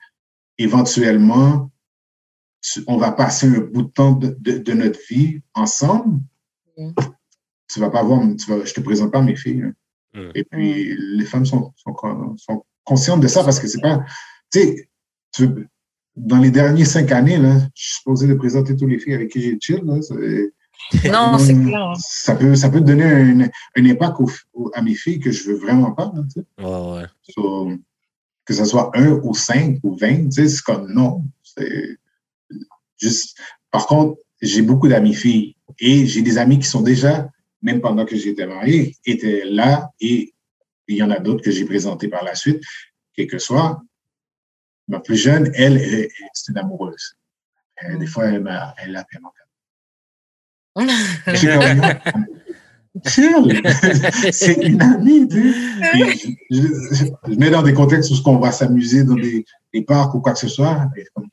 [0.59, 1.71] éventuellement,
[2.61, 6.21] tu- on va passer un bout de temps de, de- de notre vie ensemble,
[6.79, 6.95] Mhm.
[7.69, 9.63] tu vas pas voir, tu vas, je te présente pas mes filles.
[9.63, 9.73] hein.
[10.15, 10.31] Mhm.
[10.35, 11.95] Et puis, les femmes sont, sont,
[12.37, 14.05] sont conscientes de ça parce que c'est pas,
[14.53, 14.89] tu sais,
[15.35, 15.67] tu-
[16.17, 19.31] dans les dernières cinq années, là, je suis supposé de présenter toutes les filles avec
[19.31, 19.95] qui j'ai chill, là,
[21.13, 21.81] Non, c'est clair.
[21.89, 21.93] hein.
[21.99, 23.41] Ça peut, ça peut donner un,
[23.77, 26.13] un impact au- au- à mes filles que je veux vraiment pas.
[26.15, 26.45] là, sais.
[26.59, 27.05] Ouais, ouais.
[27.31, 27.71] So,
[28.45, 31.23] que ce soit un ou cinq ou vingt, tu sais, c'est comme non.
[31.43, 31.97] C'est
[33.01, 33.39] juste.
[33.71, 37.31] Par contre, j'ai beaucoup d'amis filles et j'ai des amis qui sont déjà,
[37.63, 40.35] même pendant que j'étais marié, étaient là et
[40.89, 42.61] il y en a d'autres que j'ai présentés par la suite.
[43.15, 43.81] Quel que soit,
[44.89, 45.79] ma plus jeune, elle,
[46.35, 47.17] c'est une amoureuse.
[47.85, 49.31] Euh, Des fois, elle m'a, elle a fait mon
[51.27, 51.83] je suis comme,
[53.07, 53.63] chill.
[54.33, 55.91] c'est une amie, tu sais.
[55.93, 56.63] Puis Je,
[56.95, 60.21] je, je mets dans des contextes où on va s'amuser dans des, des parcs ou
[60.21, 60.89] quoi que ce soit.
[60.97, 61.29] Elle est comme,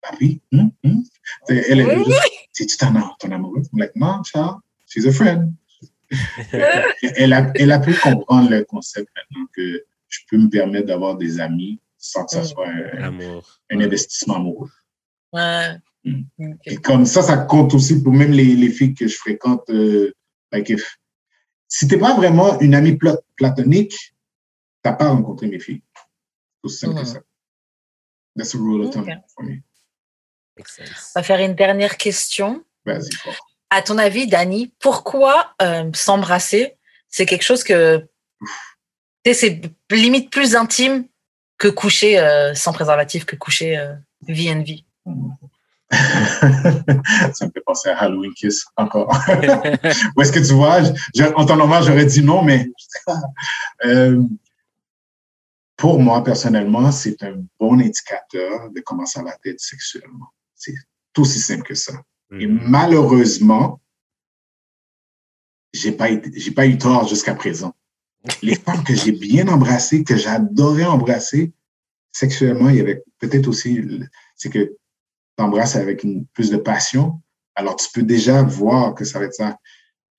[0.00, 1.04] papi, hum, hum.
[1.48, 2.04] Elle est Oui.
[2.56, 3.68] juste, am- ton amoureuse?
[3.72, 4.56] I'm like, non, child,
[4.86, 5.52] she's a friend.
[7.02, 11.16] elle, a, elle a pu comprendre le concept maintenant que je peux me permettre d'avoir
[11.16, 12.44] des amis sans que ça Mm.
[12.44, 14.70] soit un, investissement amoureux.
[15.32, 15.76] Ouais.
[16.04, 16.54] Mm.
[16.66, 19.62] Et comme ça, ça compte aussi pour même les, les filles que je fréquente.
[19.70, 20.12] Euh,
[20.50, 20.98] like if-
[21.68, 24.14] si t'es pas vraiment une amie pla- platonique,
[24.82, 25.82] t'as pas rencontré mes filles.
[25.94, 27.06] C'est aussi simple que Mhm.
[27.06, 27.20] ça.
[28.36, 29.62] That's a rule of thumb for me.
[30.58, 30.62] On
[31.14, 32.64] va faire une dernière question.
[32.84, 33.08] Vas-y.
[33.70, 36.76] À ton avis, Dani, pourquoi euh, s'embrasser,
[37.08, 38.06] c'est quelque chose que
[39.24, 41.06] tu sais, c'est limite plus intime
[41.62, 43.94] que coucher euh, sans préservatif, que coucher euh,
[44.26, 44.84] VNV.
[45.92, 49.08] ça me fait penser à Halloween Kiss encore.
[50.16, 50.82] Où est-ce que tu vois?
[51.14, 52.66] je- en temps normal, j'aurais dit non, mais
[53.84, 54.20] euh,
[55.76, 60.28] pour moi, personnellement, c'est un bon indicateur de comment ça va être sexuellement.
[60.56, 60.74] C'est
[61.18, 61.92] aussi simple que ça.
[62.40, 62.60] Et Mhm.
[62.62, 63.80] malheureusement,
[65.72, 67.72] j'ai pas été- j'ai pas eu tort jusqu'à présent.
[68.42, 71.52] Les femmes que j'ai bien embrassées, que j'adorais embrasser,
[72.12, 73.80] sexuellement, il y avait peut-être aussi,
[74.36, 74.76] c'est que
[75.36, 77.20] tu embrasses avec une, plus de passion,
[77.54, 79.58] alors tu peux déjà voir que ça va être ça.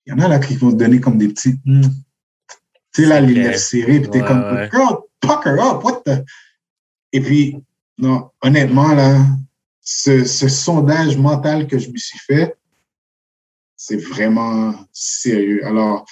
[0.06, 1.82] Il y en a là qui vont te donner comme des petits, hmm.
[2.92, 4.68] tu sais, là, les lèvres serrées, puis t'es Ouais, comme, ouais.
[4.70, 6.24] girl, pucker up, what the?
[7.12, 7.56] Et puis,
[7.96, 9.24] non, honnêtement, là,
[9.80, 12.56] ce, ce sondage mental que je me suis fait,
[13.76, 15.64] c'est vraiment sérieux.
[15.64, 16.06] Alors,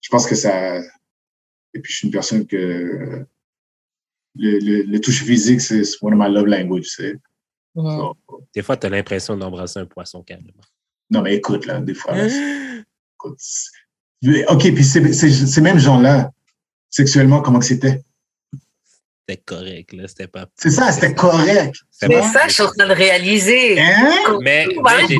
[0.00, 0.80] je pense que ça.
[1.76, 3.26] Et puis, je suis une personne que
[4.38, 6.84] le, le, le touche physique, c'est one of my love language.
[6.84, 7.14] tu sais.
[7.74, 7.98] Mhm.
[7.98, 8.16] So,
[8.54, 10.64] Des fois, tu as l'impression d'embrasser un poisson carrément.
[11.10, 12.82] non, mais écoute, là, des fois, là, c'est-
[13.14, 16.30] écoute, c'est- OK, puis c'est- c'est- ces mêmes gens-là,
[16.88, 18.00] sexuellement, comment que c'était?
[19.28, 20.08] C'était correct, là.
[20.08, 20.46] C'était pas.
[20.56, 21.74] C'est ça, c'était correct.
[22.00, 23.78] Pas- ça, je suis en train de réaliser.
[23.80, 24.38] Hein?
[24.40, 25.18] Mais, mais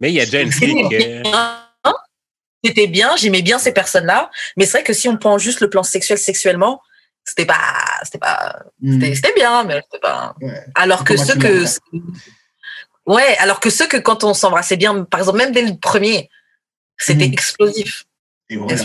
[0.00, 1.22] mais il y a déjà une fille que.
[2.64, 5.70] C'était bien, j'aimais bien ces personnes-là, mais c'est vrai que si on prend juste le
[5.70, 6.80] plan sexuel sexuellement,
[7.24, 7.60] c'était pas,
[8.02, 10.34] c'était pas, c'était c'était bien, mais c'était pas.
[10.40, 10.64] Ouais.
[10.74, 11.64] Alors que ceux que,
[13.06, 16.28] ouais, alors que ceux que quand on s'embrassait bien, par exemple même dès le premier,
[16.98, 17.32] c'était Mhm.
[17.32, 18.04] explosif.
[18.48, 18.76] Et voilà.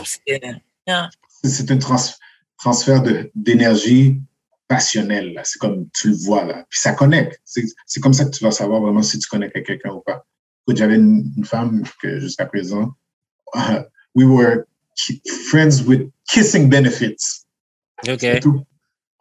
[1.43, 2.13] C'est un trans-
[2.57, 3.03] transfert
[3.35, 4.19] d'énergie
[4.67, 5.39] passionnelle.
[5.43, 6.65] C'est comme tu le vois là.
[6.69, 7.39] Puis ça connecte.
[7.45, 10.25] C'est comme ça que tu vas savoir vraiment si tu connectes avec quelqu'un ou pas.
[10.73, 12.91] J'avais une, une femme que jusqu'à présent,
[13.55, 13.83] uh,
[14.15, 14.65] we were
[15.49, 17.45] friends with kissing benefits.
[18.07, 18.19] OK.
[18.19, 18.63] C'est tout.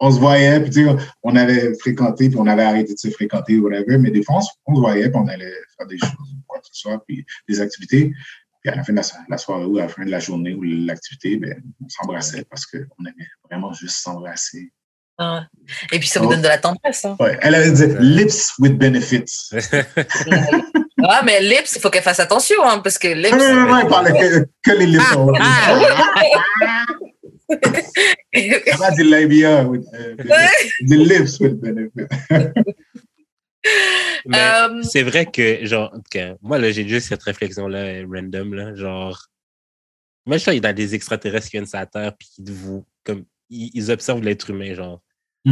[0.03, 3.09] On se voyait, puis tu sais, on avait fréquenté, puis on avait arrêté de se
[3.11, 6.41] fréquenter, whatever, mais des fois, on se, voyait, puis on allait faire des choses, ou
[6.47, 8.11] quoi que ce soit, puis des activités.
[8.63, 10.19] Puis à la fin de la, so- la soirée ou à la fin de la
[10.19, 14.71] journée ou l'activité, ben, on s'embrassait parce qu'on aimait vraiment juste s'embrasser.
[15.19, 15.45] Ah.
[15.91, 16.29] Et puis ça vous Oh.
[16.31, 17.05] donne de la tendresse.
[17.05, 17.15] Hein.
[17.19, 19.51] Ouais, elle avait dit lips with benefits.
[21.03, 23.31] ah, mais lips, il faut qu'elle fasse attention, hein, parce que lips.
[23.31, 25.03] Non, non, non, non, elle parlait que, que les lips.
[25.11, 25.33] sont-
[28.31, 30.85] Elle m'a dit labia with euh, benefits.
[30.87, 32.07] The lips with benefits.
[34.25, 38.53] Mais Euh, c'est vrai que, genre, que moi, là, j'ai juste cette réflexion-là, euh, random,
[38.53, 39.27] là, genre,
[40.25, 42.43] moi, je sais, il y a des extraterrestres qui viennent sur la Terre, puis qui
[42.47, 45.01] vous, comme, ils, ils observent l'être humain, genre.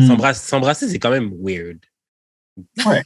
[0.07, 1.79] S'embrasser, s'embrasser, c'est quand même weird.
[2.85, 3.01] Ouais.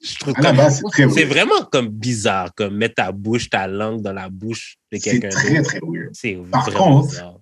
[0.00, 4.12] Je trouve c'est très c'est vraiment comme bizarre, comme mettre ta bouche, ta langue dans
[4.12, 5.68] la bouche de C'est quelqu'un très, d'autre.
[5.68, 6.10] très weird.
[6.12, 7.40] C'est Par vraiment contre, bizarre.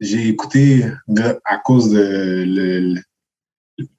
[0.00, 2.00] J'ai écouté, de- à cause de
[2.46, 3.02] le- le-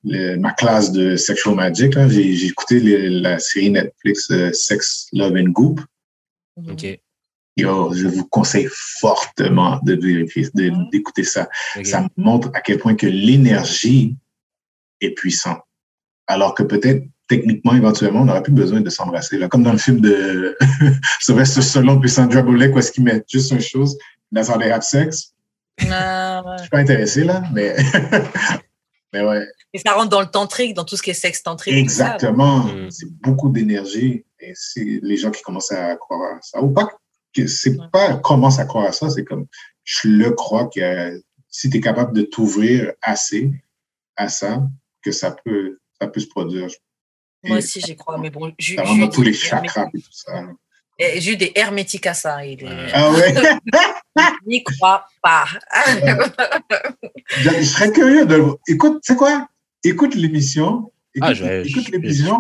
[0.04, 4.52] le- ma classe de Sexual Magic, là, j'ai j'ai écouté le- la série Netflix euh,
[4.52, 5.80] Sex, Love and Goop.
[6.58, 6.72] Mhm.
[6.72, 7.00] OK.
[7.58, 11.48] Yo, je vous conseille fortement de vérifier, de- d'écouter ça.
[11.84, 14.16] Ça montre à quel point que l'énergie
[15.02, 15.62] est puissante.
[16.28, 19.40] Alors que peut-être, techniquement, éventuellement, on n'aurait plus besoin de s'embrasser.
[19.50, 20.58] Comme dans le film de
[21.22, 23.98] Sylvester Stallone puis Sandra Bullock, où est-ce qu'ils mettent juste une chose,
[24.36, 25.34] that's how they have sex.
[25.90, 26.56] Ah, ouais.
[26.58, 27.74] Je suis pas intéressé, là, mais...
[29.14, 31.74] mais ouais, Et ça rentre dans le tantrique, dans tout ce qui est sexe tantrique.
[31.74, 32.66] exactement.
[32.66, 32.92] Mm.
[32.92, 34.26] C'est beaucoup d'énergie.
[34.42, 36.62] Et c'est les gens qui commencent à croire à ça.
[36.62, 36.90] Ou pas
[37.34, 37.88] que c'est Ouais.
[37.94, 39.46] pas commence à croire à ça, c'est comme
[39.86, 43.50] je le crois que si tu es capable de t'ouvrir assez
[44.18, 44.68] à ça,
[45.02, 46.68] que ça peut, ça peut se produire.
[47.44, 48.18] Moi aussi, j'y crois.
[48.18, 50.44] Mais bon, Ça Jude, tous les chakras et tout ça.
[51.00, 52.46] eh, Jude est hermétique à ça.
[52.46, 52.92] Il est-.
[52.94, 53.34] Ah ouais?
[54.46, 55.46] n'y croit pas.
[57.38, 59.48] je, je serais curieux de le Écoute, c'est quoi?
[59.84, 60.92] Écoute l'émission.
[61.16, 62.40] Écoute, Ah, je écoute l'émission.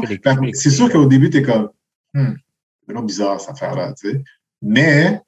[0.54, 1.70] C'est sûr qu'au début, tu es comme,
[2.14, 4.24] hmm, c'est vraiment bizarre cette affaire-là, tu sais.
[4.62, 5.20] Mais,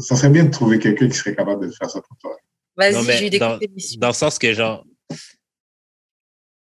[0.00, 2.36] ça serait bien de trouver quelqu'un qui serait capable de faire ça pour toi.
[2.76, 3.98] Vas-y, Jude, dans- écoute l'émission.
[4.00, 4.84] Dans le sens que, genre,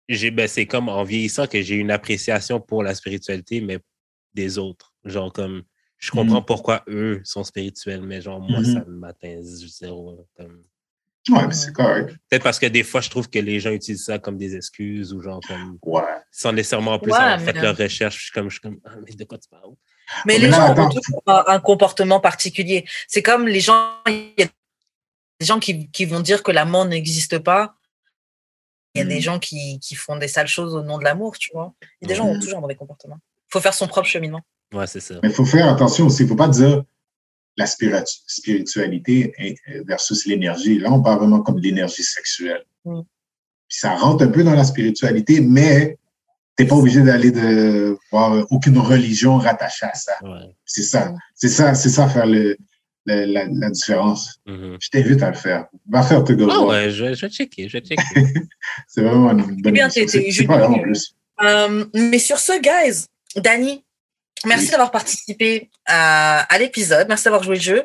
[0.08, 3.78] ben, c'est comme en vieillissant que j'ai une appréciation pour la spiritualité, mais
[4.34, 4.92] des autres.
[5.04, 5.62] Genre, comme,
[5.98, 8.64] je comprends pourquoi eux sont spirituels, mais genre, moi, Mhm.
[8.74, 10.26] ça m'atteint zéro.
[10.36, 10.62] Comme...
[11.30, 12.14] Ouais, mais c'est correct.
[12.28, 15.12] Peut-être parce que des fois, je trouve que les gens utilisent ça comme des excuses
[15.14, 16.02] ou genre, comme, Ouais.
[16.30, 18.16] sans nécessairement en plus Ouais, avoir fait leur recherche.
[18.18, 19.72] Je suis comme, je suis comme, ah, mais de quoi tu parles?
[20.26, 20.86] Mais Mais les là, gens attends.
[20.86, 22.84] ont tous un, un comportement particulier.
[23.08, 24.46] C'est comme les gens, il y a
[25.40, 27.74] des gens qui, qui vont dire que l'amour n'existe pas.
[28.94, 31.36] Il y a des gens qui, qui font des sales choses au nom de l'amour,
[31.36, 31.74] tu vois.
[32.00, 32.40] Et des gens ont Mhm.
[32.40, 33.18] toujours un mauvais comportement.
[33.48, 34.40] Il faut faire son propre cheminement.
[34.72, 35.16] Ouais, c'est ça.
[35.22, 36.22] Mais il faut faire attention aussi.
[36.22, 36.82] Il ne faut pas dire
[37.56, 40.78] la spiritu- spiritualité est- versus l'énergie.
[40.78, 42.64] Là, on parle vraiment comme de l'énergie sexuelle.
[42.84, 43.00] Mm.
[43.68, 45.98] Puis ça rentre un peu dans la spiritualité, mais
[46.56, 50.12] tu n'es pas obligé d'aller de voir aucune religion rattachée à ça.
[50.22, 50.54] Ouais.
[50.64, 51.10] C'est ça.
[51.10, 51.18] Mm.
[51.34, 52.56] C'est ça, c'est ça faire le,
[53.06, 54.38] le- la, la différence.
[54.46, 54.76] Mhm.
[54.80, 55.66] Je t'invite à le faire.
[55.90, 56.66] Va faire tes Ah devoirs.
[56.66, 58.02] ouais, je, vais- je vais checker, je vais checker.
[58.88, 60.20] C'est vraiment une bonne bien, émission.
[60.20, 61.14] t'es- C'est pas plus.
[61.42, 63.06] Euh, mais sur ce, guys,
[63.36, 63.84] Dani,
[64.46, 64.70] merci Oui.
[64.70, 67.08] d'avoir participé à, à l'épisode.
[67.08, 67.82] Merci d'avoir joué le jeu.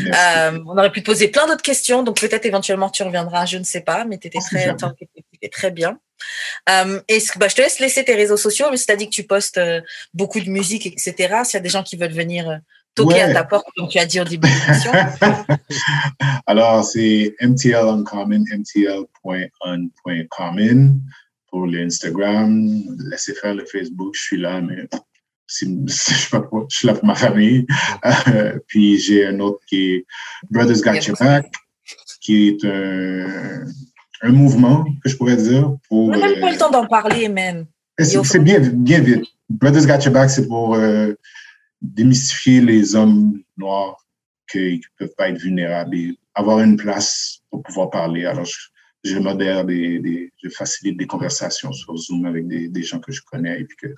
[0.00, 3.56] Euh, on aurait pu te poser plein d'autres questions, donc peut-être éventuellement tu reviendras, je
[3.58, 4.74] ne sais pas, mais tu étais Oh, très,
[5.32, 5.98] t'étais très bien.
[6.68, 8.96] Euh, est-ce que, bah, je te laisse laisser tes réseaux sociaux, mais si tu as
[8.96, 9.80] dit que tu postes euh,
[10.12, 11.14] beaucoup de musique, etc.,
[11.44, 12.56] s'il y a des gens qui veulent venir euh,
[13.02, 13.22] toquer Ouais.
[13.22, 14.92] à ta porte, comme tu as dit au début de l'émission,
[16.46, 18.44] Alors, c'est MTL Uncommon,
[19.70, 21.00] mtl.un.common
[21.48, 22.68] pour l'Instagram.
[23.10, 24.88] Laissez faire le Facebook, je suis là, mais
[25.48, 25.66] je
[26.68, 27.66] suis là pour ma famille.
[28.28, 30.06] Euh, puis j'ai un autre qui est
[30.50, 31.46] Brothers Got Your Back,
[32.20, 33.64] qui est un,
[34.22, 36.08] un mouvement, que je pourrais dire, pour...
[36.08, 37.66] on n'a même pas euh, le temps d'en parler, même.
[37.98, 39.24] c'est c'est bien, bien vite.
[39.48, 41.14] Brothers Got Your Back, c'est pour euh,
[41.82, 44.04] démystifier les hommes noirs
[44.50, 48.24] qui ne peuvent pas être vulnérables et avoir une place pour pouvoir parler.
[48.26, 48.58] Alors, je,
[49.04, 53.12] je modère des, des- je facilite des conversations sur Zoom avec des, des gens que
[53.12, 53.88] je connais et puis que,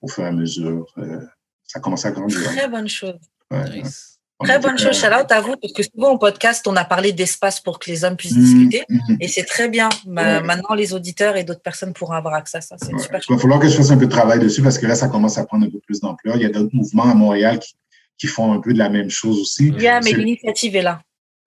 [0.00, 1.20] au fur et à mesure, euh,
[1.64, 2.42] ça commence à grandir.
[2.44, 3.18] Très bonne chose.
[3.50, 3.82] Ouais.
[3.82, 4.19] Nice.
[4.44, 5.02] Très bonne chose.
[5.04, 7.90] euh, out à vous, parce que souvent au podcast, on a parlé d'espace pour que
[7.90, 8.84] les hommes puissent mm, discuter.
[8.88, 9.88] mm, Et c'est très bien.
[10.06, 10.40] Ouais.
[10.42, 12.76] Maintenant, les auditeurs et d'autres personnes pourront avoir accès à ça.
[12.78, 12.98] C'est Ouais.
[13.02, 14.94] super Il va falloir que je fasse un peu de travail dessus parce que là,
[14.94, 16.36] ça commence à prendre un peu plus d'ampleur.
[16.36, 17.74] Il y a d'autres mouvements à Montréal qui,
[18.18, 19.68] qui font un peu de la même chose aussi.
[19.78, 21.02] Yeah, mais C'est- l'initiative est là.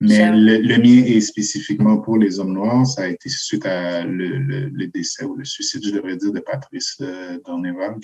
[0.06, 2.86] Mais le, le mien est spécifiquement pour les hommes noirs.
[2.86, 6.32] Ça a été suite à le, le, le décès ou le suicide, je devrais dire,
[6.34, 7.96] de Patrice euh, Dorneval.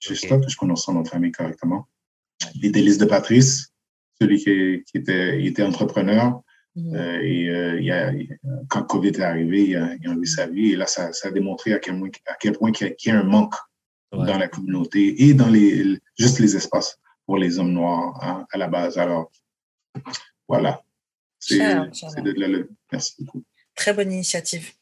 [0.00, 1.86] J'espère que je prononce son nom de famille correctement.
[2.62, 3.71] Les délices de Patrice,
[4.22, 6.40] celui qui, qui était, il était entrepreneur.
[6.74, 6.94] Mhm.
[6.96, 8.38] euh, et euh, il a, il-
[8.70, 10.72] quand COVID est arrivé, il a, il a enlevé sa vie.
[10.72, 12.94] Et là, ça, ça a démontré à quel point, à quel point qu'il y, a-
[12.94, 13.54] qu'il y a un manque
[14.14, 14.26] Ouais.
[14.26, 18.58] dans la communauté et dans les juste les espaces pour les hommes noirs hein, à
[18.58, 18.98] la base.
[18.98, 19.32] Alors,
[20.48, 20.82] voilà.
[21.38, 22.68] C'est de.
[22.92, 23.42] Merci beaucoup.
[23.74, 24.72] Très bonne initiative.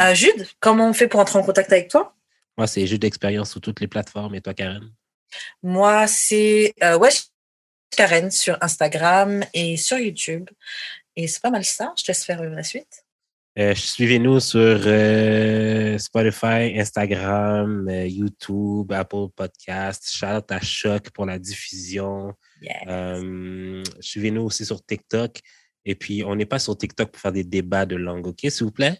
[0.00, 2.14] Euh, Jude, comment on fait pour entrer en contact avec toi?
[2.56, 4.34] Moi, c'est jeu d'expérience sur toutes les plateformes.
[4.36, 4.88] Et toi, Karen?
[5.62, 7.10] Moi, c'est euh, ouais,
[7.96, 10.48] Karen sur Instagram et sur YouTube.
[11.16, 11.92] Et c'est pas mal ça.
[11.96, 13.04] Je te laisse faire la suite.
[13.58, 20.08] Euh, Suivez-nous sur euh, Spotify, Instagram, euh, YouTube, Apple Podcast.
[20.10, 22.32] Shout out à Choc pour la diffusion.
[22.62, 23.84] Yes.
[24.00, 25.38] Suivez-nous aussi sur TikTok.
[25.84, 28.64] Et puis, on n'est pas sur TikTok pour faire des débats de langue, OK, s'il
[28.64, 28.98] vous plaît?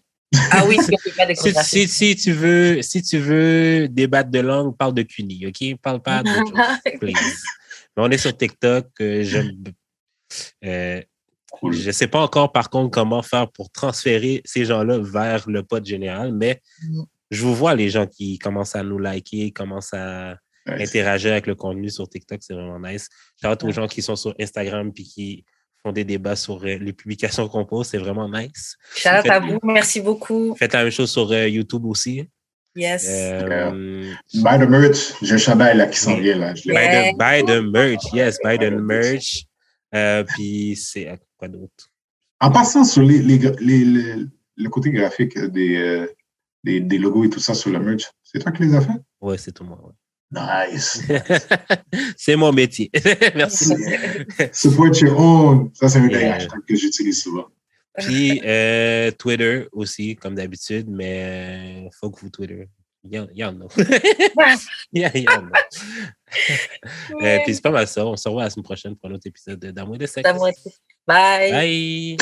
[0.51, 0.77] Ah oui,
[1.35, 5.79] si si, si tu veux, si tu veux débattre de langue, parle de CUNY, OK?
[5.81, 7.43] Parle pas d'autre chose, please.
[7.95, 8.87] Mais on est sur TikTok.
[9.01, 9.63] euh, j'aime-
[10.65, 11.01] euh,
[11.51, 11.73] Cool.
[11.73, 15.61] je ne sais pas encore, par contre, comment faire pour transférer ces gens-là vers le
[15.63, 17.03] pod général, mais Mm.
[17.29, 21.53] je vous vois les gens qui commencent à nous liker, commencent à interagir avec le
[21.55, 23.09] contenu sur TikTok, c'est vraiment nice.
[23.43, 25.45] Shout aux gens qui sont sur Instagram puis qui
[25.83, 28.75] font des débats sur euh, les publications qu'on pose, c'est vraiment nice.
[28.95, 30.55] Shout out à vous, merci beaucoup.
[30.55, 32.27] Faites la même chose sur euh, YouTube aussi.
[32.75, 33.05] Yes.
[33.07, 36.55] Euh, Buy the merch, j'ai un chandail là qui s'en vient là.
[36.55, 37.11] Je Yeah.
[37.13, 39.45] buy, the, buy the merch, yes, buy the merch.
[39.93, 41.91] Euh, puis c'est euh, quoi d'autre?
[42.39, 44.25] En passant sur les, les, les- les-
[44.55, 46.07] le côté graphique des, euh,
[46.63, 48.99] des, des logos et tout ça sur le merch, c'est toi qui les as fait?
[49.21, 49.79] Ouais, c'est tout moi.
[49.83, 49.93] ouais.
[50.71, 50.99] Nice.
[52.17, 52.89] c'est mon métier.
[53.35, 53.71] Merci.
[54.51, 55.69] Support your own.
[55.75, 56.35] Ça, c'est un des Yeah.
[56.37, 57.45] hashtags que j'utilise souvent.
[57.97, 62.67] Puis euh, Twitter aussi, comme d'habitude, mais faut que vous Twitter.
[63.05, 63.27] Il y en, a.
[64.93, 65.51] il y en- il y en a.
[67.21, 68.05] Euh, puis c'est pas mal ça.
[68.05, 70.27] On se revoit la semaine prochaine pour un autre épisode d'Amour et de sexe.
[70.27, 70.55] De-
[71.05, 71.51] Bye.
[71.51, 72.17] Bye.